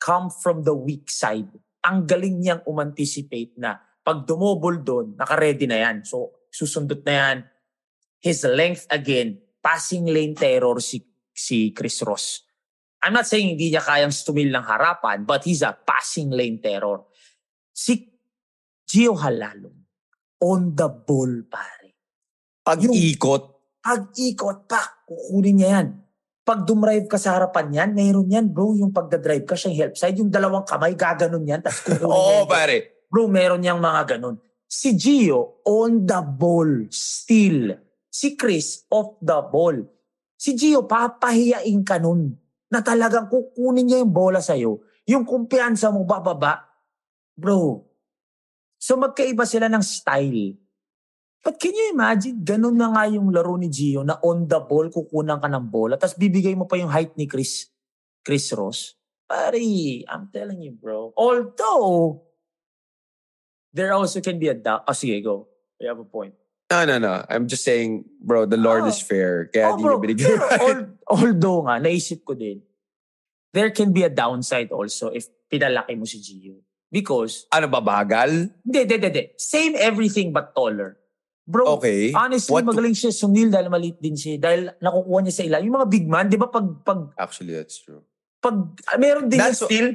come 0.00 0.30
from 0.30 0.66
the 0.66 0.74
weak 0.74 1.08
side. 1.08 1.48
Ang 1.86 2.08
galing 2.08 2.42
niyang 2.42 2.66
umanticipate 2.66 3.54
na 3.54 3.78
pag 4.02 4.26
dumobol 4.26 4.82
doon, 4.82 5.14
naka-ready 5.14 5.66
na 5.70 5.78
yan. 5.86 5.96
So, 6.02 6.46
susundot 6.50 7.02
na 7.06 7.14
yan. 7.14 7.36
His 8.18 8.42
length 8.42 8.86
again, 8.90 9.38
passing 9.62 10.06
lane 10.06 10.34
terror 10.34 10.80
si, 10.82 11.04
si 11.30 11.70
Chris 11.70 12.02
Ross. 12.02 12.42
I'm 13.04 13.14
not 13.14 13.28
saying 13.28 13.54
hindi 13.54 13.70
niya 13.70 13.84
kayang 13.84 14.10
stumil 14.10 14.50
ng 14.50 14.66
harapan, 14.66 15.22
but 15.22 15.44
he's 15.46 15.62
a 15.62 15.70
passing 15.70 16.32
lane 16.32 16.58
terror. 16.58 17.06
Si 17.70 18.08
Gio 18.88 19.14
Halalong, 19.14 19.75
on 20.42 20.76
the 20.76 20.88
ball, 20.88 21.32
pare. 21.48 21.96
Pag-ikot, 22.62 23.44
Pag-ikot 23.86 24.66
pa, 24.66 24.82
kukunin 25.06 25.62
niya 25.62 25.68
yan. 25.78 25.88
Pag 26.42 26.66
dumrive 26.66 27.06
ka 27.06 27.14
sa 27.14 27.38
harapan 27.38 27.70
yan, 27.70 27.90
mayroon 27.94 28.26
yan, 28.26 28.50
bro, 28.50 28.74
yung 28.74 28.90
pagdadrive 28.90 29.46
ka 29.46 29.54
siya, 29.54 29.70
yung 29.70 29.78
help 29.78 29.94
side, 29.94 30.18
yung 30.18 30.30
dalawang 30.30 30.66
kamay, 30.66 30.98
gaganon 30.98 31.46
yan, 31.46 31.62
tapos 31.62 31.86
kukunin 31.86 32.10
Oo, 32.10 32.42
yung- 32.42 32.50
pare. 32.50 32.76
Bro, 33.06 33.30
meron 33.30 33.62
niyang 33.62 33.78
mga 33.78 34.18
ganun. 34.18 34.42
Si 34.66 34.98
Gio, 34.98 35.62
on 35.62 36.02
the 36.02 36.18
ball, 36.26 36.90
still. 36.90 37.78
Si 38.10 38.34
Chris, 38.34 38.82
off 38.90 39.22
the 39.22 39.38
ball. 39.46 39.78
Si 40.34 40.58
Gio, 40.58 40.82
papahiyain 40.82 41.86
ka 41.86 42.02
nun 42.02 42.34
na 42.66 42.82
talagang 42.82 43.30
kukunin 43.30 43.86
niya 43.86 44.02
yung 44.02 44.10
bola 44.10 44.42
sa'yo. 44.42 44.82
Yung 45.06 45.22
kumpiyansa 45.22 45.94
mo 45.94 46.02
bababa. 46.02 46.66
Bro, 47.38 47.85
so 48.76 48.96
magkaiba 48.96 49.44
sila 49.44 49.66
ng 49.68 49.82
style. 49.82 50.54
But 51.42 51.62
can 51.62 51.70
you 51.70 51.94
imagine, 51.94 52.42
ganun 52.42 52.74
na 52.74 52.90
nga 52.90 53.06
yung 53.06 53.30
laro 53.30 53.54
ni 53.54 53.70
Gio 53.70 54.02
na 54.02 54.18
on 54.18 54.50
the 54.50 54.58
ball, 54.58 54.90
kukunan 54.90 55.38
ka 55.38 55.46
ng 55.46 55.66
bola, 55.70 55.94
tapos 55.94 56.18
bibigay 56.18 56.58
mo 56.58 56.66
pa 56.66 56.74
yung 56.74 56.90
height 56.90 57.14
ni 57.14 57.30
Chris, 57.30 57.70
Chris 58.26 58.50
Ross. 58.50 58.98
Pare, 59.30 59.58
I'm 60.10 60.26
telling 60.34 60.58
you, 60.62 60.74
bro. 60.74 61.14
Although, 61.14 62.22
there 63.70 63.94
also 63.94 64.18
can 64.18 64.38
be 64.42 64.50
a 64.50 64.58
doubt. 64.58 64.82
Oh, 64.86 64.94
sige, 64.94 65.22
go. 65.22 65.46
You 65.78 65.86
have 65.86 66.02
a 66.02 66.06
point. 66.08 66.34
No, 66.66 66.82
no, 66.82 66.98
no. 66.98 67.22
I'm 67.30 67.46
just 67.46 67.62
saying, 67.62 68.10
bro, 68.18 68.42
the 68.42 68.58
Lord 68.58 68.82
Oh. 68.82 68.90
is 68.90 68.98
fair. 68.98 69.46
Kaya 69.54 69.70
oh, 69.70 69.78
di 69.78 69.82
bro. 69.86 70.02
Pero 70.02 70.42
al- 70.50 70.98
although 71.06 71.62
nga, 71.62 71.78
naisip 71.78 72.26
ko 72.26 72.34
din, 72.34 72.58
there 73.54 73.70
can 73.70 73.94
be 73.94 74.02
a 74.02 74.10
downside 74.10 74.74
also 74.74 75.14
if 75.14 75.30
pinalaki 75.46 75.94
mo 75.94 76.02
si 76.02 76.18
Gio. 76.18 76.65
Because, 76.88 77.44
ano 77.48 77.66
ba, 77.66 77.80
bagal? 77.80 78.50
hindi, 78.62 78.78
hindi, 78.80 78.96
hindi. 78.96 79.24
Same 79.34 79.74
everything 79.74 80.30
but 80.30 80.54
taller. 80.54 80.96
Bro, 81.42 81.78
Okay. 81.78 82.10
honestly, 82.10 82.50
What- 82.50 82.66
magaling 82.66 82.92
siya 82.92 83.10
sumil 83.10 83.50
dahil 83.50 83.70
maliit 83.70 83.98
din 83.98 84.14
siya. 84.14 84.34
Dahil 84.36 84.70
nakukuha 84.76 85.18
niya 85.20 85.34
sa 85.34 85.44
ilalim. 85.44 85.66
Yung 85.66 85.78
mga 85.78 85.90
big 85.90 86.06
man, 86.06 86.26
di 86.26 86.34
ba 86.34 86.46
pag, 86.46 86.66
pag, 86.82 87.14
Actually, 87.14 87.54
that's 87.54 87.78
true. 87.78 88.02
pag, 88.38 88.54
ah, 88.84 88.98
meron 88.98 89.26
din 89.26 89.38
yung 89.38 89.46
That's 89.46 89.62
what- 89.62 89.70
steal. 89.70 89.94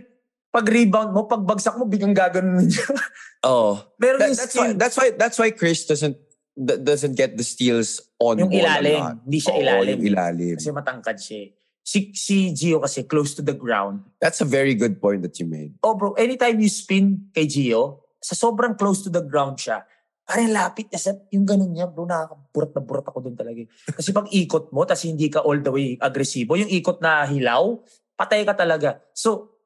Pag 0.51 0.67
rebound 0.67 1.11
mo, 1.11 1.23
pag 1.25 1.39
bagsak 1.41 1.75
mo, 1.75 1.87
biglang 1.87 2.11
gaganon 2.11 2.67
niya. 2.67 2.83
Oh. 3.43 3.79
meron 3.97 4.19
That- 4.19 4.29
yung 4.29 4.37
that's 4.37 4.51
steal. 4.51 4.61
why 4.61 4.71
that's 4.75 4.95
why 4.95 5.07
that's 5.11 5.37
why 5.39 5.49
Chris 5.49 5.83
doesn't 5.83 6.13
doesn't 6.53 7.15
get 7.15 7.33
the 7.33 7.41
steals 7.41 7.97
on 8.19 8.37
Yung 8.37 8.51
ball 8.51 8.59
ilalim. 8.59 9.23
Hindi 9.23 9.39
siya 9.39 9.53
Oo, 9.55 9.61
ilalim. 9.63 9.95
yung 9.97 10.03
ilalim. 10.05 10.55
Kasi 10.59 10.69
matangkad 10.69 11.17
siya. 11.17 11.55
Si, 11.81 12.13
si 12.13 12.53
Gio 12.53 12.79
kasi 12.79 13.03
close 13.09 13.33
to 13.33 13.41
the 13.41 13.57
ground. 13.57 14.05
That's 14.21 14.39
a 14.39 14.47
very 14.47 14.77
good 14.77 15.01
point 15.01 15.25
that 15.25 15.41
you 15.41 15.49
made. 15.49 15.75
Oh 15.81 15.97
bro, 15.97 16.13
anytime 16.13 16.61
you 16.61 16.69
spin 16.69 17.33
kay 17.33 17.49
Gio, 17.49 18.05
sa 18.21 18.37
sobrang 18.37 18.77
close 18.77 19.01
to 19.05 19.09
the 19.09 19.25
ground 19.25 19.57
siya, 19.57 19.81
parang 20.21 20.53
lapit 20.53 20.87
niya 20.93 21.01
sa, 21.01 21.11
yung 21.33 21.43
ganun 21.43 21.73
niya, 21.73 21.89
bro, 21.89 22.05
nakakaburat 22.05 22.71
na 22.71 22.81
burat 22.85 23.05
ako 23.09 23.17
doon 23.25 23.35
talaga. 23.35 23.65
Kasi 23.97 24.13
pag 24.13 24.29
ikot 24.29 24.69
mo, 24.69 24.85
tas 24.85 25.03
hindi 25.03 25.27
ka 25.27 25.41
all 25.41 25.59
the 25.59 25.73
way 25.73 25.97
agresibo, 25.97 26.53
yung 26.55 26.69
ikot 26.69 27.01
na 27.01 27.25
hilaw, 27.25 27.75
patay 28.15 28.45
ka 28.45 28.53
talaga. 28.53 29.01
So, 29.17 29.57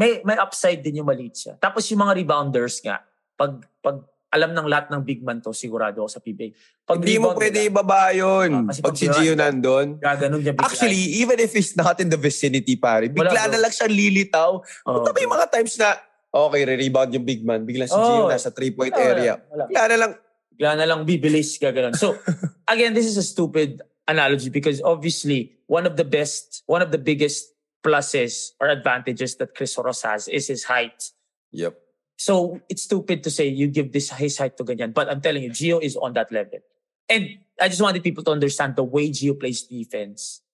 may 0.00 0.24
may 0.24 0.38
upside 0.40 0.80
din 0.80 1.02
yung 1.02 1.10
maliit 1.10 1.36
siya. 1.36 1.60
Tapos 1.60 1.84
yung 1.92 2.00
mga 2.00 2.16
rebounders 2.16 2.80
nga, 2.80 3.04
pag, 3.36 3.60
pag 3.84 4.00
alam 4.30 4.54
ng 4.54 4.66
lahat 4.70 4.86
ng 4.94 5.02
big 5.02 5.26
man 5.26 5.42
to, 5.42 5.50
sigurado 5.50 6.06
ako 6.06 6.10
sa 6.10 6.22
PBA. 6.22 6.54
Pag 6.86 7.02
Hindi 7.02 7.18
mo 7.18 7.34
pwede 7.34 7.66
nila, 7.66 7.70
ibaba 7.74 8.14
yun. 8.14 8.70
Kasi 8.70 8.78
Pag 8.78 8.94
pag 8.94 8.98
si 9.02 9.06
Gio 9.10 9.34
nandun. 9.34 9.98
Gaganon 9.98 10.38
niya 10.38 10.54
bigla. 10.54 10.70
Actually, 10.70 11.02
even 11.18 11.38
if 11.42 11.50
he's 11.50 11.74
not 11.74 11.98
in 11.98 12.06
the 12.06 12.18
vicinity, 12.18 12.78
pare, 12.78 13.10
bigla 13.10 13.50
na 13.50 13.58
lang 13.58 13.74
siya 13.74 13.90
lilitaw. 13.90 14.62
oh, 14.62 14.92
Punta 15.02 15.10
mga 15.10 15.46
times 15.50 15.74
na, 15.82 15.98
okay, 16.30 16.62
re-rebound 16.62 17.10
yung 17.10 17.26
big 17.26 17.42
man. 17.42 17.66
Bigla 17.66 17.90
si 17.90 17.98
Gio 17.98 18.26
Oh. 18.26 18.30
nasa 18.30 18.54
three-point 18.54 18.94
Wala, 18.94 19.02
area. 19.10 19.34
Wala. 19.50 19.64
Bigla 19.66 19.84
na 19.90 19.96
lang, 19.98 20.12
Bigla 20.54 20.72
na 20.78 20.86
lang 20.86 21.00
bibilis, 21.02 21.58
gaganon. 21.58 21.98
So, 21.98 22.14
again, 22.70 22.94
this 22.94 23.10
is 23.10 23.18
a 23.18 23.26
stupid 23.26 23.82
analogy 24.06 24.46
because 24.50 24.78
obviously, 24.78 25.58
one 25.66 25.90
of 25.90 25.98
the 25.98 26.06
best, 26.06 26.62
one 26.70 26.82
of 26.86 26.94
the 26.94 27.02
biggest 27.02 27.50
pluses 27.82 28.54
or 28.60 28.68
advantages 28.70 29.34
that 29.42 29.56
Chris 29.58 29.74
Ross 29.74 30.02
has 30.06 30.28
is 30.28 30.46
his 30.46 30.64
height. 30.70 31.10
yep. 31.50 31.74
So 32.20 32.60
it's 32.68 32.84
stupid 32.84 33.24
to 33.24 33.32
say 33.32 33.48
you 33.48 33.72
give 33.72 33.96
this 33.96 34.12
his 34.12 34.36
height 34.36 34.52
to 34.60 34.64
ganyan. 34.68 34.92
But 34.92 35.08
I'm 35.08 35.24
telling 35.24 35.40
you, 35.40 35.56
Gio 35.56 35.80
is 35.80 35.96
on 35.96 36.12
that 36.20 36.28
level. 36.28 36.60
And 37.08 37.40
I 37.56 37.72
just 37.72 37.80
wanted 37.80 38.04
people 38.04 38.20
to 38.28 38.36
understand 38.36 38.76
the 38.76 38.84
way 38.84 39.08
Gio 39.08 39.40
plays 39.40 39.64
defense 39.64 40.44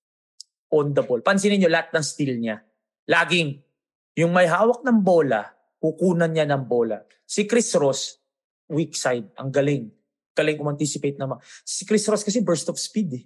on 0.71 0.95
the 0.95 1.03
ball. 1.03 1.27
Pansinin 1.27 1.59
nyo 1.59 1.67
lahat 1.67 1.91
ng 1.91 2.07
steal 2.07 2.39
niya. 2.39 2.63
Laging, 3.11 3.59
yung 4.15 4.31
may 4.31 4.47
hawak 4.47 4.87
ng 4.87 5.03
bola, 5.03 5.43
kukunan 5.83 6.31
niya 6.31 6.47
ng 6.47 6.71
bola. 6.71 7.03
Si 7.27 7.51
Chris 7.51 7.75
Ross, 7.75 8.15
weak 8.71 8.95
side, 8.95 9.35
ang 9.35 9.51
galing. 9.51 9.91
Galing 10.39 10.63
um-anticipate 10.63 11.19
naman. 11.19 11.43
Si 11.67 11.83
Chris 11.83 12.07
Ross 12.07 12.23
kasi 12.23 12.47
burst 12.47 12.71
of 12.71 12.79
speed 12.79 13.11
eh. 13.11 13.25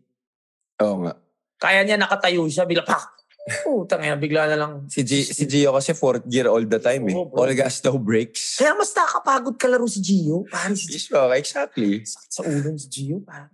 Oo 0.80 1.04
nga. 1.04 1.12
Kaya 1.60 1.84
niya 1.84 2.00
nakatayo 2.00 2.48
siya, 2.48 2.64
bigla 2.64 2.88
pak! 2.88 3.04
Putang 3.64 4.04
ina, 4.04 4.20
bigla 4.20 4.46
na 4.46 4.56
lang. 4.56 4.72
Si, 4.86 5.00
G, 5.00 5.24
si 5.24 5.48
Gio 5.48 5.72
kasi 5.72 5.96
fourth 5.96 6.28
gear 6.28 6.46
all 6.46 6.62
the 6.68 6.76
time 6.78 7.08
eh. 7.08 7.16
Oo, 7.16 7.26
bro. 7.26 7.48
all 7.48 7.52
gas, 7.56 7.80
no 7.82 7.96
breaks. 7.96 8.60
Kaya 8.60 8.76
mas 8.76 8.92
nakakapagod 8.92 9.56
kalaro 9.56 9.88
si 9.88 10.04
Gio. 10.04 10.44
Paris, 10.46 10.86
Yes, 10.86 11.08
bro, 11.08 11.32
exactly. 11.32 12.04
sakit 12.04 12.30
sa 12.30 12.42
ulo 12.44 12.76
si 12.76 12.88
Gio. 12.92 13.24
Parang, 13.24 13.50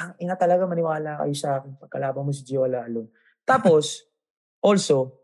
ang 0.00 0.16
ina 0.16 0.34
talaga 0.34 0.64
maniwala 0.64 1.20
kayo 1.20 1.34
sa 1.36 1.60
akin 1.60 1.76
pagkalaban 1.76 2.24
mo 2.24 2.32
si 2.32 2.42
Gio 2.42 2.64
lalo. 2.64 3.12
Tapos, 3.44 4.08
also, 4.66 5.20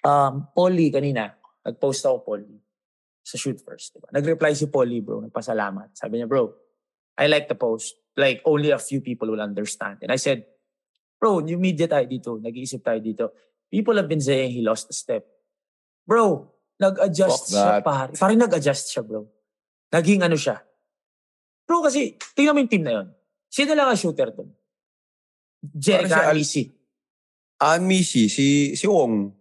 um, 0.00 0.46
Polly 0.54 0.94
kanina, 0.94 1.34
nag-post 1.66 2.06
ako 2.06 2.22
Polly 2.22 2.54
sa 3.20 3.34
shoot 3.34 3.58
first. 3.60 3.98
Diba? 3.98 4.08
Nag-reply 4.14 4.54
si 4.54 4.70
Polly, 4.70 5.02
bro, 5.02 5.20
nagpasalamat. 5.20 5.90
Sabi 5.98 6.22
niya, 6.22 6.30
bro, 6.30 6.54
I 7.18 7.26
like 7.26 7.50
the 7.50 7.58
post. 7.58 7.98
Like, 8.14 8.46
only 8.46 8.70
a 8.70 8.78
few 8.78 9.02
people 9.02 9.26
will 9.26 9.42
understand. 9.42 9.98
And 10.06 10.14
I 10.14 10.20
said, 10.22 10.46
bro, 11.24 11.40
new 11.40 11.56
media 11.56 11.88
tayo 11.88 12.04
dito. 12.04 12.36
Nag-iisip 12.36 12.84
tayo 12.84 13.00
dito. 13.00 13.32
People 13.72 13.96
have 13.96 14.04
been 14.04 14.20
saying 14.20 14.52
he 14.52 14.60
lost 14.60 14.92
a 14.92 14.94
step. 14.94 15.24
Bro, 16.04 16.52
nag-adjust 16.76 17.56
siya, 17.56 17.80
pare. 17.80 18.12
Parang 18.12 18.44
nag-adjust 18.44 18.92
siya, 18.92 19.00
bro. 19.00 19.24
Naging 19.88 20.20
ano 20.20 20.36
siya. 20.36 20.60
Bro, 21.64 21.88
kasi, 21.88 22.20
tingnan 22.36 22.52
mo 22.52 22.60
yung 22.60 22.68
team 22.68 22.84
na 22.84 22.92
yun. 23.00 23.08
Sino 23.48 23.72
lang 23.72 23.88
ang 23.88 23.96
shooter 23.96 24.36
doon? 24.36 24.52
Jerica 25.64 26.12
Parang 26.12 26.12
si 26.12 26.28
Al- 26.28 26.36
Missy. 26.36 26.64
An 27.64 27.80
Missy, 27.88 28.24
si, 28.28 28.46
si 28.76 28.84
Wong. 28.84 29.32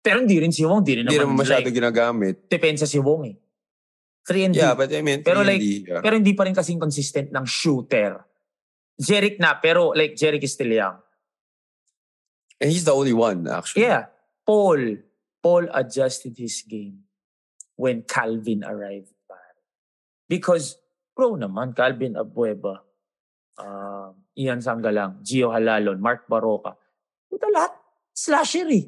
Pero 0.00 0.24
hindi 0.24 0.40
rin 0.40 0.48
si 0.48 0.64
Wong, 0.64 0.80
hindi 0.80 0.96
rin 0.96 1.04
naman 1.04 1.28
naman, 1.28 1.44
masyado 1.44 1.68
like, 1.68 1.76
ginagamit. 1.76 2.48
depensa 2.48 2.88
si 2.88 2.96
Wong 2.96 3.28
eh. 3.28 3.36
3 4.24 4.48
and 4.48 4.54
D. 4.56 4.64
Yeah, 4.64 4.72
but 4.72 4.88
I 4.88 5.04
mean, 5.04 5.20
Pero 5.20 5.44
3 5.44 5.44
and 5.44 5.48
like, 5.52 5.60
yeah. 5.60 6.00
pero 6.00 6.14
hindi 6.16 6.32
pa 6.32 6.48
rin 6.48 6.56
kasing 6.56 6.80
consistent 6.80 7.28
ng 7.28 7.44
shooter. 7.44 8.29
Jeric 9.00 9.40
na, 9.40 9.54
pero 9.54 9.88
like 9.96 10.14
Jeric 10.14 10.44
is 10.44 10.52
still 10.52 10.68
young. 10.68 10.98
And 12.60 12.70
he's 12.70 12.84
the 12.84 12.92
only 12.92 13.14
one, 13.14 13.48
actually. 13.48 13.82
Yeah. 13.88 14.06
Paul. 14.44 14.96
Paul 15.42 15.68
adjusted 15.72 16.36
his 16.36 16.60
game 16.68 17.08
when 17.76 18.02
Calvin 18.02 18.62
arrived. 18.62 19.08
Because, 20.28 20.76
bro 21.16 21.34
naman, 21.34 21.74
Calvin 21.74 22.14
Abueva, 22.14 22.78
uh, 23.58 24.12
Ian 24.38 24.60
Sanggalang, 24.60 25.24
Gio 25.26 25.50
Halalon, 25.50 25.98
Mark 25.98 26.28
Baroka. 26.30 26.76
Puta 27.26 27.48
lahat, 27.50 27.72
slasher 28.14 28.68
eh. 28.70 28.86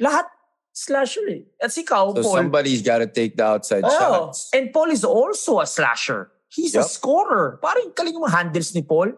Lahat, 0.00 0.26
slasher 0.72 1.28
eh. 1.30 1.42
At 1.62 1.70
si 1.70 1.84
Kao, 1.84 2.14
So 2.16 2.22
Paul, 2.22 2.34
somebody's 2.34 2.82
got 2.82 2.98
to 2.98 3.06
take 3.06 3.36
the 3.36 3.44
outside 3.44 3.84
Oh, 3.84 3.90
shots. 4.32 4.50
and 4.52 4.72
Paul 4.72 4.90
is 4.90 5.04
also 5.04 5.60
a 5.60 5.66
slasher. 5.66 6.32
He's 6.52 6.76
a 6.76 6.84
Yup. 6.84 6.92
scorer. 6.92 7.56
Parang 7.64 7.96
kaling 7.96 8.12
yung 8.12 8.28
handles 8.28 8.76
ni 8.76 8.84
Paul. 8.84 9.16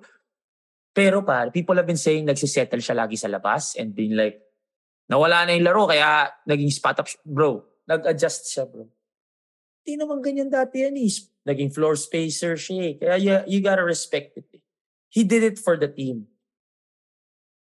Pero 0.95 1.27
par, 1.27 1.51
people 1.51 1.75
have 1.75 1.91
been 1.91 1.99
saying 1.99 2.23
nagsisettle 2.31 2.79
siya 2.79 2.95
lagi 2.95 3.19
sa 3.19 3.27
labas 3.27 3.75
and 3.75 3.91
being 3.91 4.15
like, 4.15 4.39
nawala 5.11 5.43
na 5.43 5.59
yung 5.59 5.67
laro 5.67 5.91
kaya 5.91 6.31
naging 6.47 6.71
spot 6.71 7.03
up. 7.03 7.11
Bro, 7.27 7.67
nag-adjust 7.91 8.47
siya 8.47 8.71
bro. 8.71 8.87
Hindi 9.83 9.99
naman 9.99 10.23
ganyan 10.23 10.49
dati 10.49 10.87
yan 10.87 10.95
eh. 10.95 11.11
Naging 11.45 11.75
floor 11.75 11.99
spacer 11.99 12.55
siya 12.55 12.79
eh. 12.89 12.95
Kaya 12.97 13.15
you, 13.19 13.35
you 13.51 13.59
gotta 13.59 13.83
respect 13.83 14.39
it 14.39 14.47
eh. 14.55 14.63
He 15.11 15.27
did 15.27 15.43
it 15.43 15.59
for 15.59 15.75
the 15.75 15.91
team. 15.91 16.31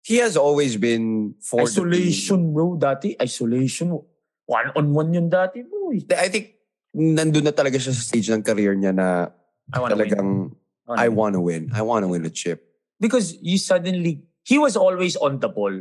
He 0.03 0.19
has 0.19 0.35
always 0.35 0.75
been 0.75 1.39
for 1.39 1.63
the 1.63 1.71
Isolation 1.71 2.51
bro, 2.51 2.75
dati. 2.75 3.15
Isolation. 3.15 3.95
One-on-one 4.43 5.15
yun 5.15 5.31
dati 5.31 5.63
bro. 5.63 5.95
eh. 5.95 6.03
I 6.19 6.27
think 6.27 6.59
nandun 6.91 7.47
na 7.47 7.55
talaga 7.55 7.79
siya 7.79 7.95
sa 7.95 8.03
stage 8.03 8.27
ng 8.27 8.43
career 8.43 8.75
niya 8.75 8.91
na 8.91 9.31
I 9.71 9.79
wanna 9.79 9.95
win. 9.95 10.03
talagang 10.03 10.29
wanna 10.83 10.99
I 10.99 11.07
win. 11.07 11.15
want 11.15 11.33
to 11.33 11.41
win. 11.41 11.63
I 11.71 11.81
want 11.81 12.01
to 12.03 12.09
win 12.11 12.25
a 12.27 12.33
chip. 12.33 12.59
because 12.99 13.35
you 13.43 13.59
suddenly 13.59 14.23
he 14.47 14.55
was 14.55 14.79
always 14.79 15.19
on 15.19 15.43
the 15.43 15.51
ball. 15.51 15.75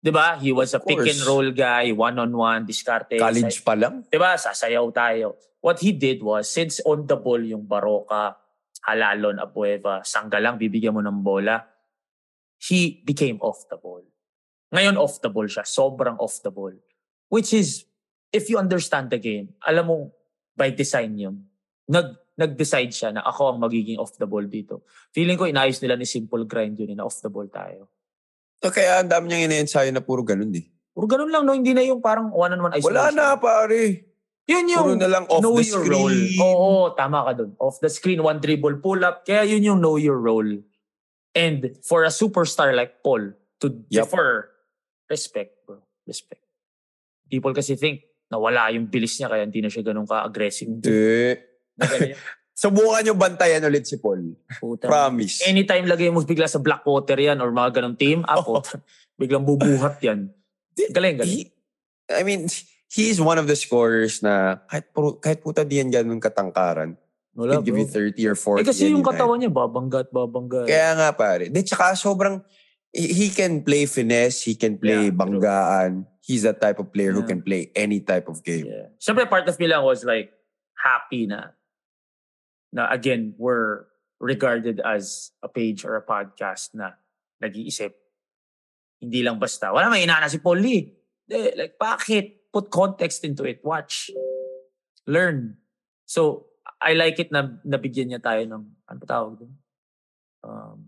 'Di 0.00 0.12
ba? 0.12 0.36
He 0.40 0.52
was 0.52 0.72
a 0.76 0.80
pick 0.80 1.00
and 1.00 1.20
roll 1.28 1.48
guy, 1.52 1.92
one-on-one, 1.92 2.64
diskarte. 2.68 3.16
College 3.16 3.64
pa 3.64 3.72
lang. 3.76 4.04
'Di 4.08 4.16
ba? 4.20 4.36
Sasayaw 4.36 4.88
tayo. 4.92 5.40
What 5.60 5.80
he 5.80 5.92
did 5.92 6.20
was 6.24 6.48
since 6.48 6.80
on 6.88 7.04
the 7.04 7.16
ball 7.20 7.40
yung 7.40 7.68
Baroka, 7.68 8.36
Halalon, 8.84 9.36
Abueva, 9.40 10.00
Sanggalang 10.00 10.56
bibigyan 10.56 10.96
mo 10.96 11.04
ng 11.04 11.20
bola, 11.20 11.60
he 12.56 13.04
became 13.04 13.36
off 13.44 13.68
the 13.68 13.76
ball. 13.76 14.00
Ngayon 14.72 14.96
off 14.96 15.20
the 15.20 15.28
ball 15.28 15.44
siya, 15.44 15.68
sobrang 15.68 16.16
off 16.16 16.40
the 16.40 16.48
ball. 16.52 16.72
Which 17.28 17.52
is 17.52 17.84
if 18.32 18.48
you 18.48 18.56
understand 18.56 19.12
the 19.12 19.20
game, 19.20 19.52
alam 19.64 19.84
mo 19.88 19.96
by 20.56 20.72
design 20.72 21.16
yun. 21.20 21.44
Nag 21.92 22.16
nag-decide 22.40 22.88
siya 22.88 23.10
na 23.12 23.20
ako 23.20 23.52
ang 23.54 23.58
magiging 23.60 24.00
off 24.00 24.16
the 24.16 24.24
ball 24.24 24.42
dito. 24.42 24.88
Feeling 25.12 25.36
ko 25.36 25.44
inayos 25.44 25.76
nila 25.84 26.00
ni 26.00 26.08
Simple 26.08 26.48
Grind 26.48 26.80
yun 26.80 26.90
eh, 26.92 26.96
na 26.96 27.04
off 27.04 27.20
the 27.20 27.28
ball 27.28 27.46
tayo. 27.52 27.92
So, 28.60 28.72
kaya 28.72 29.00
ang 29.04 29.08
dami 29.08 29.28
niyang 29.28 29.52
ina-ensayo 29.52 29.88
na 29.92 30.00
puro 30.00 30.24
ganun 30.24 30.52
eh. 30.56 30.64
Puro 30.92 31.04
ganun 31.08 31.28
lang, 31.32 31.44
no? 31.44 31.52
Hindi 31.52 31.72
na 31.72 31.84
yung 31.84 32.00
parang 32.00 32.32
one-on-one 32.32 32.76
isolation. 32.76 32.92
Wala 32.92 33.04
na 33.12 33.36
pare. 33.36 34.08
Yun 34.48 34.66
yung 34.66 34.84
Puro 34.84 35.00
na 35.00 35.08
lang 35.08 35.24
off 35.30 35.40
know 35.40 35.56
the 35.56 35.64
your 35.64 35.84
screen. 35.84 35.94
role. 35.94 36.20
Oo, 36.42 36.70
tama 36.98 37.24
ka 37.28 37.32
dun. 37.38 37.54
Off 37.62 37.78
the 37.78 37.88
screen, 37.88 38.20
one 38.20 38.36
dribble 38.42 38.82
pull 38.82 39.00
up. 39.00 39.22
Kaya 39.22 39.46
yun 39.46 39.62
yung 39.62 39.80
know 39.80 39.94
your 39.96 40.18
role. 40.18 40.60
And 41.32 41.78
for 41.86 42.02
a 42.02 42.10
superstar 42.10 42.74
like 42.74 43.00
Paul 43.06 43.32
to 43.62 43.66
Yup. 43.88 44.10
defer, 44.10 44.50
respect, 45.06 45.62
bro. 45.62 45.78
Respect. 46.04 46.42
People 47.30 47.54
kasi 47.54 47.78
think 47.78 48.02
na 48.26 48.42
wala 48.42 48.66
yung 48.74 48.90
bilis 48.90 49.14
niya 49.18 49.30
kaya 49.30 49.46
hindi 49.46 49.62
na 49.62 49.70
siya 49.70 49.86
ganun 49.86 50.06
ka-aggressive. 50.06 50.66
Hindi. 50.66 51.38
Subukan 52.60 53.00
yung 53.08 53.16
bantayan 53.16 53.64
ulit 53.64 53.88
si 53.88 53.96
Paul. 53.96 54.36
Puta. 54.60 54.84
Promise. 54.84 55.48
Anytime 55.48 55.88
lagay 55.88 56.12
mo 56.12 56.20
bigla 56.20 56.44
sa 56.44 56.60
Blackwater 56.60 57.16
yan 57.16 57.40
or 57.40 57.48
mga 57.48 57.80
ganong 57.80 57.96
team, 57.96 58.20
apo, 58.28 58.60
biglang 59.16 59.48
bubuhat 59.48 59.96
yan. 60.04 60.28
Galing, 60.92 61.16
galing. 61.24 61.48
He, 61.48 61.48
I 62.12 62.20
mean, 62.20 62.52
he's 62.92 63.16
one 63.16 63.40
of 63.40 63.48
the 63.48 63.56
scorers 63.56 64.20
na 64.20 64.60
kahit, 64.68 64.92
puro, 64.92 65.16
kahit 65.16 65.40
puta 65.40 65.64
di 65.64 65.80
yan 65.80 65.88
ganun 65.88 66.20
katangkaran. 66.20 67.00
Wala, 67.32 67.62
give 67.64 67.78
you 67.78 67.88
bro. 67.88 68.12
30 68.12 68.28
or 68.28 68.36
40 68.36 68.60
Eh 68.60 68.66
kasi 68.68 68.82
yung 68.92 69.06
katawan 69.06 69.40
niya, 69.40 69.48
babangga 69.48 70.04
at 70.04 70.10
babangga. 70.12 70.68
Kaya 70.68 70.98
nga 71.00 71.08
pare. 71.16 71.48
Di 71.48 71.64
tsaka 71.64 71.96
sobrang, 71.96 72.44
he 72.92 73.08
he 73.14 73.26
can 73.32 73.62
play 73.64 73.86
finesse, 73.86 74.44
he 74.44 74.52
can 74.58 74.76
play 74.76 75.08
Yeah, 75.08 75.14
true. 75.14 75.16
banggaan. 75.16 75.90
He's 76.20 76.44
that 76.44 76.60
type 76.60 76.76
of 76.76 76.92
player 76.92 77.16
who 77.16 77.24
Yeah. 77.24 77.30
can 77.32 77.40
play 77.40 77.72
any 77.72 78.04
type 78.04 78.28
of 78.28 78.44
game. 78.44 78.68
Yeah. 78.68 78.92
Siyempre, 79.00 79.24
part 79.30 79.48
of 79.48 79.56
me 79.56 79.64
lang 79.64 79.80
was 79.80 80.04
like, 80.04 80.28
happy 80.76 81.24
na, 81.24 81.54
na 82.72 82.90
again, 82.90 83.34
we're 83.38 83.90
regarded 84.20 84.80
as 84.84 85.32
a 85.42 85.48
page 85.48 85.84
or 85.84 85.96
a 85.96 86.04
podcast 86.04 86.76
na 86.76 86.94
nag-iisip. 87.40 87.96
Hindi 89.00 89.20
lang 89.24 89.40
basta. 89.40 89.72
Wala 89.72 89.88
may 89.88 90.04
inana 90.04 90.28
si 90.28 90.38
Paul 90.38 90.60
Lee. 90.60 90.92
Eh, 91.30 91.56
like, 91.56 91.80
bakit? 91.80 92.52
Put 92.52 92.68
context 92.68 93.22
into 93.24 93.46
it. 93.46 93.62
Watch. 93.62 94.10
Learn. 95.06 95.56
So, 96.04 96.50
I 96.82 96.98
like 96.98 97.16
it 97.22 97.30
na 97.30 97.46
nabigyan 97.64 98.10
niya 98.10 98.20
tayo 98.20 98.42
ng, 98.44 98.62
ano 98.90 99.00
tawag 99.06 99.38
doon? 99.38 99.52
Um, 100.42 100.78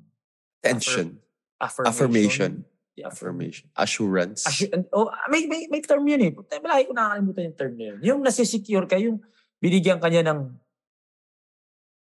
Tension. 0.60 1.22
affirmation. 1.62 1.88
Affirmation. 1.88 2.52
Yeah, 2.92 3.08
Affirmation. 3.08 3.66
Assurance. 3.72 4.44
Assu- 4.44 4.68
oh, 4.92 5.08
may, 5.32 5.48
may, 5.48 5.64
may 5.70 5.80
term 5.80 6.04
yun 6.04 6.20
eh. 6.28 6.32
Malaki 6.36 6.90
ko 6.90 6.92
nakakalimutan 6.92 7.48
yung 7.48 7.56
term 7.56 7.72
na 7.78 7.84
yun. 7.88 7.98
Yung 8.04 8.20
nasisecure 8.20 8.84
ka, 8.84 9.00
yung 9.00 9.22
binigyan 9.62 9.96
kanya 9.96 10.34
ng, 10.34 10.52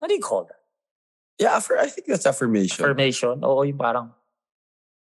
what 0.00 0.08
do 0.08 0.16
you 0.16 0.24
call 0.24 0.48
that? 0.48 0.60
yeah, 1.40 1.56
affir- 1.56 1.80
I 1.80 1.88
think 1.88 2.06
that's 2.06 2.28
affirmation. 2.28 2.84
Affirmation. 2.84 3.40
Oo, 3.40 3.64
yung 3.64 3.80
parang, 3.80 4.12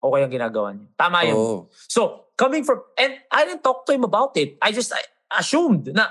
okay 0.02 0.20
ang 0.26 0.34
ginagawa 0.34 0.74
niya. 0.74 0.90
Tama 0.98 1.22
yun. 1.30 1.38
Oh. 1.38 1.70
So, 1.86 2.34
coming 2.34 2.66
from, 2.66 2.82
and 2.98 3.22
I 3.30 3.46
didn't 3.46 3.62
talk 3.62 3.86
to 3.86 3.94
him 3.94 4.02
about 4.02 4.34
it. 4.42 4.58
I 4.58 4.74
just 4.74 4.90
I 4.90 5.06
assumed 5.38 5.94
na, 5.94 6.10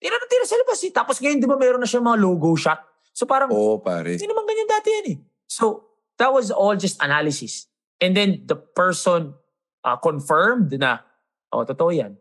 tira 0.00 0.16
na 0.16 0.26
tira 0.26 0.48
sa 0.48 0.56
labas 0.56 0.80
eh. 0.80 0.90
Tapos 0.90 1.20
ngayon, 1.20 1.38
di 1.38 1.44
ba, 1.44 1.60
meron 1.60 1.84
na 1.84 1.86
siya 1.86 2.00
mga 2.00 2.18
logo 2.24 2.56
shot. 2.56 2.80
So 3.12 3.28
parang, 3.28 3.52
Oo, 3.52 3.76
pare. 3.84 4.16
hindi 4.16 4.24
naman 4.24 4.48
ganyan 4.48 4.68
dati 4.72 4.88
yan 4.88 5.06
eh. 5.12 5.18
So, 5.44 5.84
that 6.16 6.32
was 6.32 6.48
all 6.48 6.72
just 6.72 6.96
analysis. 7.04 7.68
And 8.00 8.16
then 8.16 8.48
the 8.48 8.56
person 8.56 9.36
uh, 9.84 10.00
confirmed 10.00 10.72
na, 10.80 11.04
oh, 11.52 11.68
totoo 11.68 11.92
yan. 11.92 12.16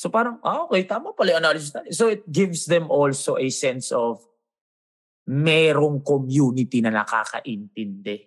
So 0.00 0.08
parang, 0.08 0.40
ah, 0.40 0.64
okay, 0.64 0.88
tama 0.88 1.12
pala 1.12 1.36
yung 1.36 1.44
analysis 1.44 1.76
natin. 1.76 1.92
So 1.92 2.08
it 2.08 2.24
gives 2.32 2.64
them 2.64 2.88
also 2.88 3.36
a 3.36 3.52
sense 3.52 3.92
of 3.92 4.24
merong 5.30 6.02
community 6.02 6.82
na 6.82 6.90
nakakaintindi. 6.90 8.18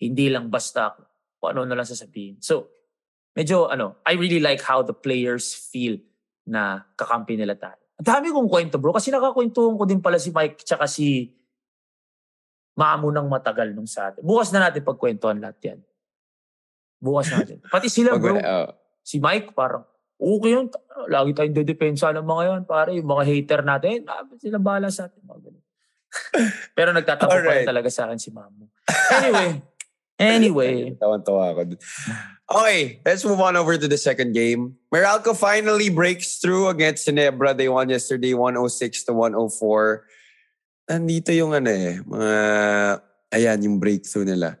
Hindi 0.00 0.26
lang 0.32 0.48
basta 0.48 0.96
kung 1.36 1.52
ano 1.52 1.68
na 1.68 1.76
lang 1.76 1.84
sasabihin. 1.84 2.40
So, 2.40 2.72
medyo 3.36 3.68
ano, 3.68 4.00
I 4.08 4.16
really 4.16 4.40
like 4.40 4.64
how 4.64 4.80
the 4.80 4.96
players 4.96 5.52
feel 5.52 6.00
na 6.48 6.88
kakampi 6.96 7.36
nila 7.36 7.54
tayo. 7.54 7.78
Ang 8.00 8.08
dami 8.08 8.26
kong 8.32 8.48
kwento 8.48 8.80
bro 8.80 8.96
kasi 8.96 9.12
nakakwentuhan 9.12 9.76
ko 9.76 9.84
din 9.84 10.00
pala 10.00 10.16
si 10.16 10.32
Mike 10.32 10.64
tsaka 10.64 10.88
si 10.88 11.30
Mamo 12.72 13.12
ng 13.12 13.28
matagal 13.28 13.76
nung 13.76 13.84
sa 13.84 14.08
atin. 14.08 14.24
Bukas 14.24 14.48
na 14.48 14.64
natin 14.64 14.80
pagkwentuhan 14.80 15.36
lahat 15.36 15.60
yan. 15.60 15.80
Bukas 16.96 17.28
natin. 17.28 17.60
Pati 17.68 17.92
sila 17.92 18.16
bro. 18.22 18.40
ah, 18.40 18.72
Si 19.04 19.20
Mike 19.20 19.52
parang, 19.52 19.84
okay 20.16 20.56
yun. 20.56 20.72
Lagi 21.12 21.36
tayong 21.36 21.52
dedepensa 21.52 22.08
ng 22.16 22.24
mga 22.24 22.42
yan. 22.48 22.62
Pare, 22.64 22.96
yung 22.96 23.04
mga 23.12 23.22
hater 23.28 23.60
natin, 23.60 24.08
ah, 24.08 24.24
sila 24.40 24.56
bahala 24.56 24.88
sa 24.88 25.04
atin. 25.12 25.20
Mga. 25.20 25.61
Pero 26.76 26.92
nagtatapo 26.92 27.30
pa 27.30 27.52
rin 27.56 27.66
talaga 27.66 27.88
sa 27.88 28.08
akin 28.08 28.18
si 28.20 28.30
Mamo. 28.30 28.68
Anyway, 29.12 29.48
anyway. 30.20 30.74
Tawan-tawa 30.96 31.56
ako. 31.56 31.60
Okay, 32.52 33.00
let's 33.04 33.24
move 33.24 33.40
on 33.40 33.56
over 33.56 33.80
to 33.80 33.88
the 33.88 33.96
second 33.96 34.36
game. 34.36 34.76
Meralco 34.92 35.32
finally 35.32 35.88
breaks 35.88 36.36
through 36.36 36.68
against 36.68 37.08
Ginebra. 37.08 37.56
They 37.56 37.68
won 37.68 37.88
yesterday 37.88 38.34
106 38.36 39.08
to 39.08 39.12
104. 39.16 40.04
Nandito 40.90 41.30
yung 41.32 41.56
ano 41.56 41.70
eh, 41.72 41.96
mga, 42.04 42.32
ayan, 43.32 43.58
yung 43.64 43.76
breakthrough 43.80 44.28
nila. 44.28 44.60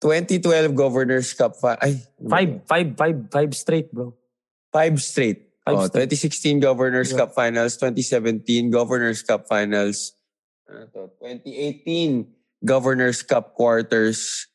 2012 0.00 0.72
Governors 0.72 1.32
Cup. 1.32 1.56
Fi- 1.56 1.80
ay, 1.80 2.00
Five, 2.28 2.50
five, 2.68 2.88
five, 2.96 3.18
five 3.32 3.52
straight, 3.52 3.92
bro. 3.92 4.16
Five 4.72 5.00
straight. 5.00 5.48
Five 5.64 5.76
oh, 5.76 5.86
straight. 5.88 6.12
2016 6.12 6.60
Governors 6.60 7.12
Yeah. 7.12 7.24
Cup 7.24 7.32
Finals, 7.32 7.76
2017 7.76 8.70
Governors 8.70 9.20
Cup 9.24 9.48
Finals, 9.48 10.12
ano 10.68 10.86
to, 10.92 11.10
2018 11.20 12.26
Governors 12.64 13.22
Cup 13.22 13.54
Quarters, 13.54 14.48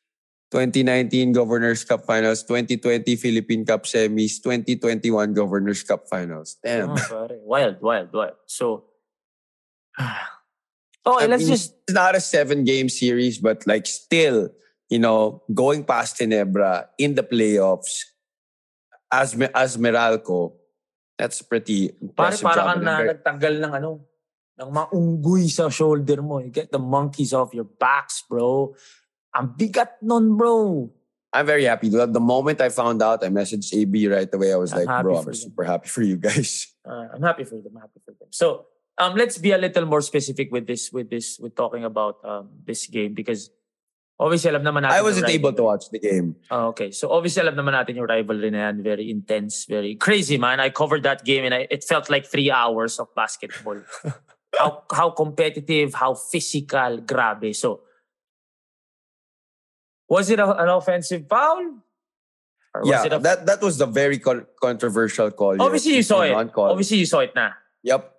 2019 0.51 1.31
Governors 1.31 1.85
Cup 1.85 2.05
Finals, 2.05 2.41
2020 2.43 3.15
Philippine 3.15 3.65
Cup 3.65 3.85
Semis, 3.85 4.41
2021 4.41 5.33
Governors 5.33 5.83
Cup 5.83 6.09
Finals. 6.09 6.57
Damn. 6.63 6.91
Oh, 6.91 6.95
pare. 6.97 7.37
Wild, 7.45 7.77
wild, 7.81 8.09
wild. 8.13 8.37
So, 8.47 8.85
okay, 9.99 11.25
I 11.25 11.27
let's 11.27 11.45
mean, 11.45 11.53
just, 11.53 11.75
It's 11.85 11.93
not 11.93 12.15
a 12.15 12.21
seven 12.21 12.63
game 12.63 12.89
series, 12.89 13.37
but 13.37 13.65
like 13.67 13.85
still, 13.85 14.49
you 14.89 14.97
know, 14.97 15.43
going 15.53 15.83
past 15.83 16.17
Ginebra 16.17 16.87
in 16.97 17.13
the 17.13 17.23
playoffs 17.23 18.09
as 19.11 19.33
as 19.53 19.77
Meralco, 19.77 20.53
that's 21.17 21.41
pretty 21.41 21.89
pare, 21.89 21.97
impressive 22.01 22.45
para 22.45 22.55
job. 22.55 22.65
kang 22.73 22.83
na, 22.85 22.93
nagtanggal 23.05 23.53
ng 23.65 23.73
ano, 23.73 24.08
ng 24.59 24.69
mga 24.75 24.87
unggoy 24.91 25.47
sa 25.47 25.71
shoulder 25.71 26.19
mo. 26.19 26.43
You 26.43 26.51
get 26.51 26.71
the 26.71 26.83
monkeys 26.83 27.31
off 27.31 27.55
your 27.55 27.65
backs, 27.65 28.27
bro. 28.27 28.75
Ang 29.31 29.55
bigat 29.55 30.03
nun, 30.03 30.35
bro. 30.35 30.91
I'm 31.31 31.45
very 31.45 31.65
happy. 31.65 31.89
The, 31.89 32.07
the 32.07 32.19
moment 32.19 32.59
I 32.59 32.69
found 32.69 33.01
out, 33.01 33.23
I 33.23 33.29
messaged 33.29 33.71
AB 33.73 34.07
right 34.07 34.27
away. 34.33 34.51
I 34.51 34.57
was 34.57 34.73
I'm 34.73 34.85
like, 34.85 35.03
bro, 35.03 35.17
I'm 35.17 35.33
super 35.33 35.63
happy 35.63 35.87
for 35.87 36.03
you 36.03 36.17
guys. 36.17 36.67
Uh, 36.89 37.05
I'm 37.13 37.21
happy 37.21 37.43
for 37.43 37.61
them. 37.61 37.77
I'm 37.77 37.81
happy 37.81 38.01
for 38.03 38.15
them. 38.17 38.29
So 38.31 38.65
um, 38.97 39.13
let's 39.13 39.37
be 39.37 39.51
a 39.51 39.59
little 39.59 39.85
more 39.85 40.01
specific 40.01 40.51
with 40.51 40.65
this, 40.65 40.91
with 40.91 41.11
this, 41.11 41.37
with 41.37 41.53
talking 41.55 41.85
about 41.85 42.17
um, 42.25 42.49
this 42.65 42.87
game 42.87 43.13
because 43.13 43.51
obviously 44.17 44.49
alam 44.49 44.63
naman 44.63 44.81
natin. 44.81 44.97
I 44.97 45.03
wasn't 45.03 45.29
able 45.29 45.53
to 45.53 45.61
watch 45.61 45.91
the 45.91 45.99
game. 45.99 46.35
Oh, 46.49 46.73
okay. 46.73 46.89
So 46.89 47.11
obviously 47.11 47.45
alam 47.45 47.53
naman 47.53 47.77
natin 47.77 47.95
yung 47.95 48.07
rivalry 48.09 48.49
na 48.49 48.73
yan. 48.73 48.81
Very 48.81 49.11
intense, 49.11 49.65
very 49.69 49.93
crazy, 50.01 50.39
man. 50.39 50.59
I 50.59 50.71
covered 50.71 51.03
that 51.03 51.23
game 51.23 51.45
and 51.45 51.53
I, 51.53 51.67
it 51.69 51.83
felt 51.83 52.09
like 52.09 52.25
three 52.25 52.49
hours 52.49 52.97
of 52.97 53.13
basketball. 53.13 53.83
how 54.59 54.83
how 54.91 55.09
competitive, 55.15 55.95
how 55.95 56.13
physical, 56.13 56.99
grabe. 57.07 57.55
So 57.55 57.81
was 60.11 60.29
it 60.29 60.39
a, 60.39 60.47
an 60.59 60.67
offensive 60.67 61.27
foul? 61.27 61.79
Or 62.75 62.81
was 62.81 62.89
yeah, 62.89 63.05
it 63.05 63.13
a, 63.13 63.19
that 63.19 63.45
that 63.47 63.61
was 63.61 63.79
the 63.79 63.87
very 63.87 64.19
con- 64.19 64.45
controversial 64.61 65.31
call. 65.31 65.55
obviously 65.61 65.95
you 65.95 66.03
saw 66.03 66.21
it. 66.21 66.31
Non-call. 66.31 66.71
Obviously 66.71 66.97
you 66.99 67.07
saw 67.07 67.19
it 67.23 67.33
na. 67.33 67.55
Yep, 67.83 68.11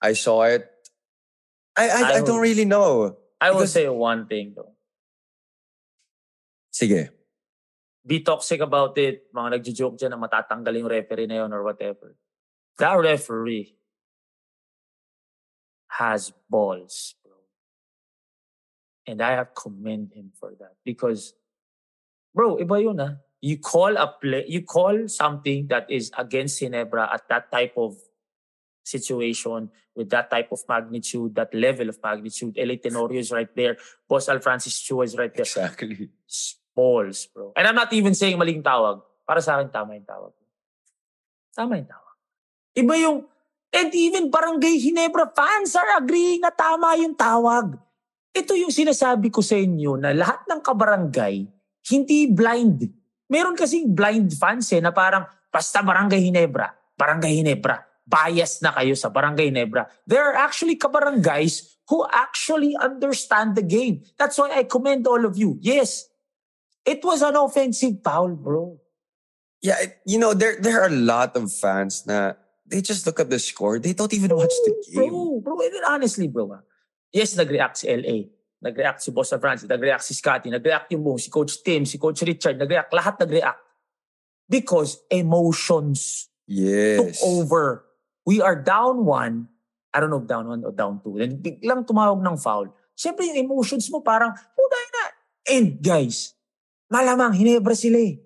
I 0.00 0.12
saw 0.14 0.42
it. 0.48 0.66
I 1.76 1.88
I, 1.88 2.00
I 2.00 2.12
I, 2.16 2.20
don't 2.24 2.40
really 2.40 2.64
know. 2.64 3.16
I 3.38 3.52
will 3.52 3.68
say 3.68 3.86
one 3.86 4.26
thing 4.26 4.56
though. 4.56 4.72
Sige. 6.72 7.12
be 8.06 8.22
toxic 8.22 8.62
about 8.62 8.94
it, 9.02 9.26
mga 9.34 9.58
nagjo-joke 9.58 9.98
dyan 9.98 10.14
na 10.14 10.20
matatanggal 10.22 10.78
yung 10.78 10.86
referee 10.86 11.26
na 11.26 11.42
yun 11.42 11.50
or 11.50 11.66
whatever. 11.66 12.14
That 12.78 12.94
referee 13.02 13.74
has 15.88 16.32
balls, 16.50 17.14
bro. 17.24 17.34
And 19.06 19.22
I 19.22 19.32
have 19.32 19.54
commend 19.54 20.12
him 20.12 20.32
for 20.38 20.52
that 20.58 20.76
because, 20.84 21.34
bro, 22.34 22.56
iba 22.56 22.82
yun 22.82 23.00
ah. 23.00 23.14
You 23.40 23.58
call 23.58 23.96
a 23.96 24.08
play, 24.08 24.44
you 24.48 24.62
call 24.62 25.06
something 25.06 25.68
that 25.68 25.86
is 25.90 26.10
against 26.18 26.60
Ginebra 26.60 27.12
at 27.12 27.28
that 27.28 27.52
type 27.52 27.74
of 27.76 27.94
situation 28.82 29.70
with 29.94 30.10
that 30.10 30.30
type 30.30 30.52
of 30.52 30.60
magnitude, 30.68 31.34
that 31.34 31.52
level 31.54 31.88
of 31.88 31.98
magnitude. 32.02 32.56
Eli 32.56 32.76
Tenorio 32.76 33.20
is 33.20 33.30
right 33.30 33.48
there. 33.54 33.76
Boss 34.08 34.28
Al 34.28 34.40
Francis 34.40 34.80
Chua 34.82 35.04
is 35.04 35.16
right 35.16 35.32
there 35.34 35.42
Exactly. 35.42 36.10
balls, 36.74 37.26
bro. 37.32 37.52
And 37.56 37.66
I'm 37.66 37.74
not 37.74 37.92
even 37.92 38.14
saying 38.14 38.36
maling 38.36 38.62
tawag. 38.62 39.02
Para 39.26 39.40
sa 39.40 39.58
akin, 39.58 39.72
tama 39.72 39.96
yung 39.96 40.06
tawag. 40.06 40.32
Tama 41.56 41.80
yung 41.80 41.88
tawag. 41.88 42.14
Iba 42.76 42.94
yung, 43.00 43.18
and 43.76 43.92
even 43.92 44.32
barangay 44.32 44.80
Ginebra 44.80 45.28
fans 45.36 45.76
are 45.76 46.00
agreeing 46.00 46.40
na 46.40 46.48
tama 46.48 46.96
yung 46.96 47.12
tawag. 47.12 47.76
Ito 48.32 48.56
yung 48.56 48.72
sinasabi 48.72 49.28
ko 49.28 49.44
sa 49.44 49.56
inyo 49.56 50.00
na 50.00 50.16
lahat 50.16 50.48
ng 50.48 50.60
kabarangay, 50.64 51.44
hindi 51.92 52.20
blind. 52.32 52.88
Meron 53.28 53.56
kasing 53.56 53.92
blind 53.92 54.32
fans 54.32 54.72
eh 54.72 54.80
na 54.80 54.92
parang, 54.92 55.28
basta 55.52 55.84
barangay 55.84 56.20
Ginebra, 56.24 56.72
barangay 56.96 57.32
Ginebra, 57.40 57.84
bias 58.04 58.60
na 58.64 58.72
kayo 58.72 58.96
sa 58.96 59.12
barangay 59.12 59.52
Ginebra. 59.52 59.88
There 60.08 60.24
are 60.24 60.36
actually 60.36 60.80
kabarangays 60.80 61.76
who 61.88 62.04
actually 62.12 62.76
understand 62.76 63.56
the 63.56 63.64
game. 63.64 64.04
That's 64.16 64.36
why 64.36 64.52
I 64.52 64.64
commend 64.64 65.06
all 65.06 65.24
of 65.24 65.36
you. 65.36 65.58
Yes, 65.60 66.08
it 66.84 67.04
was 67.04 67.22
an 67.22 67.36
offensive 67.36 68.02
foul, 68.02 68.36
bro. 68.36 68.78
Yeah, 69.64 69.80
you 70.04 70.20
know 70.20 70.36
there 70.36 70.60
there 70.60 70.84
are 70.84 70.92
a 70.92 70.94
lot 70.94 71.34
of 71.34 71.48
fans 71.50 72.04
na 72.04 72.36
they 72.66 72.82
just 72.82 73.06
look 73.06 73.20
at 73.20 73.30
the 73.30 73.38
score. 73.38 73.78
They 73.78 73.92
don't 73.94 74.12
even 74.12 74.34
watch 74.34 74.52
the 74.66 74.74
game. 74.92 75.10
Bro, 75.10 75.40
bro, 75.42 75.60
and 75.60 75.84
honestly, 75.88 76.28
bro. 76.28 76.50
ah, 76.52 76.62
Yes, 77.14 77.36
nag-react 77.36 77.78
si 77.78 77.86
LA. 77.88 78.28
Nag-react 78.60 79.00
si 79.00 79.10
Boss 79.10 79.32
Francis. 79.40 79.68
Nag-react 79.68 80.02
si 80.02 80.12
Scotty. 80.14 80.50
Nag-react 80.50 80.90
yung 80.92 81.02
Mo, 81.06 81.16
si 81.16 81.30
Coach 81.30 81.62
Tim, 81.62 81.86
si 81.86 81.96
Coach 81.96 82.22
Richard. 82.26 82.58
Nag-react. 82.58 82.90
Lahat 82.92 83.14
nag-react. 83.20 83.60
Because 84.48 84.98
emotions 85.10 86.28
took 86.46 87.10
Yes. 87.10 87.22
over. 87.22 87.86
We 88.26 88.38
are 88.42 88.54
down 88.58 89.06
one. 89.06 89.48
I 89.94 89.98
don't 89.98 90.10
know 90.10 90.20
if 90.22 90.28
down 90.28 90.46
one 90.46 90.62
or 90.62 90.70
down 90.74 91.00
two. 91.02 91.18
Then 91.18 91.38
biglang 91.42 91.86
tumawag 91.86 92.20
ng 92.22 92.36
foul. 92.36 92.68
Siyempre 92.94 93.26
yung 93.26 93.48
emotions 93.48 93.88
mo 93.90 94.02
parang, 94.02 94.30
puta 94.34 94.78
na. 94.92 95.04
And 95.56 95.78
guys, 95.80 96.34
malamang 96.92 97.34
hinebra 97.38 97.74
sila 97.74 97.98
eh. 97.98 98.18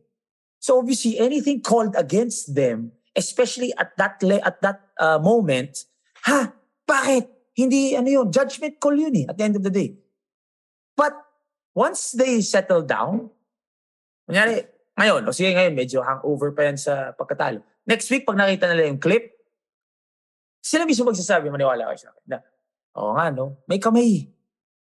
So 0.61 0.77
obviously 0.77 1.17
anything 1.17 1.61
called 1.65 1.97
against 1.97 2.53
them, 2.53 2.93
especially 3.21 3.77
at 3.77 3.93
that 4.01 4.17
le- 4.25 4.41
at 4.41 4.65
that 4.65 4.81
uh, 4.97 5.21
moment, 5.21 5.85
ha, 6.25 6.57
bakit? 6.89 7.29
Hindi 7.53 7.93
ano 7.93 8.09
yun, 8.09 8.27
judgment 8.33 8.81
call 8.81 8.97
yun 8.97 9.13
eh 9.21 9.27
at 9.29 9.37
the 9.37 9.45
end 9.45 9.61
of 9.61 9.65
the 9.67 9.69
day. 9.69 9.93
But 10.97 11.13
once 11.77 12.17
they 12.17 12.41
settle 12.41 12.81
down, 12.81 13.29
kunyari, 14.25 14.65
ngayon, 14.97 15.29
o 15.29 15.35
sige 15.37 15.53
ngayon, 15.53 15.77
medyo 15.77 16.01
hangover 16.01 16.57
pa 16.57 16.65
yan 16.73 16.81
sa 16.81 17.13
pagkatalo. 17.13 17.61
Next 17.85 18.09
week, 18.09 18.25
pag 18.25 18.41
nakita 18.41 18.65
nila 18.71 18.89
yung 18.89 19.01
clip, 19.03 19.29
sila 20.61 20.89
mismo 20.89 21.09
magsasabi, 21.09 21.53
maniwala 21.53 21.93
kayo 21.93 22.01
sa 22.01 22.09
akin, 22.13 22.25
na, 22.29 22.39
oo 22.97 23.13
nga, 23.17 23.33
no, 23.33 23.61
may 23.69 23.81
kamay. 23.81 24.29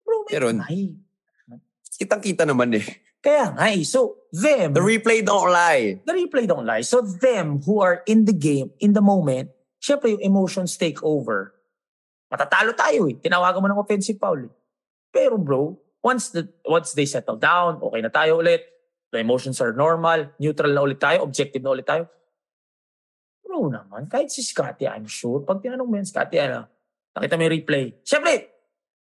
Bro, 0.04 0.28
may 0.28 0.32
Meron. 0.36 0.56
kamay. 0.60 0.82
Kitang-kita 1.94 2.44
naman 2.44 2.74
eh. 2.74 2.86
Kaya 3.24 3.56
nga 3.56 3.72
eh. 3.72 3.80
So, 3.88 4.28
them, 4.28 4.76
The 4.76 4.84
replay 4.84 5.24
don't 5.24 5.48
lie. 5.48 5.96
the 6.04 6.12
replay 6.12 6.44
don't 6.44 6.68
lie. 6.68 6.84
So, 6.84 7.00
them 7.00 7.64
who 7.64 7.80
are 7.80 8.04
in 8.04 8.28
the 8.28 8.36
game, 8.36 8.76
in 8.84 8.92
the 8.92 9.00
moment, 9.00 9.48
syempre 9.80 10.12
yung 10.12 10.20
emotions 10.20 10.76
take 10.76 11.00
over. 11.00 11.56
Matatalo 12.28 12.76
tayo 12.76 13.08
eh. 13.08 13.16
Tinawagan 13.16 13.64
mo 13.64 13.68
ng 13.72 13.80
offensive 13.80 14.20
foul 14.20 14.44
eh. 14.44 14.52
Pero 15.08 15.40
bro, 15.40 15.72
once 16.04 16.34
the 16.36 16.50
once 16.68 16.92
they 16.92 17.08
settle 17.08 17.40
down, 17.40 17.80
okay 17.80 18.04
na 18.04 18.12
tayo 18.12 18.44
ulit, 18.44 18.60
the 19.08 19.22
emotions 19.22 19.56
are 19.62 19.72
normal, 19.72 20.28
neutral 20.36 20.74
na 20.74 20.84
ulit 20.84 21.00
tayo, 21.00 21.24
objective 21.24 21.64
na 21.64 21.72
ulit 21.72 21.86
tayo. 21.88 22.10
Bro, 23.40 23.70
naman. 23.72 24.10
Kahit 24.10 24.28
si 24.34 24.44
Scotty, 24.44 24.84
I'm 24.84 25.06
sure. 25.08 25.40
Pag 25.46 25.62
tinanong 25.64 25.86
mo 25.88 25.94
yan, 25.96 26.04
Scotty, 26.04 26.42
ano, 26.42 26.66
nakita 27.14 27.38
mo 27.38 27.46
yung 27.46 27.54
replay. 27.56 27.84
Siyempre, 28.02 28.50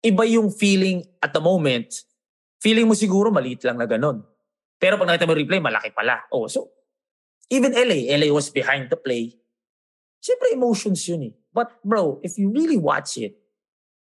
iba 0.00 0.24
yung 0.24 0.48
feeling 0.54 1.02
at 1.18 1.34
the 1.34 1.42
moment. 1.42 1.90
Feeling 2.64 2.88
mo 2.88 2.96
siguro 2.96 3.28
maliit 3.28 3.60
lang 3.68 3.76
na 3.76 3.84
ganun. 3.84 4.24
Pero 4.80 4.96
pag 4.96 5.12
nakita 5.12 5.28
mo 5.28 5.36
replay, 5.36 5.60
malaki 5.60 5.92
pala. 5.92 6.24
Oh, 6.32 6.48
so, 6.48 6.72
even 7.52 7.76
LA, 7.76 8.08
LA 8.16 8.32
was 8.32 8.48
behind 8.48 8.88
the 8.88 8.96
play. 8.96 9.36
Siyempre, 10.24 10.56
emotions 10.56 11.04
yun 11.04 11.28
eh. 11.28 11.34
But 11.52 11.76
bro, 11.84 12.24
if 12.24 12.40
you 12.40 12.48
really 12.48 12.80
watch 12.80 13.20
it, 13.20 13.36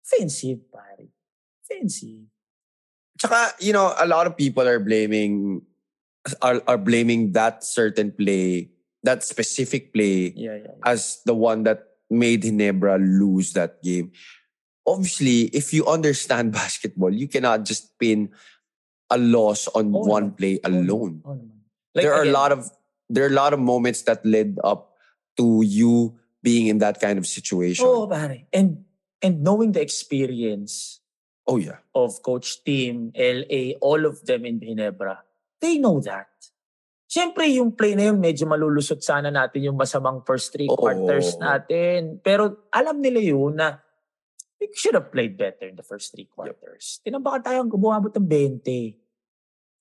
offensive, 0.04 0.68
pare. 0.68 1.08
Offensive. 1.64 2.28
Tsaka, 3.16 3.56
you 3.56 3.72
know, 3.72 3.96
a 3.96 4.04
lot 4.04 4.28
of 4.28 4.36
people 4.36 4.68
are 4.68 4.78
blaming 4.78 5.64
are, 6.44 6.60
are 6.68 6.78
blaming 6.78 7.32
that 7.32 7.64
certain 7.64 8.12
play, 8.12 8.70
that 9.02 9.24
specific 9.24 9.92
play 9.92 10.36
Yeah, 10.36 10.56
yeah. 10.60 10.76
yeah. 10.76 10.84
as 10.84 11.24
the 11.24 11.34
one 11.34 11.64
that 11.64 11.82
made 12.10 12.42
Ginebra 12.42 13.00
lose 13.00 13.54
that 13.54 13.82
game. 13.82 14.12
Obviously, 14.86 15.46
if 15.54 15.72
you 15.72 15.86
understand 15.86 16.52
basketball, 16.62 17.12
you 17.12 17.28
cannot 17.28 17.64
just 17.64 17.96
pin 17.98 18.30
a 19.10 19.18
loss 19.18 19.68
on 19.76 19.92
Oh, 19.94 20.06
one 20.08 20.26
no. 20.26 20.34
play 20.34 20.58
Oh, 20.64 20.68
no. 20.68 20.78
alone. 20.80 21.14
Oh, 21.24 21.36
naman. 21.36 21.50
there 21.94 22.12
are 22.14 22.24
a 22.24 22.28
again, 22.28 22.32
lot 22.32 22.50
of 22.52 22.70
there 23.12 23.24
are 23.24 23.32
a 23.32 23.36
lot 23.36 23.52
of 23.52 23.60
moments 23.60 24.02
that 24.08 24.24
led 24.24 24.56
up 24.64 24.96
to 25.36 25.60
you 25.60 26.16
being 26.42 26.66
in 26.66 26.78
that 26.80 26.98
kind 27.00 27.20
of 27.20 27.26
situation. 27.28 27.84
Oh, 27.86 28.08
pare. 28.08 28.48
And, 28.52 28.84
and 29.20 29.44
knowing 29.44 29.72
the 29.72 29.80
experience 29.84 31.00
oh 31.46 31.56
yeah. 31.60 31.84
of 31.94 32.22
Coach 32.24 32.64
Team, 32.64 33.12
LA, 33.14 33.76
all 33.84 34.06
of 34.06 34.24
them 34.24 34.44
in 34.48 34.58
Ginebra, 34.60 35.18
they 35.60 35.76
know 35.78 36.00
that. 36.00 36.28
Siyempre, 37.12 37.44
yung 37.52 37.76
play 37.76 37.92
na 37.92 38.08
yun, 38.08 38.16
medyo 38.16 38.48
malulusot 38.48 39.04
sana 39.04 39.28
natin 39.28 39.68
yung 39.68 39.76
masamang 39.76 40.24
first 40.24 40.48
three 40.56 40.66
quarters 40.72 41.36
natin. 41.36 42.16
Pero 42.24 42.64
alam 42.72 43.04
nila 43.04 43.20
yun 43.20 43.60
na 43.60 43.76
we 44.62 44.70
should 44.78 44.94
have 44.94 45.10
played 45.10 45.34
better 45.34 45.66
in 45.66 45.74
the 45.74 45.82
first 45.82 46.14
three 46.14 46.30
quarters. 46.30 47.02
Tinambakan 47.02 47.42
tayo 47.42 47.58
umabot 47.66 48.14
ng 48.14 48.26
20. 48.62 48.94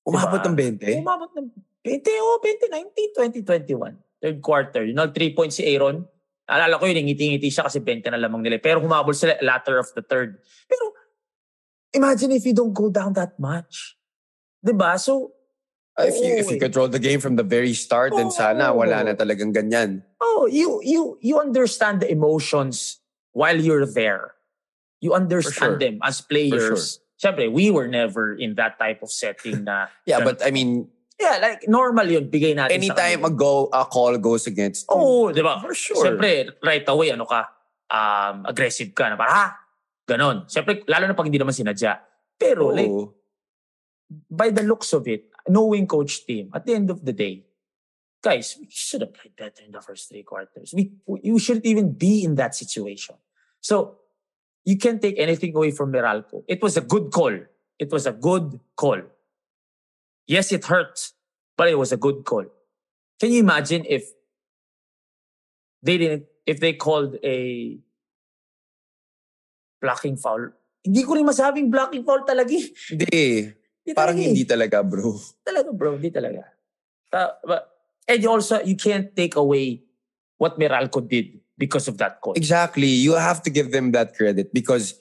Umabot 0.10 0.42
Diba? 0.42 0.50
ng 0.50 0.82
20? 0.82 1.06
Umabot 1.06 1.30
ng 1.38 1.48
20, 1.86 2.26
oh, 2.26 2.42
2019, 2.42 3.46
2021. 3.46 3.94
Third 4.22 4.40
quarter. 4.42 4.82
You 4.82 4.98
know, 4.98 5.06
three 5.14 5.38
points 5.38 5.62
si 5.62 5.70
Aaron. 5.70 6.02
Alala 6.50 6.82
ko 6.82 6.90
yun, 6.90 7.06
ngiti-ngiti 7.06 7.54
siya 7.54 7.70
kasi 7.70 7.86
20 7.86 8.10
na 8.10 8.18
lamang 8.18 8.42
nila. 8.42 8.58
Pero 8.58 8.82
humabol 8.82 9.14
sila 9.14 9.38
latter 9.46 9.78
of 9.78 9.88
the 9.94 10.02
third. 10.02 10.42
Pero 10.66 10.98
imagine 11.94 12.34
if 12.34 12.42
you 12.44 12.58
don't 12.58 12.74
go 12.74 12.90
down 12.90 13.14
that 13.14 13.38
much. 13.38 13.94
'Di 14.66 14.74
ba? 14.74 14.98
So, 14.98 15.38
If 16.02 16.18
you 16.18 16.34
if 16.40 16.48
you 16.50 16.58
eh. 16.58 16.64
control 16.66 16.88
the 16.88 17.04
game 17.04 17.20
from 17.20 17.36
the 17.36 17.44
very 17.46 17.76
start, 17.76 18.16
then 18.16 18.32
sana 18.32 18.72
wala 18.74 19.06
na 19.06 19.14
talagang 19.14 19.52
ganyan. 19.54 20.02
oh, 20.24 20.48
you 20.48 20.80
you 20.82 21.20
you 21.20 21.38
understand 21.38 22.00
the 22.00 22.10
emotions 22.10 23.04
while 23.36 23.60
you're 23.60 23.86
there. 23.86 24.34
You 25.02 25.18
understand 25.18 25.78
sure. 25.78 25.82
them 25.82 26.00
as 26.06 26.22
players. 26.22 27.02
Siyempre, 27.18 27.52
we 27.52 27.70
were 27.70 27.90
never 27.90 28.34
in 28.34 28.56
that 28.56 28.78
type 28.78 29.02
of 29.02 29.12
setting 29.12 29.66
na 29.66 29.90
Yeah, 30.10 30.22
but 30.22 30.46
I 30.46 30.50
mean, 30.50 30.90
yeah, 31.22 31.38
like 31.38 31.70
normal 31.70 32.10
yun, 32.10 32.30
bigay 32.30 32.58
natin 32.58 32.82
anytime 32.82 33.22
sa 33.22 33.28
a 33.28 33.34
kanila. 33.34 33.38
go 33.38 33.54
a 33.70 33.86
call 33.86 34.18
goes 34.18 34.50
against 34.50 34.90
you, 34.90 34.98
Oo, 34.98 35.30
di 35.30 35.42
ba? 35.46 35.62
For 35.62 35.74
sure. 35.74 36.02
Siyempre, 36.02 36.58
right 36.66 36.86
away, 36.90 37.14
ano 37.14 37.30
ka, 37.30 37.46
um, 37.94 38.50
aggressive 38.50 38.90
ka 38.98 39.14
na, 39.14 39.18
para 39.18 39.34
ha? 39.34 39.46
Ganon. 40.10 40.50
Siyempre, 40.50 40.82
lalo 40.90 41.06
na 41.06 41.14
pag 41.14 41.30
hindi 41.30 41.38
naman 41.38 41.54
sinadya. 41.54 42.02
Pero, 42.42 42.74
oo. 42.74 42.78
like, 42.78 42.94
by 44.30 44.50
the 44.50 44.66
looks 44.66 44.90
of 44.98 45.06
it, 45.06 45.30
knowing 45.46 45.86
coach 45.86 46.26
team, 46.26 46.50
at 46.54 46.66
the 46.66 46.74
end 46.74 46.90
of 46.90 47.06
the 47.06 47.14
day, 47.14 47.46
guys, 48.22 48.58
we 48.60 48.66
should 48.70 49.02
have 49.02 49.14
played 49.14 49.38
better 49.38 49.62
in 49.62 49.72
the 49.72 49.82
first 49.82 50.10
three 50.10 50.24
quarters. 50.24 50.74
We, 50.74 50.94
you 51.22 51.38
shouldn't 51.38 51.66
even 51.66 51.94
be 51.94 52.24
in 52.26 52.36
that 52.36 52.56
situation. 52.56 53.16
So, 53.62 54.02
you 54.66 54.78
can't 54.78 55.02
take 55.02 55.18
anything 55.18 55.56
away 55.56 55.72
from 55.72 55.92
Meralco. 55.92 56.44
It 56.48 56.62
was 56.62 56.78
a 56.78 56.82
good 56.82 57.12
call. 57.12 57.34
It 57.80 57.92
was 57.92 58.06
a 58.06 58.14
good 58.14 58.60
call. 58.76 59.02
Yes, 60.28 60.52
it 60.52 60.66
hurt, 60.66 61.12
but 61.58 61.68
it 61.68 61.78
was 61.78 61.92
a 61.92 61.98
good 61.98 62.24
call. 62.26 62.46
Can 63.20 63.32
you 63.32 63.40
imagine 63.42 63.86
if 63.90 64.06
they 65.82 65.98
didn't, 65.98 66.26
if 66.46 66.60
they 66.60 66.74
called 66.74 67.18
a 67.24 67.78
blocking 69.82 70.16
foul? 70.18 70.54
Hindi 70.84 71.04
ko 71.04 71.14
rin 71.14 71.26
masabing 71.26 71.70
blocking 71.70 72.06
foul 72.06 72.26
talaga 72.26 72.54
eh. 72.54 72.70
Hindi. 72.90 73.54
Hindi 73.82 73.92
Parang 73.98 74.18
talaga 74.18 74.22
eh. 74.22 74.30
hindi 74.30 74.46
talaga, 74.46 74.78
bro. 74.86 75.18
Talaga 75.42 75.70
bro, 75.74 75.98
hindi 75.98 76.10
talaga. 76.14 76.42
Uh, 77.12 77.34
but, 77.44 77.70
and 78.08 78.26
also, 78.26 78.62
you 78.62 78.78
can't 78.78 79.14
take 79.16 79.36
away 79.36 79.82
what 80.38 80.58
Meralco 80.58 81.02
did 81.02 81.41
because 81.62 81.86
of 81.88 82.02
that 82.02 82.20
call. 82.26 82.34
Exactly. 82.34 82.90
You 82.90 83.14
have 83.14 83.46
to 83.46 83.54
give 83.54 83.70
them 83.70 83.94
that 83.94 84.18
credit 84.18 84.50
because 84.52 84.98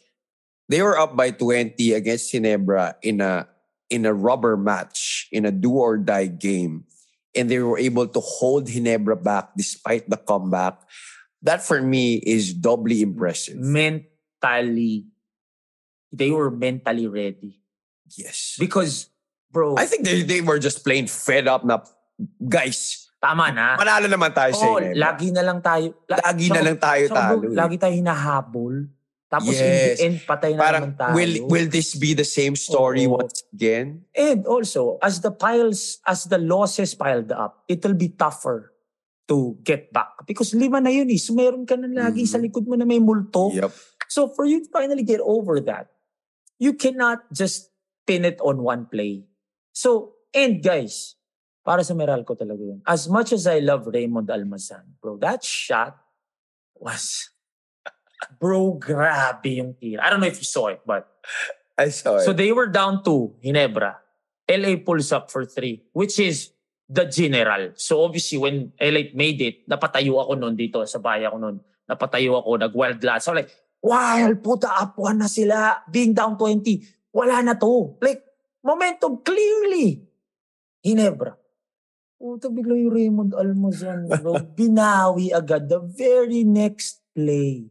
they 0.68 0.84
were 0.84 1.00
up 1.00 1.16
by 1.16 1.32
20 1.32 1.72
against 1.96 2.28
Ginebra 2.36 3.00
in 3.00 3.24
a 3.24 3.48
in 3.88 4.04
a 4.04 4.12
rubber 4.12 4.60
match, 4.60 5.26
in 5.32 5.48
a 5.48 5.50
do 5.50 5.72
or 5.72 5.96
die 5.96 6.28
game. 6.28 6.84
And 7.34 7.48
they 7.48 7.58
were 7.58 7.78
able 7.80 8.06
to 8.06 8.20
hold 8.20 8.68
Ginebra 8.68 9.16
back 9.24 9.56
despite 9.56 10.04
the 10.12 10.20
comeback. 10.20 10.78
That 11.40 11.64
for 11.64 11.80
me 11.80 12.20
is 12.20 12.52
doubly 12.52 13.00
impressive. 13.00 13.56
Mentally, 13.56 15.08
they 16.12 16.30
were 16.30 16.52
mentally 16.52 17.08
ready. 17.08 17.58
Yes. 18.18 18.56
Because, 18.60 19.08
bro, 19.50 19.78
I 19.78 19.86
think 19.86 20.04
they, 20.04 20.22
they 20.22 20.42
were 20.42 20.58
just 20.58 20.84
plain 20.84 21.06
fed 21.06 21.48
up 21.48 21.64
na, 21.64 21.80
guys, 22.46 23.09
tama 23.20 23.52
na. 23.52 23.76
manalo 23.76 24.08
naman 24.08 24.32
tayo 24.32 24.52
sa 24.52 24.64
Oo, 24.64 24.80
Ginebra. 24.80 24.96
lagi 24.96 25.28
na 25.28 25.42
lang 25.44 25.60
tayo. 25.60 25.86
la- 26.08 26.24
Lagi 26.24 26.46
na 26.48 26.60
lang 26.60 26.78
tayo 26.80 27.02
tsaka 27.06 27.20
bro, 27.28 27.36
talo. 27.36 27.44
eh. 27.44 27.54
Lagi 27.54 27.76
tayo 27.76 27.94
hinahabol. 27.94 28.74
Tapos 29.30 29.54
in 29.54 29.62
Yes. 29.62 29.70
the 29.70 29.94
end, 30.02 30.16
patay 30.26 30.50
na 30.50 30.58
Parang, 30.58 30.82
naman 30.90 30.98
tayo. 30.98 31.12
will, 31.14 31.34
will 31.46 31.68
this 31.70 31.94
be 31.94 32.18
the 32.18 32.26
same 32.26 32.58
story 32.58 33.06
Oo. 33.06 33.22
once 33.22 33.46
again? 33.52 34.02
And 34.10 34.42
also, 34.42 34.98
as 34.98 35.20
the 35.20 35.30
piles, 35.30 36.02
as 36.02 36.26
the 36.26 36.34
losses 36.34 36.98
piled 36.98 37.30
up, 37.30 37.62
it'll 37.68 37.94
be 37.94 38.10
tougher 38.10 38.74
to 39.30 39.54
get 39.62 39.94
back. 39.94 40.26
Because 40.26 40.50
lima 40.50 40.82
na 40.82 40.90
yun 40.90 41.06
eh. 41.06 41.20
So 41.20 41.30
meron 41.30 41.62
ka 41.62 41.78
na 41.78 42.10
lagi 42.10 42.26
sa 42.26 42.42
likod 42.42 42.66
mo 42.66 42.74
na 42.74 42.82
may 42.82 42.98
multo. 42.98 43.54
Yep. 43.54 43.70
So 44.10 44.26
for 44.26 44.42
you 44.42 44.66
to 44.66 44.68
finally 44.68 45.06
get 45.06 45.22
over 45.22 45.62
that, 45.62 45.94
you 46.58 46.74
cannot 46.74 47.22
just 47.30 47.70
pin 48.02 48.26
it 48.26 48.42
on 48.42 48.58
one 48.58 48.90
play. 48.90 49.30
So, 49.70 50.18
and 50.34 50.58
guys, 50.58 51.14
para 51.64 51.84
sa 51.84 51.94
Meralco 51.94 52.36
talaga 52.36 52.60
yun. 52.60 52.80
As 52.86 53.08
much 53.08 53.32
as 53.32 53.46
I 53.46 53.60
love 53.60 53.86
Raymond 53.86 54.28
Almazan, 54.28 54.96
bro, 55.00 55.16
that 55.20 55.44
shot 55.44 55.96
was, 56.76 57.30
bro, 58.40 58.76
grabe 58.80 59.60
yung 59.60 59.74
tira. 59.76 60.04
I 60.04 60.10
don't 60.10 60.20
know 60.20 60.30
if 60.30 60.40
you 60.40 60.48
saw 60.48 60.68
it, 60.72 60.80
but 60.84 61.08
I 61.76 61.88
saw 61.88 62.16
it. 62.16 62.24
so 62.24 62.32
they 62.32 62.52
were 62.52 62.68
down 62.68 63.04
to 63.04 63.36
Ginebra. 63.44 63.96
LA 64.50 64.82
pulls 64.82 65.12
up 65.12 65.30
for 65.30 65.46
three, 65.46 65.84
which 65.92 66.18
is 66.18 66.50
the 66.90 67.06
general. 67.06 67.70
So 67.78 68.02
obviously 68.02 68.38
when 68.38 68.74
LA 68.80 69.14
made 69.14 69.40
it, 69.40 69.56
napatayo 69.70 70.18
ako 70.18 70.34
noon 70.34 70.58
dito 70.58 70.82
sa 70.88 70.98
bahay 70.98 71.22
ako 71.22 71.38
noon. 71.38 71.56
Napatayo 71.86 72.42
ako, 72.42 72.58
nag-wild 72.58 72.98
glass. 72.98 73.26
So 73.26 73.34
like, 73.34 73.50
wow, 73.78 74.26
puta, 74.42 74.66
up 74.70 74.98
one 74.98 75.22
na 75.22 75.30
sila. 75.30 75.86
Being 75.86 76.14
down 76.14 76.34
20, 76.34 77.14
wala 77.14 77.42
na 77.42 77.54
to. 77.54 77.94
Like, 78.02 78.22
momentum 78.62 79.22
clearly. 79.22 80.02
Ginebra. 80.82 81.39
Puta, 82.20 82.52
bigla 82.52 82.76
yung 82.76 82.92
Raymond 82.92 83.32
Almazan, 83.32 84.04
bro. 84.20 84.36
Binawi 84.60 85.32
agad 85.32 85.72
the 85.72 85.80
very 85.80 86.44
next 86.44 87.00
play. 87.16 87.64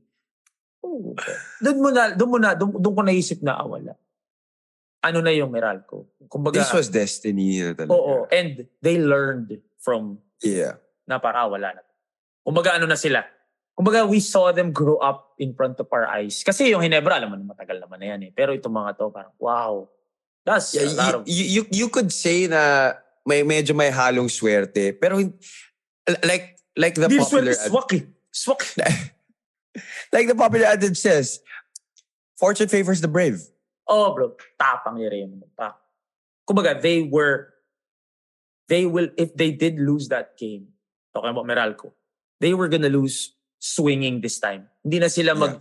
Oh, 0.82 1.14
doon 1.62 1.78
mo 1.78 1.90
na, 1.94 2.10
doon 2.18 2.30
mo 2.34 2.38
na, 2.42 2.58
doon, 2.58 2.74
doon 2.82 2.96
ko 2.98 3.02
naisip 3.06 3.46
na, 3.46 3.62
ah, 3.62 3.70
wala. 3.70 3.94
Ano 5.06 5.22
na 5.22 5.30
yung 5.30 5.54
Meralco? 5.54 6.10
Kumbaga, 6.26 6.58
This 6.66 6.74
was 6.74 6.90
destiny 6.90 7.62
na 7.62 7.78
talaga. 7.78 7.94
oo, 7.94 8.26
and 8.34 8.66
they 8.82 8.98
learned 8.98 9.62
from 9.78 10.18
Yeah. 10.42 10.82
na 11.06 11.22
para 11.22 11.46
wala 11.46 11.78
na. 11.78 11.82
Kumbaga 12.42 12.74
ano 12.80 12.90
na 12.90 12.98
sila. 12.98 13.22
Kumbaga 13.78 14.08
we 14.10 14.18
saw 14.18 14.50
them 14.50 14.74
grow 14.74 14.98
up 14.98 15.38
in 15.38 15.54
front 15.54 15.78
of 15.78 15.88
our 15.94 16.10
eyes. 16.10 16.42
Kasi 16.42 16.74
yung 16.74 16.82
Hinebra, 16.82 17.22
alam 17.22 17.32
mo, 17.32 17.54
matagal 17.54 17.80
naman 17.80 18.02
na 18.02 18.18
yan 18.18 18.22
eh. 18.28 18.32
Pero 18.34 18.52
itong 18.52 18.74
mga 18.74 18.98
to, 18.98 19.14
parang, 19.14 19.36
wow. 19.38 19.86
That's 20.42 20.74
Yeah, 20.74 20.90
a 20.90 20.96
lot 20.98 21.14
of... 21.16 21.20
you, 21.30 21.46
you, 21.46 21.64
you 21.70 21.88
could 21.94 22.10
say 22.10 22.48
na 22.50 22.96
may 23.26 23.44
medyo 23.44 23.76
may 23.76 23.92
halong 23.92 24.30
swerte, 24.30 24.96
pero 25.00 25.20
like 26.24 26.60
like 26.78 26.96
the 26.96 27.08
Hindi 27.08 27.20
popular 27.20 27.54
swerte, 27.54 27.70
swak 27.70 27.92
eh. 27.94 28.04
Swak. 28.32 28.62
like 30.14 30.28
the 30.28 30.36
popular 30.36 30.66
adage 30.66 30.98
says, 30.98 31.40
fortune 32.38 32.70
favors 32.70 33.02
the 33.02 33.08
brave. 33.08 33.42
Oh, 33.90 34.14
bro. 34.14 34.38
Tapang 34.62 34.96
ni 34.96 35.10
Raymond. 35.10 35.44
Pa. 35.58 35.76
Kumbaga, 36.48 36.80
they 36.82 37.02
were, 37.02 37.54
they 38.70 38.86
will, 38.86 39.10
if 39.18 39.36
they 39.36 39.52
did 39.52 39.78
lose 39.80 40.08
that 40.10 40.38
game, 40.38 40.68
talking 41.14 41.30
about 41.30 41.46
Meralco, 41.46 41.92
they 42.40 42.54
were 42.54 42.70
gonna 42.70 42.90
lose 42.90 43.34
swinging 43.58 44.22
this 44.22 44.40
time. 44.40 44.70
Hindi 44.86 45.00
na 45.00 45.10
sila 45.10 45.34
mag, 45.36 45.60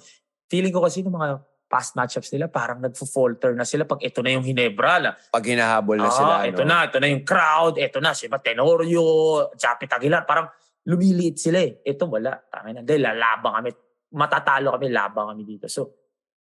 feeling 0.48 0.72
ko 0.72 0.84
kasi 0.84 1.00
ng 1.00 1.12
mga 1.12 1.40
past 1.68 1.92
matchups 1.94 2.32
nila, 2.32 2.48
parang 2.48 2.80
nagfo-falter 2.80 3.52
na 3.52 3.62
sila 3.68 3.84
pag 3.84 4.00
ito 4.00 4.24
na 4.24 4.32
yung 4.32 4.42
Hinebra. 4.42 4.96
La. 4.98 5.10
Pag 5.12 5.44
hinahabol 5.44 6.00
na 6.00 6.08
Ah, 6.08 6.16
sila. 6.16 6.32
ito 6.48 6.64
no? 6.64 6.72
na, 6.72 6.88
ito 6.88 6.96
na 6.96 7.06
yung 7.12 7.24
crowd, 7.28 7.76
ito 7.76 8.00
na, 8.00 8.16
si 8.16 8.24
Tenorio, 8.26 9.04
Japit 9.52 9.92
Aguilar, 9.92 10.24
parang 10.24 10.48
lumiliit 10.88 11.36
sila 11.36 11.60
eh. 11.60 11.84
Ito 11.84 12.08
wala. 12.08 12.32
Tangin 12.48 12.80
na. 12.80 12.82
Dahil 12.82 13.04
lalabang 13.04 13.60
kami. 13.60 13.70
Matatalo 14.16 14.72
kami, 14.72 14.88
labang 14.88 15.36
kami 15.36 15.44
dito. 15.44 15.68
So, 15.68 15.92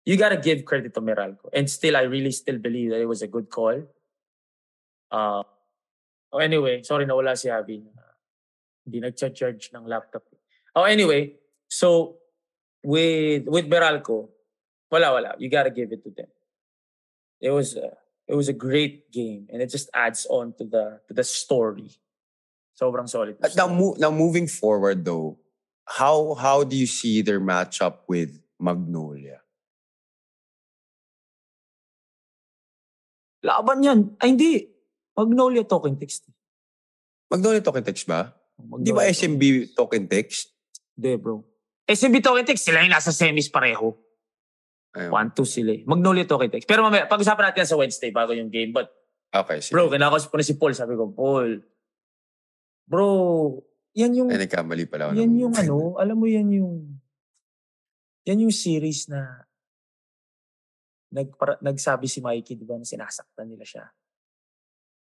you 0.03 0.19
gotta 0.19 0.37
give 0.37 0.67
credit 0.67 0.91
to 0.93 1.01
Meralco. 1.01 1.47
And 1.55 1.71
still, 1.71 1.95
I 1.95 2.03
really 2.11 2.35
still 2.35 2.59
believe 2.59 2.91
that 2.91 3.01
it 3.01 3.07
was 3.07 3.23
a 3.23 3.31
good 3.31 3.47
call. 3.47 3.79
Uh, 5.15 5.43
oh, 6.35 6.43
anyway, 6.43 6.83
sorry 6.83 7.07
nawala 7.07 7.39
si 7.39 7.47
Abby. 7.47 7.87
Hindi 8.85 8.99
nag-charge 8.99 9.71
ng 9.71 9.87
laptop. 9.87 10.27
Oh, 10.75 10.83
anyway, 10.83 11.39
so 11.71 12.19
with 12.83 13.47
with 13.47 13.71
Meralco, 13.71 14.29
wala 14.95 15.11
wala. 15.11 15.31
You 15.43 15.51
gotta 15.51 15.75
give 15.75 15.91
it 15.91 16.07
to 16.07 16.11
them. 16.15 16.31
It 17.43 17.51
was 17.51 17.75
a, 17.75 17.91
it 18.31 18.39
was 18.39 18.47
a 18.47 18.55
great 18.55 19.11
game, 19.11 19.51
and 19.51 19.59
it 19.59 19.69
just 19.75 19.91
adds 19.91 20.23
on 20.31 20.55
to 20.63 20.65
the 20.65 21.03
to 21.11 21.13
the 21.13 21.27
story. 21.27 21.91
Sobrang 22.79 23.11
solid. 23.11 23.39
But 23.43 23.59
now, 23.59 23.67
mo- 23.67 23.99
now 23.99 24.11
moving 24.15 24.47
forward 24.47 25.03
though, 25.03 25.39
how 25.83 26.39
how 26.39 26.63
do 26.63 26.79
you 26.79 26.87
see 26.87 27.23
their 27.27 27.43
matchup 27.43 28.07
with 28.07 28.39
Magnolia? 28.63 29.43
Laban 33.45 33.83
yan. 33.83 34.01
Ay, 34.23 34.33
hindi. 34.33 34.73
Magnolia 35.13 35.67
talking 35.67 35.99
text. 36.01 36.31
Magnolia 37.35 37.61
Token 37.61 37.83
Text 37.83 38.07
ba? 38.07 38.31
Di 38.55 38.95
ba 38.95 39.03
Magnolia 39.03 39.11
SMB 39.11 39.43
Token 39.75 40.07
Text? 40.07 40.55
Hindi, 40.95 41.19
bro. 41.19 41.43
SMB 41.85 42.23
talking 42.23 42.47
text, 42.47 42.65
sila 42.65 42.81
yung 42.81 42.95
nasa 42.95 43.11
semis 43.11 43.51
pareho. 43.51 43.93
Ayun. 44.95 45.11
1-2 45.11 45.43
sila 45.45 45.71
eh. 45.71 45.83
Magnolia 45.83 46.23
talking 46.23 46.49
text. 46.49 46.65
Pero 46.65 46.83
mamaya, 46.83 47.05
pag-usapan 47.05 47.51
natin 47.51 47.61
yan 47.63 47.71
sa 47.71 47.79
Wednesday 47.79 48.11
bago 48.11 48.31
yung 48.31 48.49
game. 48.49 48.71
But, 48.71 48.89
Okay, 49.29 49.59
sige. 49.59 49.75
bro, 49.75 49.91
kinakausap 49.91 50.31
ko 50.31 50.37
na 50.39 50.47
si 50.47 50.55
Paul. 50.55 50.71
Sabi 50.73 50.95
ko, 50.95 51.11
Paul, 51.11 51.59
bro, 52.87 53.09
yan 53.93 54.15
yung, 54.15 54.29
Ay, 54.31 54.39
nagkamali 54.41 54.87
pala 54.87 55.11
ako. 55.11 55.19
yan 55.19 55.27
ng- 55.29 55.41
yung 55.41 55.55
ano, 55.61 55.75
alam 55.99 56.15
mo 56.15 56.27
yan 56.27 56.47
yung, 56.53 56.75
yan 58.23 58.39
yung 58.41 58.55
series 58.55 59.07
na 59.07 59.47
nagpara, 61.11 61.59
nagsabi 61.59 62.07
si 62.07 62.19
Mikey, 62.19 62.55
di 62.55 62.65
ba, 62.65 62.75
na 62.75 62.87
sinasaktan 62.87 63.47
nila 63.47 63.63
siya. 63.63 63.85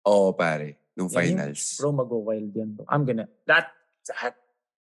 Oo, 0.07 0.35
pare. 0.35 0.91
Nung 0.95 1.11
Yan 1.11 1.15
yung- 1.15 1.39
finals. 1.55 1.79
Bro, 1.79 1.91
mag-wild 1.97 2.51
yan, 2.51 2.71
bro. 2.73 2.87
I'm 2.87 3.03
gonna, 3.03 3.27
that, 3.47 3.71
that, 4.07 4.35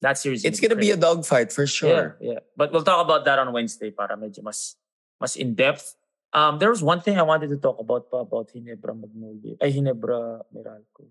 that 0.00 0.16
series. 0.16 0.44
It's 0.44 0.60
gonna 0.60 0.78
be 0.78 0.92
a 0.92 0.96
dogfight 0.96 1.52
for 1.52 1.66
sure. 1.66 2.16
Yeah, 2.20 2.36
yeah. 2.36 2.42
But 2.52 2.72
we'll 2.72 2.86
talk 2.86 3.04
about 3.04 3.24
that 3.24 3.36
on 3.36 3.52
Wednesday 3.52 3.90
para 3.90 4.16
medyo 4.16 4.40
mas 4.40 4.79
mas 5.20 5.36
in-depth. 5.36 5.96
Um, 6.32 6.58
there 6.58 6.70
was 6.70 6.82
one 6.82 7.00
thing 7.00 7.18
I 7.18 7.22
wanted 7.22 7.50
to 7.50 7.58
talk 7.58 7.78
about 7.78 8.10
pa 8.10 8.22
about 8.22 8.48
Hinebra 8.54 8.94
Magnolia. 8.94 9.58
Ay, 9.60 9.74
Hinebra 9.74 10.46
Meralco. 10.54 11.10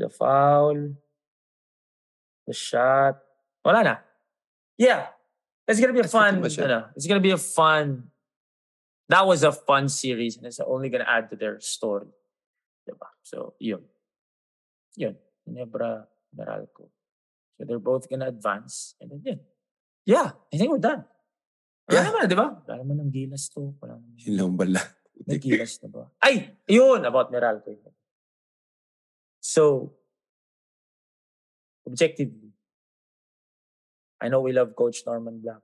The 0.00 0.08
foul. 0.08 0.96
The 2.46 2.54
shot. 2.56 3.20
Wala 3.64 3.84
na. 3.84 3.96
Yeah. 4.80 5.12
It's 5.68 5.78
gonna 5.78 5.92
be 5.92 6.00
a 6.00 6.08
fun, 6.08 6.42
ano, 6.42 6.90
it's 6.96 7.06
gonna 7.06 7.22
be 7.22 7.30
a 7.30 7.38
fun, 7.38 8.10
that 9.08 9.24
was 9.24 9.44
a 9.44 9.52
fun 9.52 9.88
series 9.88 10.36
and 10.36 10.46
it's 10.46 10.58
only 10.58 10.88
gonna 10.88 11.06
add 11.06 11.30
to 11.30 11.36
their 11.36 11.60
story. 11.60 12.08
Diba? 12.88 13.06
So, 13.22 13.54
yun. 13.60 13.84
Yun. 14.96 15.14
Hinebra 15.46 16.06
Meralco. 16.34 16.90
So 17.54 17.64
they're 17.68 17.78
both 17.78 18.10
gonna 18.10 18.26
advance. 18.26 18.96
And 19.00 19.12
then, 19.12 19.22
yun. 19.22 19.40
Yeah, 20.06 20.32
I 20.52 20.56
think 20.56 20.72
we're 20.72 20.78
done. 20.78 21.04
Wala 21.88 21.96
Yeah. 21.96 22.06
naman, 22.10 22.22
di 22.28 22.36
ba? 22.36 22.48
Wala 22.66 22.74
naman 22.82 22.96
ng 23.06 23.12
gilas 23.12 23.48
to. 23.50 23.72
Wala 23.80 23.96
naman. 23.96 24.14
Yun 24.20 24.34
lang 24.36 24.52
bala. 24.56 24.80
Nagilas 25.28 25.76
na 25.84 25.88
ba? 25.92 26.02
Ay! 26.20 26.56
Yun! 26.64 27.04
About 27.04 27.28
Meralco. 27.28 27.68
So, 29.40 29.92
objectively, 31.86 32.52
I 34.20 34.28
know 34.28 34.40
we 34.44 34.52
love 34.52 34.76
Coach 34.76 35.00
Norman 35.08 35.40
Black. 35.40 35.60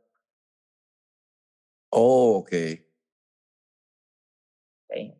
Oh, 1.92 2.40
okay. 2.40 2.84
Okay? 4.88 5.16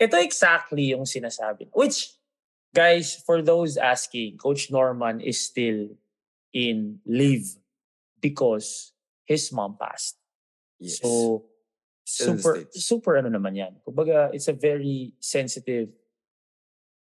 Ito 0.00 0.16
exactly 0.20 0.92
yung 0.96 1.04
sinasabi. 1.04 1.68
Which, 1.72 2.16
guys, 2.74 3.16
for 3.20 3.40
those 3.44 3.76
asking, 3.76 4.36
Coach 4.40 4.72
Norman 4.72 5.20
is 5.20 5.40
still 5.40 5.92
in 6.52 7.00
leave 7.04 7.56
because 8.20 8.93
his 9.24 9.52
mom 9.52 9.76
passed. 9.80 10.16
Yes. 10.78 11.00
So, 11.00 11.44
Still 12.04 12.36
super, 12.36 12.68
super 12.76 13.16
ano 13.16 13.32
naman 13.32 13.56
yan. 13.56 13.80
Kumbaga, 13.80 14.28
it's 14.36 14.48
a 14.48 14.52
very 14.52 15.16
sensitive 15.24 15.88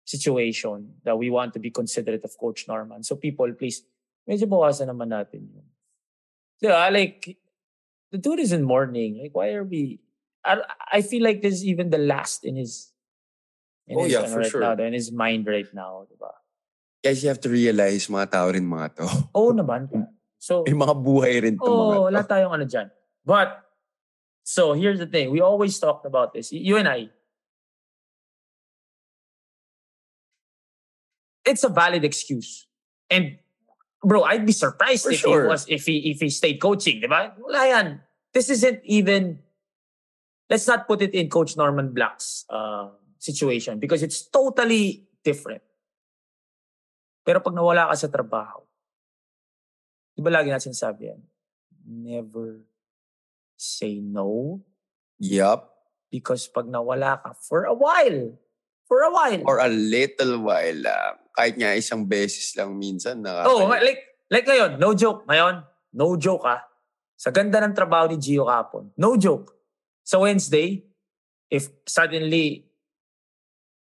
situation 0.02 0.98
that 1.06 1.14
we 1.14 1.30
want 1.30 1.54
to 1.54 1.62
be 1.62 1.70
considerate 1.70 2.26
of 2.26 2.34
Coach 2.34 2.66
Norman. 2.66 3.06
So 3.06 3.14
people, 3.14 3.46
please, 3.54 3.86
medyo 4.26 4.50
bawasan 4.50 4.90
naman 4.90 5.14
natin 5.14 5.46
yun. 5.46 5.66
Diba? 6.58 6.74
Ah, 6.74 6.90
like, 6.90 7.38
the 8.10 8.18
dude 8.18 8.42
is 8.42 8.50
in 8.50 8.66
mourning. 8.66 9.22
Like, 9.22 9.30
why 9.30 9.54
are 9.54 9.62
we... 9.62 10.02
I, 10.44 10.58
I 10.90 11.00
feel 11.06 11.22
like 11.22 11.40
this 11.40 11.62
is 11.62 11.64
even 11.64 11.94
the 11.94 12.02
last 12.02 12.42
in 12.44 12.56
his... 12.58 12.90
In 13.86 13.94
Oh, 13.96 14.04
his, 14.04 14.12
yeah, 14.12 14.26
for 14.26 14.42
right 14.42 14.50
sure. 14.50 14.60
Now, 14.60 14.74
in 14.74 14.92
his 14.92 15.10
mind 15.14 15.46
right 15.46 15.70
now. 15.70 16.06
Diba? 16.10 16.34
Guys, 17.02 17.22
you 17.22 17.30
have 17.30 17.40
to 17.46 17.48
realize, 17.48 18.10
mga 18.10 18.30
tao 18.30 18.50
rin 18.50 18.66
mga 18.66 18.98
to. 18.98 19.06
Oo 19.38 19.54
naman. 19.54 19.86
Hmm. 19.94 20.10
So, 20.40 20.64
May 20.64 20.72
mga 20.72 20.96
buhay 21.04 21.44
rin 21.44 21.60
to 21.60 21.68
Oh, 21.68 21.92
to. 21.92 22.00
wala 22.08 22.24
tayong 22.24 22.56
ano 22.56 22.64
dyan. 22.64 22.88
But, 23.28 23.60
so 24.40 24.72
here's 24.72 24.96
the 24.96 25.04
thing. 25.06 25.28
We 25.28 25.44
always 25.44 25.76
talked 25.76 26.08
about 26.08 26.32
this. 26.32 26.48
You 26.48 26.80
and 26.80 26.88
I. 26.88 27.12
It's 31.44 31.60
a 31.60 31.68
valid 31.68 32.04
excuse. 32.08 32.64
And, 33.12 33.36
bro, 34.00 34.24
I'd 34.24 34.46
be 34.48 34.56
surprised 34.56 35.04
For 35.04 35.12
if 35.12 35.20
sure. 35.20 35.42
he 35.44 35.48
was, 35.48 35.66
if 35.68 35.84
he, 35.84 36.10
if 36.10 36.20
he 36.24 36.30
stayed 36.32 36.56
coaching, 36.56 37.00
di 37.04 37.06
ba? 37.06 37.36
Wala 37.36 37.68
yan. 37.68 38.00
This 38.32 38.48
isn't 38.48 38.80
even, 38.84 39.40
let's 40.48 40.66
not 40.66 40.88
put 40.88 41.02
it 41.02 41.12
in 41.12 41.28
Coach 41.28 41.56
Norman 41.56 41.92
Black's 41.92 42.46
uh, 42.48 42.88
situation 43.18 43.78
because 43.78 44.02
it's 44.02 44.24
totally 44.24 45.04
different. 45.22 45.60
Pero 47.26 47.40
pag 47.44 47.52
nawala 47.52 47.92
ka 47.92 47.94
sa 47.94 48.08
trabaho, 48.08 48.64
di 50.20 50.28
ba 50.28 50.36
lagi 50.36 50.52
natin 50.52 50.76
sabi 50.76 51.08
yan? 51.08 51.20
Never 51.88 52.60
say 53.56 54.04
no 54.04 54.60
Yup. 55.16 55.72
because 56.12 56.44
pag 56.52 56.68
nawala 56.68 57.16
ka 57.24 57.32
for 57.40 57.64
a 57.64 57.72
while, 57.72 58.36
for 58.84 59.00
a 59.00 59.08
while. 59.08 59.40
For 59.48 59.64
a 59.64 59.72
little 59.72 60.44
while 60.44 60.76
lang. 60.76 61.16
Kahit 61.32 61.56
nga 61.56 61.72
isang 61.72 62.04
beses 62.04 62.52
lang 62.52 62.76
minsan. 62.76 63.24
oh, 63.24 63.64
Nakaka- 63.64 63.80
like, 63.80 64.02
like 64.28 64.44
ngayon, 64.44 64.76
no 64.76 64.92
joke. 64.92 65.24
Ngayon, 65.24 65.64
no 65.96 66.20
joke 66.20 66.44
ah. 66.44 66.68
Sa 67.16 67.32
ganda 67.32 67.64
ng 67.64 67.72
trabaho 67.72 68.12
ni 68.12 68.20
Gio 68.20 68.44
kapon, 68.44 68.92
no 69.00 69.16
joke. 69.16 69.56
Sa 70.04 70.20
Wednesday, 70.20 70.84
if 71.48 71.72
suddenly, 71.88 72.68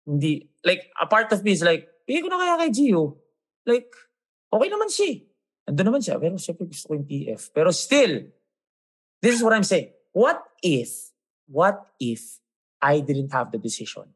hindi, 0.04 0.44
like, 0.64 0.92
a 1.00 1.08
part 1.08 1.32
of 1.32 1.40
me 1.44 1.56
is 1.56 1.64
like, 1.64 1.88
bigay 2.04 2.20
ko 2.20 2.28
na 2.28 2.40
kaya 2.40 2.68
kay 2.68 2.72
Gio. 2.76 3.16
Like, 3.64 3.92
okay 4.52 4.68
naman 4.68 4.92
siya. 4.92 5.27
Ando 5.68 5.84
naman 5.84 5.99
siya, 5.99 6.15
pero 6.15 6.39
syempre 6.39 6.63
gusto 6.63 6.88
ko 6.88 6.93
yung 6.95 7.03
PF. 7.03 7.51
Pero 7.51 7.70
still, 7.76 8.32
this 9.20 9.36
is 9.36 9.43
what 9.43 9.51
I'm 9.51 9.68
saying. 9.68 9.91
What 10.15 10.39
if, 10.63 11.11
what 11.51 11.91
if 11.99 12.39
I 12.80 13.03
didn't 13.03 13.36
have 13.36 13.51
the 13.51 13.59
decision? 13.59 14.07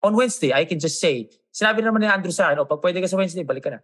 On 0.00 0.16
Wednesday, 0.16 0.56
I 0.56 0.64
can 0.64 0.80
just 0.80 0.96
say, 0.96 1.28
sinabi 1.52 1.84
naman 1.84 2.00
ni 2.00 2.08
Andrew 2.08 2.32
sa 2.32 2.48
akin, 2.48 2.64
oh, 2.64 2.68
pag 2.70 2.80
pwede 2.80 3.04
ka 3.04 3.10
sa 3.10 3.20
Wednesday, 3.20 3.44
balik 3.44 3.68
ka 3.68 3.76
na. 3.76 3.80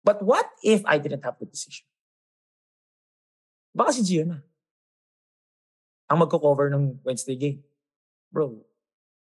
But 0.00 0.22
what 0.24 0.48
if 0.64 0.80
I 0.86 0.96
didn't 0.96 1.26
have 1.26 1.36
the 1.36 1.44
decision? 1.44 1.84
Baka 3.76 3.92
si 3.92 4.00
Gio 4.06 4.24
na. 4.24 4.40
Ang 6.08 6.22
magko-cover 6.22 6.72
ng 6.72 7.02
Wednesday 7.04 7.36
game. 7.36 7.60
Bro, 8.30 8.62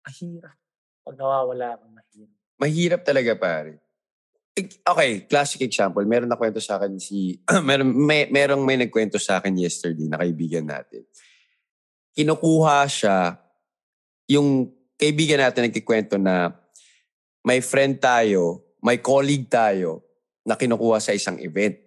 mahirap. 0.03 0.57
Pag 1.05 1.15
nawawala 1.15 1.77
kang 1.79 1.93
mahirap. 1.93 2.37
Mahirap 2.59 3.01
talaga, 3.05 3.31
pare. 3.37 3.79
Okay, 4.61 5.25
classic 5.25 5.65
example. 5.65 6.05
Meron 6.05 6.29
na 6.29 6.37
kwento 6.37 6.61
sa 6.61 6.77
akin 6.77 7.01
si... 7.01 7.41
meron, 7.67 7.89
may, 7.89 8.29
merong 8.29 8.61
may 8.61 8.77
nagkwento 8.77 9.17
sa 9.17 9.41
akin 9.41 9.57
yesterday 9.57 10.05
na 10.05 10.21
kaibigan 10.21 10.69
natin. 10.69 11.01
Kinukuha 12.13 12.85
siya, 12.85 13.41
yung 14.29 14.69
kaibigan 14.93 15.41
natin 15.41 15.65
nagkikwento 15.65 16.21
na 16.21 16.53
may 17.41 17.65
friend 17.65 17.97
tayo, 17.97 18.61
may 18.85 19.01
colleague 19.01 19.49
tayo 19.49 20.05
na 20.45 20.53
kinukuha 20.53 21.01
sa 21.01 21.17
isang 21.17 21.41
event. 21.41 21.81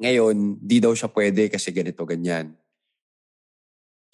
Ngayon, 0.00 0.56
di 0.56 0.80
daw 0.80 0.96
siya 0.96 1.12
pwede 1.12 1.52
kasi 1.52 1.68
ganito, 1.68 2.00
ganyan. 2.08 2.56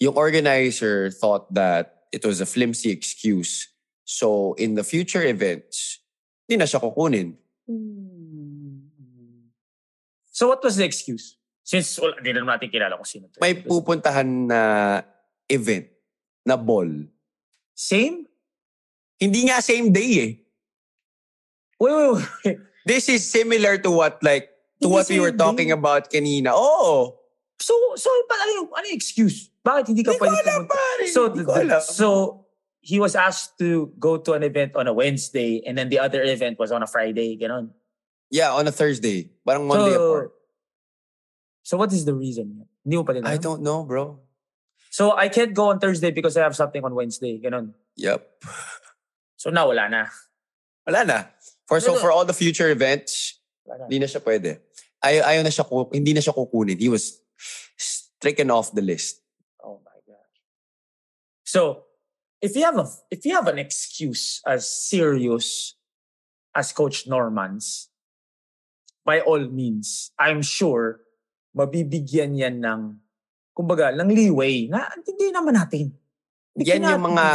Yung 0.03 0.19
organizer 0.19 1.07
thought 1.07 1.47
that 1.55 2.03
it 2.11 2.27
was 2.27 2.43
a 2.43 2.47
flimsy 2.47 2.91
excuse. 2.91 3.71
So, 4.03 4.59
in 4.59 4.75
the 4.75 4.83
future 4.83 5.23
events, 5.23 6.02
di 6.43 6.55
na 6.59 6.67
siya 6.67 6.79
kukunin. 6.83 7.33
So 10.33 10.49
what 10.49 10.63
was 10.63 10.75
the 10.77 10.85
excuse? 10.85 11.37
Since 11.63 11.95
wala, 12.01 12.19
di 12.19 12.33
naman 12.35 12.59
natin 12.59 12.67
kilala 12.67 12.99
kung 12.99 13.07
sino. 13.07 13.29
to. 13.31 13.39
May 13.39 13.55
pupuntahan 13.55 14.27
na 14.49 14.61
event 15.47 15.87
na 16.43 16.59
ball. 16.59 16.89
Same? 17.71 18.27
Hindi 19.15 19.47
nga 19.47 19.63
same 19.63 19.87
day 19.93 20.11
eh. 20.19 20.31
Wait, 21.79 21.93
wait, 21.95 22.11
wait. 22.43 22.57
This 22.83 23.07
is 23.07 23.23
similar 23.23 23.79
to 23.79 23.91
what 23.95 24.19
like 24.19 24.51
to 24.83 24.91
Hindi 24.91 24.95
what 24.99 25.07
we 25.07 25.19
were 25.23 25.31
same 25.31 25.39
talking 25.39 25.71
about 25.71 26.11
kanina. 26.11 26.51
Oh, 26.51 27.23
So, 27.63 27.71
so, 27.95 28.11
pa, 28.27 28.35
ano 28.43 28.51
yung, 28.59 28.69
ano 28.75 28.85
yung 28.91 28.99
excuse? 28.99 29.47
Bakit 29.63 29.95
hindi 29.95 30.03
ka 30.03 30.11
Hindi 30.11 30.19
ko 30.19 30.23
pwede 30.27 30.35
alam, 30.43 30.59
pumunta? 30.67 30.75
pare. 30.75 31.03
So, 31.07 31.21
Hindi 31.31 31.43
ko 31.47 31.51
alam. 31.55 31.79
so, 31.79 32.07
he 32.83 32.99
was 32.99 33.15
asked 33.15 33.57
to 33.63 33.95
go 33.97 34.19
to 34.19 34.35
an 34.35 34.43
event 34.43 34.75
on 34.75 34.91
a 34.91 34.93
Wednesday 34.93 35.63
and 35.65 35.77
then 35.77 35.87
the 35.87 35.97
other 35.97 36.21
event 36.21 36.59
was 36.59 36.69
on 36.71 36.83
a 36.83 36.87
Friday, 36.87 37.39
ganon. 37.39 37.71
yeah, 38.29 38.51
on 38.51 38.67
a 38.67 38.75
Thursday. 38.75 39.31
Parang 39.47 39.65
Monday 39.65 39.95
so, 39.95 40.11
apart. 40.11 40.31
so 41.63 41.77
what 41.77 41.93
is 41.95 42.03
the 42.03 42.13
reason? 42.13 42.67
Hindi 42.83 42.97
mo 42.99 43.03
pa 43.07 43.13
din 43.15 43.23
I 43.23 43.39
don't 43.39 43.63
know, 43.63 43.87
bro. 43.87 44.19
So, 44.91 45.15
I 45.17 45.29
can't 45.29 45.55
go 45.55 45.71
on 45.73 45.79
Thursday 45.79 46.11
because 46.11 46.37
I 46.37 46.43
have 46.43 46.55
something 46.55 46.83
on 46.83 46.93
Wednesday, 46.93 47.39
ganon. 47.39 47.73
Yep. 47.95 48.21
So, 49.37 49.49
now 49.49 49.71
wala 49.71 49.89
na. 49.89 50.05
Wala 50.85 51.03
na. 51.07 51.19
For 51.67 51.79
so 51.79 51.95
for 51.95 52.11
all 52.11 52.25
the 52.27 52.35
future 52.35 52.69
events, 52.69 53.39
hindi 53.87 54.03
na 54.03 54.07
siya 54.11 54.19
pwede. 54.19 54.59
Ay 54.99 55.23
ayaw 55.23 55.43
na 55.43 55.51
siya 55.51 55.63
hindi 55.91 56.11
na 56.11 56.19
siya 56.19 56.35
kukunin. 56.35 56.79
He 56.79 56.91
was 56.91 57.23
stricken 57.79 58.51
off 58.51 58.75
the 58.75 58.83
list. 58.83 59.23
Oh 59.63 59.79
my 59.83 59.99
gosh. 60.03 60.37
So, 61.47 61.87
if 62.43 62.59
you 62.59 62.67
have 62.67 62.75
a 62.75 62.85
if 63.07 63.23
you 63.23 63.31
have 63.31 63.47
an 63.47 63.55
excuse 63.55 64.43
as 64.43 64.67
serious 64.67 65.79
as 66.51 66.75
Coach 66.75 67.07
Norman's, 67.07 67.87
by 69.07 69.23
all 69.23 69.47
means, 69.47 70.11
I'm 70.19 70.43
sure 70.43 70.99
mabibigyan 71.55 72.35
yan 72.35 72.59
ng 72.59 72.99
kumbaga, 73.55 73.95
ng 73.95 74.11
leeway 74.11 74.67
na 74.67 74.91
hindi 74.91 75.31
naman 75.31 75.55
natin. 75.55 75.95
We 76.53 76.67
Yan 76.67 76.83
yung 76.83 77.05
mga 77.15 77.25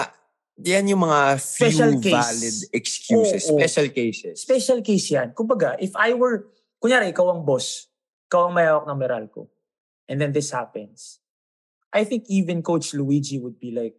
yan 0.59 0.85
yung 0.91 1.03
mga 1.07 1.39
few 1.39 1.71
Special 1.71 1.93
case. 2.03 2.15
valid 2.19 2.57
excuses, 2.75 3.43
Oo, 3.47 3.55
oo. 3.55 3.59
special 3.63 3.89
cases. 3.95 4.35
special 4.43 4.79
case 4.83 5.07
yan. 5.15 5.31
Kumbaga, 5.31 5.79
if 5.79 5.95
I 5.95 6.19
were, 6.19 6.51
kunyari, 6.83 7.15
ikaw 7.15 7.31
ang 7.31 7.47
boss, 7.47 7.87
ikaw 8.27 8.51
ang 8.51 8.55
may 8.59 8.67
hawak 8.67 8.91
ng 8.91 8.99
Meralco, 8.99 9.47
and 10.11 10.19
then 10.19 10.35
this 10.35 10.51
happens, 10.51 11.23
I 11.95 12.03
think 12.03 12.27
even 12.27 12.63
Coach 12.67 12.91
Luigi 12.91 13.39
would 13.39 13.63
be 13.63 13.71
like, 13.71 13.95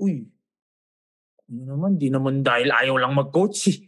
uy, 0.00 0.26
ano 1.50 1.62
naman, 1.76 2.00
di 2.00 2.08
naman 2.08 2.40
dahil 2.40 2.72
ayaw 2.72 2.96
lang 2.98 3.12
mag-coach 3.12 3.68
eh. 3.70 3.78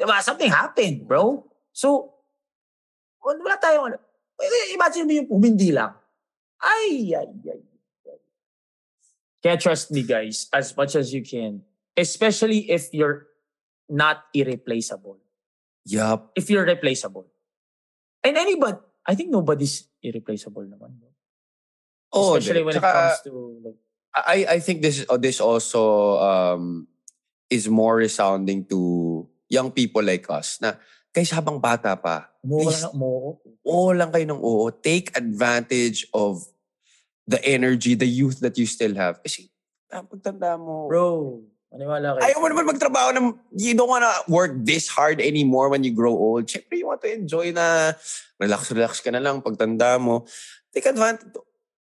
Diba? 0.00 0.16
Something 0.24 0.48
happened, 0.48 1.04
bro. 1.04 1.44
So, 1.70 2.16
wala 3.20 3.36
wala 3.44 3.56
tayong, 3.60 3.86
ano. 3.92 3.98
Eh, 4.40 4.72
imagine 4.72 5.04
mo 5.04 5.12
yung 5.12 5.28
umindi 5.28 5.70
lang. 5.76 5.92
Ay, 6.60 7.12
ay, 7.12 7.28
ay. 7.28 7.60
ay. 8.08 8.20
Kaya 9.40 9.56
trust 9.56 9.92
me, 9.92 10.04
guys, 10.04 10.48
as 10.52 10.72
much 10.76 10.96
as 10.96 11.12
you 11.12 11.24
can. 11.24 11.64
Especially 11.96 12.68
if 12.72 12.92
you're 12.92 13.28
not 13.88 14.28
irreplaceable. 14.32 15.20
Yup. 15.84 16.32
If 16.36 16.48
you're 16.48 16.64
replaceable. 16.64 17.28
And 18.24 18.36
anybody, 18.36 18.78
I 19.04 19.14
think 19.16 19.32
nobody's 19.32 19.88
irreplaceable 20.04 20.64
naman. 20.68 21.00
Oh, 22.12 22.36
Especially 22.36 22.62
when 22.62 22.76
it 22.76 22.84
Tsaka, 22.84 22.92
comes 22.92 23.20
to 23.24 23.32
like, 23.64 23.80
I 24.14 24.46
I 24.46 24.58
think 24.58 24.82
this 24.82 25.06
oh, 25.06 25.18
this 25.18 25.38
also 25.38 26.18
um 26.18 26.90
is 27.50 27.70
more 27.70 27.98
resounding 27.98 28.66
to 28.70 29.26
young 29.50 29.70
people 29.74 30.02
like 30.02 30.26
us 30.30 30.58
na 30.62 30.78
guys 31.10 31.30
habang 31.34 31.58
bata 31.58 31.98
pa, 31.98 32.30
please, 32.42 32.86
lang, 32.86 32.94
oo 33.66 33.90
lang 33.90 34.10
kayo 34.14 34.26
ng 34.30 34.42
oo. 34.42 34.70
Take 34.70 35.10
advantage 35.18 36.06
of 36.14 36.46
the 37.26 37.42
energy, 37.42 37.98
the 37.98 38.06
youth 38.06 38.38
that 38.42 38.54
you 38.58 38.66
still 38.66 38.94
have. 38.94 39.18
Kasi 39.22 39.50
ah, 39.90 40.06
pagtanda 40.06 40.54
mo, 40.54 40.86
Bro, 40.86 41.42
maniwala 41.74 42.14
kayo. 42.18 42.22
ayaw 42.30 42.38
mo 42.38 42.46
naman 42.46 42.66
magtrabaho 42.70 43.08
na 43.10 43.20
you 43.58 43.74
don't 43.74 43.90
wanna 43.90 44.10
work 44.30 44.54
this 44.62 44.86
hard 44.86 45.18
anymore 45.18 45.66
when 45.70 45.82
you 45.82 45.90
grow 45.90 46.14
old. 46.14 46.46
Siyempre, 46.46 46.78
you 46.78 46.86
want 46.86 47.02
to 47.02 47.10
enjoy 47.10 47.50
na 47.50 47.94
relax-relax 48.38 49.02
ka 49.02 49.10
na 49.10 49.22
lang 49.22 49.42
pagtanda 49.42 49.98
mo. 49.98 50.26
Take 50.70 50.94
advantage. 50.94 51.34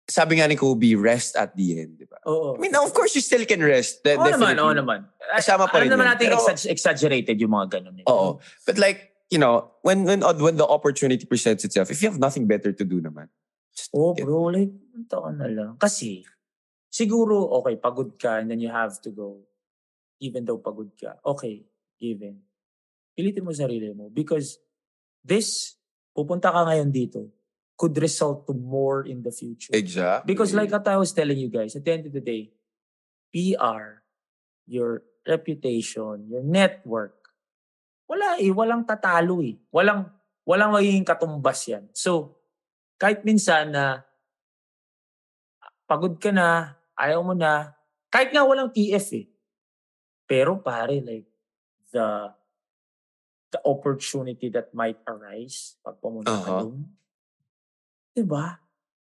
Sabi 0.08 0.40
nga 0.40 0.48
ni 0.48 0.56
Kobe, 0.56 0.96
rest 0.96 1.36
at 1.36 1.52
the 1.52 1.84
end. 1.84 2.00
Di 2.00 2.08
ba? 2.08 2.16
Oo. 2.24 2.56
I 2.56 2.58
mean, 2.64 2.72
of 2.72 2.96
course, 2.96 3.12
you 3.12 3.20
still 3.20 3.44
can 3.44 3.60
rest. 3.60 4.00
De- 4.00 4.16
Oo 4.16 4.24
naman, 4.24 4.56
definitely. 4.56 4.64
oo 4.64 4.72
naman. 4.72 5.00
Kasama 5.36 5.68
pa 5.68 5.84
rin 5.84 5.92
Alam 5.92 6.00
naman 6.00 6.08
natin 6.16 6.32
Pero- 6.32 6.40
exag- 6.40 6.70
exaggerated 6.72 7.36
yung 7.36 7.52
mga 7.52 7.76
ganun. 7.76 8.00
Eh. 8.00 8.08
Oo. 8.08 8.40
But 8.64 8.80
like, 8.80 9.12
you 9.28 9.36
know, 9.36 9.68
when 9.84 10.08
when 10.08 10.24
when 10.24 10.56
the 10.56 10.64
opportunity 10.64 11.28
presents 11.28 11.60
itself, 11.60 11.92
if 11.92 12.00
you 12.00 12.08
have 12.08 12.16
nothing 12.16 12.48
better 12.48 12.72
to 12.72 12.84
do 12.88 13.04
naman. 13.04 13.28
Yeah. 13.92 14.24
bro, 14.26 14.50
like, 14.50 14.72
ka 15.06 15.30
na 15.30 15.46
lang. 15.46 15.72
Kasi, 15.78 16.24
siguro, 16.90 17.46
okay, 17.62 17.76
pagod 17.78 18.16
ka 18.18 18.40
and 18.42 18.50
then 18.50 18.58
you 18.58 18.72
have 18.72 18.98
to 19.04 19.12
go. 19.12 19.44
Even 20.18 20.42
though 20.48 20.58
pagod 20.58 20.90
ka. 20.98 21.20
Okay, 21.22 21.62
given. 22.00 22.42
Pilitin 23.14 23.46
mo 23.46 23.54
sarili 23.54 23.94
mo. 23.94 24.10
Because 24.10 24.58
this, 25.22 25.78
pupunta 26.10 26.50
ka 26.50 26.66
ngayon 26.66 26.90
dito, 26.90 27.30
could 27.78 27.94
result 28.02 28.42
to 28.50 28.52
more 28.52 29.06
in 29.06 29.22
the 29.22 29.30
future. 29.30 29.70
Exactly. 29.70 30.26
Because 30.26 30.50
like 30.50 30.74
what 30.74 30.82
I 30.90 30.98
was 30.98 31.14
telling 31.14 31.38
you 31.38 31.46
guys, 31.46 31.78
at 31.78 31.86
the 31.86 31.94
end 31.94 32.10
of 32.10 32.12
the 32.12 32.20
day, 32.20 32.50
PR, 33.30 34.02
your 34.66 35.06
reputation, 35.22 36.26
your 36.26 36.42
network, 36.42 37.14
wala 38.10 38.42
eh, 38.42 38.50
walang 38.50 38.82
tatalo 38.82 39.38
eh. 39.46 39.54
Walang, 39.70 40.10
walang 40.42 40.74
magiging 40.74 41.06
katumbas 41.06 41.70
yan. 41.70 41.86
So, 41.94 42.34
kahit 42.98 43.22
minsan 43.22 43.70
na 43.70 44.02
pagod 45.86 46.18
ka 46.18 46.34
na, 46.34 46.74
ayaw 46.98 47.22
mo 47.22 47.38
na, 47.38 47.78
kahit 48.10 48.34
nga 48.34 48.42
walang 48.42 48.74
TF 48.74 49.06
eh. 49.22 49.26
Pero 50.26 50.58
pare, 50.58 50.98
like, 50.98 51.30
the 51.94 52.32
the 53.48 53.60
opportunity 53.64 54.52
that 54.52 54.68
might 54.76 55.00
arise 55.08 55.80
pag 55.80 55.96
pumunta 56.04 56.36
ka 56.36 56.52
Aha. 56.52 56.60
doon. 56.68 56.84
Diba? 58.18 58.58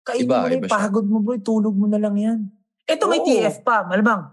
Kainin 0.03 0.27
Iba, 0.27 0.35
mo 0.35 0.45
na 0.45 0.55
yung 0.55 0.65
siya. 0.65 0.75
pagod 0.75 1.05
mo 1.05 1.17
bro, 1.21 1.39
tulog 1.39 1.75
mo 1.75 1.87
na 1.87 1.95
lang 1.95 2.15
yan. 2.15 2.39
Ito 2.83 3.07
may 3.07 3.21
Oo. 3.21 3.27
TF 3.27 3.63
pa, 3.63 3.85
malamang. 3.85 4.27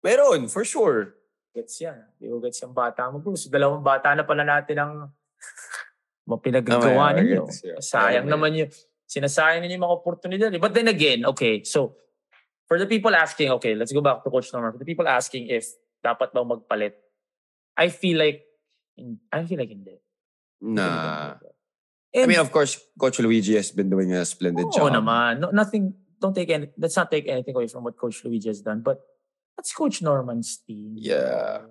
Meron, 0.00 0.50
for 0.50 0.64
sure. 0.64 1.14
Gets 1.54 1.78
yan. 1.80 2.02
Di 2.18 2.26
ko 2.26 2.42
gets 2.42 2.58
yung 2.58 2.74
bata 2.74 3.06
mo 3.08 3.22
bro. 3.22 3.38
So 3.38 3.46
dalawang 3.46 3.80
bata 3.80 4.10
na 4.12 4.26
pala 4.26 4.42
natin 4.42 4.76
ang 4.76 4.92
mga 6.28 6.40
pinagagawa 6.42 7.14
Tama, 7.14 7.20
ninyo. 7.20 7.44
yun. 7.46 7.78
Sayang 7.78 8.26
naman 8.26 8.56
yung, 8.56 8.70
sinasayang 9.06 9.62
ninyo 9.62 9.76
yung 9.78 9.86
mga 9.86 9.96
oportunidad. 9.96 10.50
eh. 10.50 10.58
But 10.58 10.72
then 10.72 10.88
again, 10.88 11.22
okay, 11.28 11.62
so 11.62 11.94
for 12.64 12.80
the 12.80 12.88
people 12.88 13.12
asking, 13.14 13.52
okay, 13.60 13.76
let's 13.76 13.92
go 13.92 14.00
back 14.00 14.24
to 14.24 14.30
Coach 14.32 14.50
Norman. 14.50 14.72
For 14.72 14.80
the 14.80 14.88
people 14.88 15.06
asking 15.06 15.52
if 15.52 15.68
dapat 16.00 16.32
ba 16.32 16.42
magpalit, 16.42 16.96
I 17.76 17.92
feel 17.92 18.18
like, 18.18 18.42
I 19.30 19.44
feel 19.44 19.60
like 19.60 19.70
hindi. 19.70 20.00
Nah. 20.64 21.36
I 22.14 22.22
And, 22.22 22.28
mean, 22.30 22.38
of 22.38 22.52
course, 22.54 22.78
Coach 22.94 23.18
Luigi 23.18 23.56
has 23.58 23.74
been 23.74 23.90
doing 23.90 24.14
a 24.14 24.22
splendid 24.24 24.70
Oo 24.70 24.70
job. 24.70 24.94
naman. 24.94 25.40
No, 25.42 25.50
nothing, 25.50 25.94
don't 26.22 26.34
take 26.34 26.50
any, 26.50 26.70
let's 26.78 26.94
not 26.94 27.10
take 27.10 27.26
anything 27.26 27.54
away 27.56 27.66
from 27.66 27.82
what 27.82 27.98
Coach 27.98 28.22
Luigi 28.24 28.48
has 28.48 28.62
done. 28.62 28.80
But 28.86 29.02
that's 29.58 29.74
Coach 29.74 29.98
Norman's 30.00 30.62
team. 30.62 30.94
Yeah. 30.94 31.66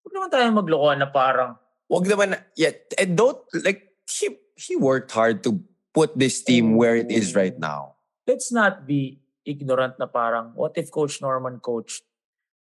Huwag 0.00 0.12
naman 0.16 0.28
tayo 0.32 0.48
maglokohan 0.56 0.98
na 1.04 1.12
parang, 1.12 1.60
Wag 1.92 2.08
naman, 2.08 2.40
yeah, 2.56 2.72
and 2.96 3.20
don't, 3.20 3.36
like, 3.52 3.92
he, 4.08 4.32
he 4.56 4.80
worked 4.80 5.12
hard 5.12 5.44
to 5.44 5.60
put 5.92 6.16
this 6.16 6.40
team 6.40 6.80
where 6.80 6.96
it 6.96 7.12
is 7.12 7.36
right 7.36 7.58
now. 7.60 7.92
let's 8.24 8.52
not 8.54 8.86
be 8.86 9.20
ignorant 9.44 9.98
na 9.98 10.06
parang, 10.06 10.52
what 10.54 10.72
if 10.78 10.88
Coach 10.90 11.20
Norman 11.20 11.58
coached? 11.60 12.00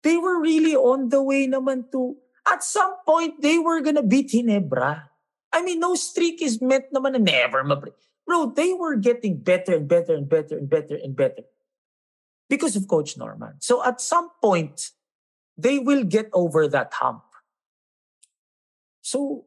They 0.05 0.17
were 0.17 0.39
really 0.39 0.77
on 0.77 1.09
the 1.09 1.23
way 1.23 1.49
naman 1.49 1.91
to, 1.91 2.15
at 2.47 2.63
some 2.63 2.95
point, 3.03 3.43
they 3.43 3.59
were 3.59 3.81
gonna 3.81 4.05
beat 4.07 4.31
Hinebra. 4.31 5.09
I 5.53 5.63
mean, 5.63 5.81
no 5.81 5.95
streak 5.95 6.43
is 6.43 6.61
meant 6.61 6.93
naman 6.93 7.13
na 7.13 7.19
never. 7.19 7.65
Bro, 8.27 8.53
they 8.57 8.75
were 8.75 8.97
getting 8.97 9.41
better 9.41 9.75
and 9.75 9.89
better 9.89 10.15
and 10.15 10.29
better 10.29 10.59
and 10.59 10.69
better 10.69 10.97
and 11.01 11.17
better 11.17 11.49
because 12.49 12.77
of 12.77 12.89
Coach 12.89 13.17
Norman. 13.17 13.57
So 13.61 13.85
at 13.85 14.01
some 14.01 14.31
point, 14.43 14.91
they 15.57 15.79
will 15.79 16.05
get 16.05 16.29
over 16.33 16.69
that 16.69 16.93
hump. 16.93 17.25
So, 19.01 19.47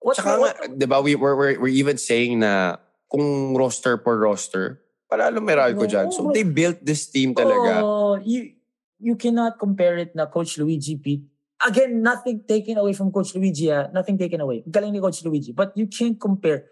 what, 0.00 0.16
Tsaka 0.16 0.38
what, 0.38 0.56
nga, 0.60 0.76
di 0.76 0.86
ba, 0.86 1.00
we, 1.00 1.16
we're, 1.16 1.36
we're, 1.36 1.60
we're 1.60 1.72
even 1.72 1.96
saying 1.96 2.40
na 2.40 2.76
kung 3.10 3.56
roster 3.56 3.96
per 3.96 4.20
roster, 4.20 4.84
palalo 5.10 5.40
Meralco 5.40 5.84
Oo, 5.84 5.90
dyan. 5.90 6.12
So 6.12 6.30
they 6.30 6.44
built 6.44 6.84
this 6.84 7.08
team 7.08 7.34
talaga. 7.34 7.82
Oh, 7.82 8.20
you 8.20 8.54
you 9.00 9.16
cannot 9.16 9.58
compare 9.58 9.96
it 9.96 10.14
na 10.14 10.28
Coach 10.28 10.60
Luigi 10.60 10.94
beat. 10.94 11.24
Again, 11.60 12.00
nothing 12.00 12.44
taken 12.48 12.78
away 12.80 12.96
from 12.96 13.12
Coach 13.12 13.36
Luigi. 13.36 13.68
Ah. 13.68 13.92
Nothing 13.92 14.16
taken 14.16 14.40
away. 14.40 14.64
Galing 14.64 14.92
ni 14.92 15.00
Coach 15.00 15.24
Luigi. 15.24 15.52
But 15.52 15.76
you 15.76 15.86
can't 15.86 16.16
compare 16.16 16.64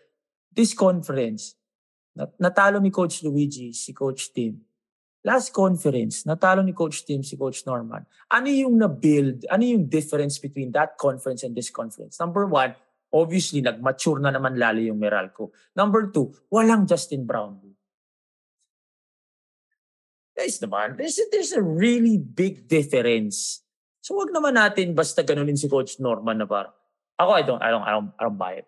this 0.49 0.73
conference. 0.73 1.55
Nat- 2.17 2.33
Natalo 2.41 2.81
ni 2.81 2.91
Coach 2.91 3.23
Luigi 3.23 3.73
si 3.77 3.93
Coach 3.93 4.33
Tim. 4.33 4.65
Last 5.29 5.53
conference, 5.53 6.23
natalo 6.25 6.65
ni 6.65 6.73
Coach 6.73 7.05
Tim 7.05 7.21
si 7.27 7.37
Coach 7.37 7.67
Norman. 7.67 8.07
Ano 8.33 8.49
yung 8.49 8.79
na-build? 8.79 9.45
Ano 9.51 9.67
yung 9.67 9.85
difference 9.91 10.39
between 10.39 10.73
that 10.73 10.97
conference 10.97 11.43
and 11.43 11.53
this 11.53 11.69
conference? 11.69 12.17
Number 12.23 12.47
one, 12.47 12.73
obviously, 13.13 13.61
nag-mature 13.61 14.23
na 14.23 14.31
naman 14.31 14.57
lalo 14.57 14.79
yung 14.79 14.97
Meralco. 14.97 15.51
Number 15.75 16.09
two, 16.15 16.33
walang 16.49 16.87
Justin 16.89 17.27
Brownlee. 17.27 17.77
Guys 20.39 20.63
naman, 20.63 20.97
there's 20.97 21.19
a, 21.19 21.27
there's 21.35 21.53
a 21.53 21.61
really 21.61 22.17
big 22.17 22.71
difference 22.71 23.67
So 24.01 24.15
wag 24.17 24.31
naman 24.31 24.55
natin 24.55 24.95
basta 24.95 25.23
ganunin 25.23 25.59
si 25.59 25.67
Coach 25.69 25.99
Norman 25.99 26.39
na 26.39 26.47
parang, 26.47 26.73
ako, 27.19 27.31
I 27.35 27.43
don't, 27.43 27.61
I 27.61 27.71
don't, 27.71 27.85
I 27.85 27.91
don't, 27.93 28.09
I 28.15 28.23
don't 28.25 28.39
buy 28.39 28.53
it. 28.63 28.67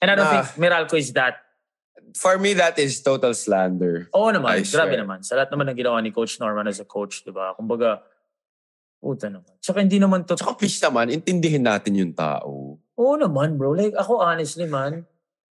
And 0.00 0.10
I 0.10 0.14
don't 0.16 0.26
Nah. 0.26 0.42
think 0.42 0.58
Meralco 0.58 0.96
is 0.98 1.12
that. 1.12 1.38
For 2.16 2.36
me, 2.40 2.52
that 2.58 2.76
is 2.80 2.98
total 3.00 3.32
slander. 3.36 4.08
Oo 4.16 4.32
naman, 4.32 4.58
I 4.58 4.66
grabe 4.66 4.96
swear. 4.96 5.00
naman. 5.04 5.18
Sa 5.22 5.36
lahat 5.38 5.52
naman 5.52 5.70
ng 5.70 5.78
ginawa 5.78 6.00
ni 6.02 6.10
Coach 6.10 6.40
Norman 6.40 6.66
as 6.66 6.80
a 6.80 6.88
coach, 6.88 7.22
di 7.22 7.30
ba? 7.30 7.54
Kumbaga, 7.54 8.02
puta 8.98 9.28
naman. 9.30 9.52
Tsaka 9.62 9.80
hindi 9.84 10.00
naman 10.02 10.24
to. 10.26 10.34
Tsaka 10.34 10.56
please 10.58 10.80
naman, 10.82 11.12
intindihin 11.12 11.62
natin 11.62 11.94
yung 11.94 12.12
tao. 12.16 12.80
Oo 12.98 13.14
naman, 13.16 13.54
bro. 13.60 13.76
Like, 13.76 13.94
ako 13.94 14.18
honestly, 14.18 14.66
man, 14.66 15.04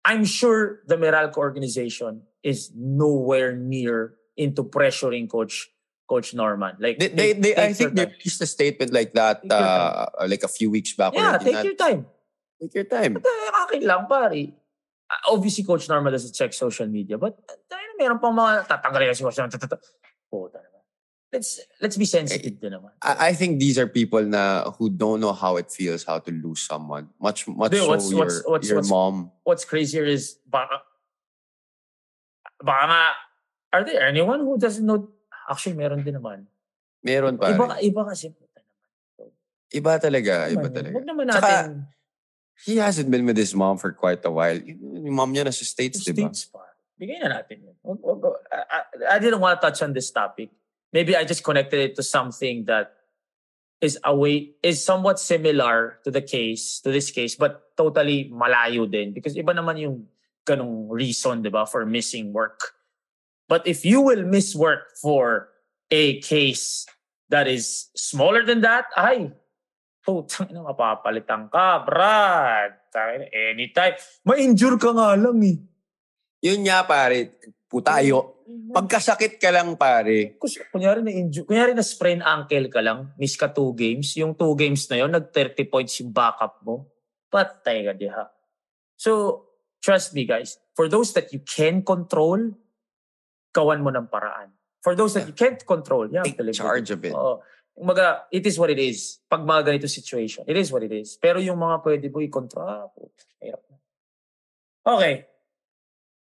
I'm 0.07 0.24
sure 0.24 0.81
the 0.89 0.97
Meralco 0.97 1.36
organization 1.43 2.23
is 2.40 2.70
nowhere 2.73 3.53
near 3.53 4.16
into 4.39 4.62
pressuring 4.65 5.27
Coach 5.28 5.69
Coach 6.09 6.32
Norman. 6.32 6.72
Like, 6.80 6.97
They, 6.98 7.09
they, 7.12 7.32
they, 7.36 7.52
I 7.55 7.72
think 7.76 7.93
they 7.93 8.09
released 8.09 8.40
a 8.40 8.48
statement 8.48 8.93
like 8.97 9.12
that 9.12 9.44
uh, 9.44 10.06
like 10.26 10.43
a 10.43 10.48
few 10.48 10.72
weeks 10.72 10.97
back. 10.97 11.12
Yeah, 11.12 11.36
take 11.36 11.62
your 11.62 11.76
time. 11.76 12.06
take 12.56 12.72
your 12.74 12.89
time. 12.89 13.20
Eh, 13.20 13.51
akin 13.62 13.85
lang, 13.85 14.09
pare. 14.09 14.56
Uh, 15.09 15.32
Obviously, 15.36 15.64
Coach 15.68 15.85
Norman 15.89 16.12
doesn't 16.16 16.32
check 16.35 16.52
social 16.56 16.89
media, 16.89 17.20
but 17.20 17.36
tayo 17.68 17.85
na 17.93 17.94
meron 18.01 18.18
pang 18.18 18.32
mga 18.32 18.64
tatanggalin 18.66 19.12
si 19.12 19.20
Coach 19.22 19.36
Norman. 19.36 19.52
Puta 20.32 20.59
naman. 20.59 20.80
Let's, 21.28 21.60
let's 21.85 21.97
be 22.01 22.09
sensitive 22.09 22.56
din 22.56 22.72
naman. 22.72 22.89
I, 23.05 23.28
I 23.28 23.32
think 23.36 23.60
these 23.60 23.76
are 23.76 23.85
people 23.86 24.24
na 24.24 24.72
who 24.80 24.89
don't 24.89 25.20
know 25.20 25.36
how 25.36 25.60
it 25.60 25.68
feels 25.68 26.09
how 26.09 26.18
to 26.24 26.32
lose 26.32 26.64
someone. 26.64 27.12
Much 27.20 27.44
much 27.47 27.76
Dude, 27.76 27.85
so 27.85 27.89
what's- 27.93 28.09
your, 28.09 28.18
what's- 28.24 28.43
what's- 28.48 28.68
your 28.68 28.80
what's- 28.80 28.89
mom. 28.89 29.28
What's 29.44 29.64
crazier 29.68 30.09
is, 30.09 30.40
baka, 30.48 30.80
baka 32.64 32.85
nga, 32.89 33.02
are 33.76 33.85
there 33.85 34.09
anyone 34.09 34.40
who 34.40 34.56
doesn't 34.56 34.85
know? 34.89 35.12
Actually, 35.49 35.81
meron 35.81 36.05
din 36.05 36.12
naman. 36.12 36.45
Meron 37.01 37.41
pa. 37.41 37.49
Iba, 37.49 37.81
iba 37.81 38.03
kasi. 38.05 38.29
Iba 39.73 39.97
talaga, 39.97 40.49
iba 40.53 40.69
Naman, 40.69 40.73
talaga. 40.77 40.95
Huwag 40.97 41.09
naman 41.09 41.25
natin. 41.29 41.89
He 42.69 42.77
hasn't 42.77 43.09
been 43.09 43.25
with 43.25 43.37
his 43.39 43.55
mom 43.57 43.79
for 43.81 43.93
quite 43.97 44.20
a 44.29 44.33
while. 44.33 44.57
Yung 44.61 45.15
mom 45.15 45.33
niya 45.33 45.47
nasa 45.49 45.65
States, 45.65 46.05
di 46.05 46.12
ba? 46.12 46.29
States 46.29 46.53
pa. 46.53 46.65
Bigay 46.99 47.23
na 47.23 47.41
natin 47.41 47.65
yun. 47.65 47.77
Wag- 47.81 48.03
wag- 48.03 48.23
wag- 48.25 48.43
I, 48.51 48.61
I- 48.61 48.89
I 49.15 49.19
didn't 49.23 49.39
want 49.41 49.57
to 49.57 49.61
touch 49.62 49.81
on 49.81 49.95
this 49.95 50.11
topic. 50.11 50.51
Maybe 50.93 51.15
I 51.15 51.23
just 51.25 51.45
connected 51.45 51.79
it 51.79 51.93
to 51.97 52.03
something 52.03 52.65
that 52.66 52.99
is 53.79 53.95
away, 54.03 54.59
is 54.65 54.83
somewhat 54.83 55.23
similar 55.23 56.03
to 56.03 56.11
the 56.11 56.25
case, 56.25 56.81
to 56.83 56.91
this 56.91 57.15
case, 57.15 57.39
but 57.39 57.77
totally 57.79 58.27
malayo 58.35 58.91
din. 58.91 59.15
Because 59.15 59.39
iba 59.39 59.55
naman 59.55 59.79
yung 59.79 60.09
ganong 60.43 60.91
reason, 60.91 61.45
di 61.45 61.53
ba, 61.53 61.62
for 61.62 61.87
missing 61.87 62.33
work. 62.35 62.75
But 63.49 63.65
if 63.65 63.83
you 63.83 64.05
will 64.05 64.29
miss 64.29 64.53
work 64.53 64.93
for 65.01 65.49
a 65.89 66.20
case 66.20 66.85
that 67.33 67.49
is 67.49 67.89
smaller 67.97 68.45
than 68.45 68.61
that, 68.61 68.93
ay, 68.93 69.33
putang 70.05 70.53
ina, 70.53 70.61
mapapalitan 70.65 71.49
ka, 71.49 71.81
Brad. 71.83 72.77
Anytime. 73.33 73.97
Ma-injure 74.25 74.77
ka 74.77 74.93
nga 74.93 75.16
lang 75.16 75.41
eh. 75.45 75.57
Yun 76.45 76.61
nga, 76.69 76.85
pare. 76.85 77.41
Putayo. 77.69 78.45
Pagkasakit 78.73 79.37
ka 79.37 79.53
lang, 79.53 79.77
pare. 79.77 80.37
Kus- 80.41 80.65
kunyari 80.73 81.05
na 81.05 81.12
injury, 81.12 81.45
kunyari 81.45 81.73
na 81.77 81.85
sprain 81.85 82.25
ankle 82.25 82.69
ka 82.73 82.81
lang, 82.81 83.12
miss 83.20 83.37
ka 83.37 83.53
two 83.53 83.77
games, 83.77 84.16
yung 84.16 84.33
two 84.33 84.57
games 84.57 84.89
na 84.89 85.05
yon 85.05 85.12
nag 85.12 85.29
30 85.33 85.69
points 85.69 86.01
yung 86.01 86.12
backup 86.12 86.61
mo, 86.65 86.89
patay 87.29 87.85
ka 87.85 87.93
diha. 87.93 88.25
So, 88.97 89.45
trust 89.85 90.16
me 90.16 90.25
guys, 90.25 90.57
for 90.73 90.89
those 90.89 91.12
that 91.12 91.29
you 91.33 91.45
can 91.45 91.85
control, 91.85 92.57
gawan 93.53 93.81
mo 93.83 93.91
ng 93.91 94.07
paraan. 94.09 94.53
For 94.81 94.95
those 94.95 95.15
that 95.19 95.27
you 95.27 95.35
can't 95.35 95.59
control, 95.66 96.07
yeah, 96.07 96.23
Take 96.23 96.39
charge 96.55 96.91
of 96.95 97.03
it. 97.05 97.12
Oo. 97.12 97.43
Umaga, 97.79 98.27
it 98.35 98.43
is 98.47 98.59
what 98.59 98.70
it 98.70 98.79
is. 98.79 99.23
Pag 99.31 99.47
mga 99.47 99.66
ganito 99.66 99.87
situation, 99.87 100.43
it 100.47 100.59
is 100.59 100.70
what 100.70 100.83
it 100.83 100.91
is. 100.91 101.15
Pero 101.19 101.39
yung 101.39 101.59
mga 101.59 101.83
pwede 101.83 102.07
mo 102.11 102.19
i-control, 102.19 102.66
ah, 102.66 102.91
hirap 103.39 103.62
na. 103.70 103.77
Okay. 104.99 105.15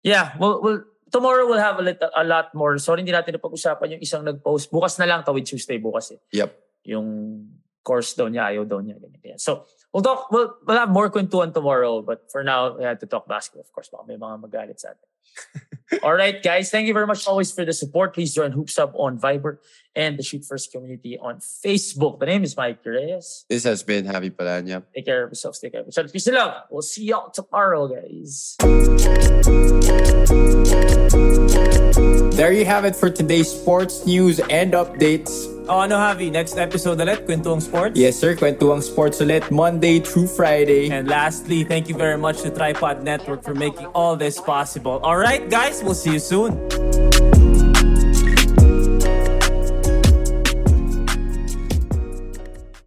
Yeah, 0.02 0.34
we'll, 0.42 0.62
we'll, 0.62 0.82
tomorrow 1.14 1.46
we'll 1.46 1.62
have 1.62 1.78
a, 1.78 1.86
little, 1.86 2.10
a 2.10 2.26
lot 2.26 2.50
more. 2.58 2.78
Sorry, 2.82 3.06
hindi 3.06 3.14
natin 3.14 3.38
napag-usapan 3.38 3.98
yung 3.98 4.02
isang 4.02 4.26
nag-post. 4.26 4.74
Bukas 4.74 4.98
na 4.98 5.06
lang, 5.06 5.22
Tawid 5.22 5.46
Tuesday 5.46 5.78
bukas 5.78 6.12
eh. 6.18 6.20
Yep. 6.34 6.50
Yung 6.90 7.08
course 7.86 8.18
daw 8.18 8.26
niya, 8.26 8.50
ayaw 8.50 8.66
daw 8.66 8.82
niya. 8.82 8.98
Ganyan, 8.98 9.22
ganyan. 9.22 9.40
So, 9.40 9.70
we'll 9.94 10.02
talk, 10.02 10.34
we'll, 10.34 10.58
we'll 10.66 10.80
have 10.80 10.90
more 10.90 11.14
kwentuhan 11.14 11.54
tomorrow. 11.54 12.02
But 12.02 12.32
for 12.34 12.42
now, 12.42 12.78
we 12.78 12.84
had 12.84 13.00
to 13.02 13.08
talk 13.08 13.30
basketball. 13.30 13.62
Of 13.62 13.72
course, 13.72 13.94
baka 13.94 14.10
may 14.10 14.18
mga 14.18 14.42
magalit 14.42 14.82
sa 14.82 14.98
atin. 14.98 15.06
All 16.02 16.14
right, 16.14 16.42
guys. 16.42 16.72
Thank 16.72 16.88
you 16.88 16.94
very 16.94 17.06
much 17.06 17.28
always 17.28 17.52
for 17.52 17.66
the 17.66 17.74
support. 17.74 18.14
Please 18.14 18.34
join 18.34 18.52
Hoops 18.52 18.80
Up 18.80 18.94
on 18.96 19.20
Viber 19.20 19.58
and 19.96 20.18
the 20.18 20.24
Shoot 20.24 20.44
First 20.46 20.72
community 20.72 21.20
on 21.20 21.38
Facebook. 21.38 22.20
The 22.20 22.26
name 22.26 22.44
is 22.44 22.58
Mike 22.58 22.80
Reyes. 22.84 23.46
This 23.48 23.64
has 23.66 23.84
been 23.84 24.06
Happy 24.06 24.32
Palanya. 24.32 24.84
Take 24.96 25.06
care 25.06 25.24
of 25.24 25.30
yourselves. 25.30 25.60
Take 25.60 25.74
care 25.74 25.82
of 25.82 25.88
yourselves. 25.88 26.12
Peace 26.12 26.28
and 26.28 26.36
love. 26.36 26.64
We'll 26.72 26.82
see 26.82 27.06
y'all 27.06 27.30
tomorrow, 27.30 27.88
guys. 27.88 28.56
There 32.34 32.52
you 32.52 32.66
have 32.66 32.86
it 32.86 32.96
for 32.96 33.10
today's 33.12 33.52
sports 33.52 34.06
news 34.08 34.40
and 34.40 34.74
updates. 34.74 35.53
O 35.70 35.80
ano 35.80 35.96
Javi, 35.96 36.30
next 36.30 36.58
episode 36.58 37.00
ulit, 37.00 37.24
Kwentuang 37.24 37.64
Sports. 37.64 37.96
Yes 37.96 38.20
sir, 38.20 38.36
kwentuang 38.36 38.84
sports 38.84 39.24
ulit 39.24 39.48
Monday 39.48 40.04
through 40.04 40.28
Friday. 40.28 40.92
And 40.92 41.08
lastly, 41.08 41.64
thank 41.64 41.88
you 41.88 41.96
very 41.96 42.18
much 42.18 42.44
to 42.44 42.52
Tripod 42.52 43.04
Network 43.04 43.44
for 43.48 43.56
making 43.56 43.88
all 43.96 44.20
this 44.20 44.36
possible. 44.44 45.00
All 45.08 45.16
right, 45.16 45.48
guys, 45.48 45.80
we'll 45.80 45.96
see 45.96 46.20
you 46.20 46.20
soon. 46.20 46.60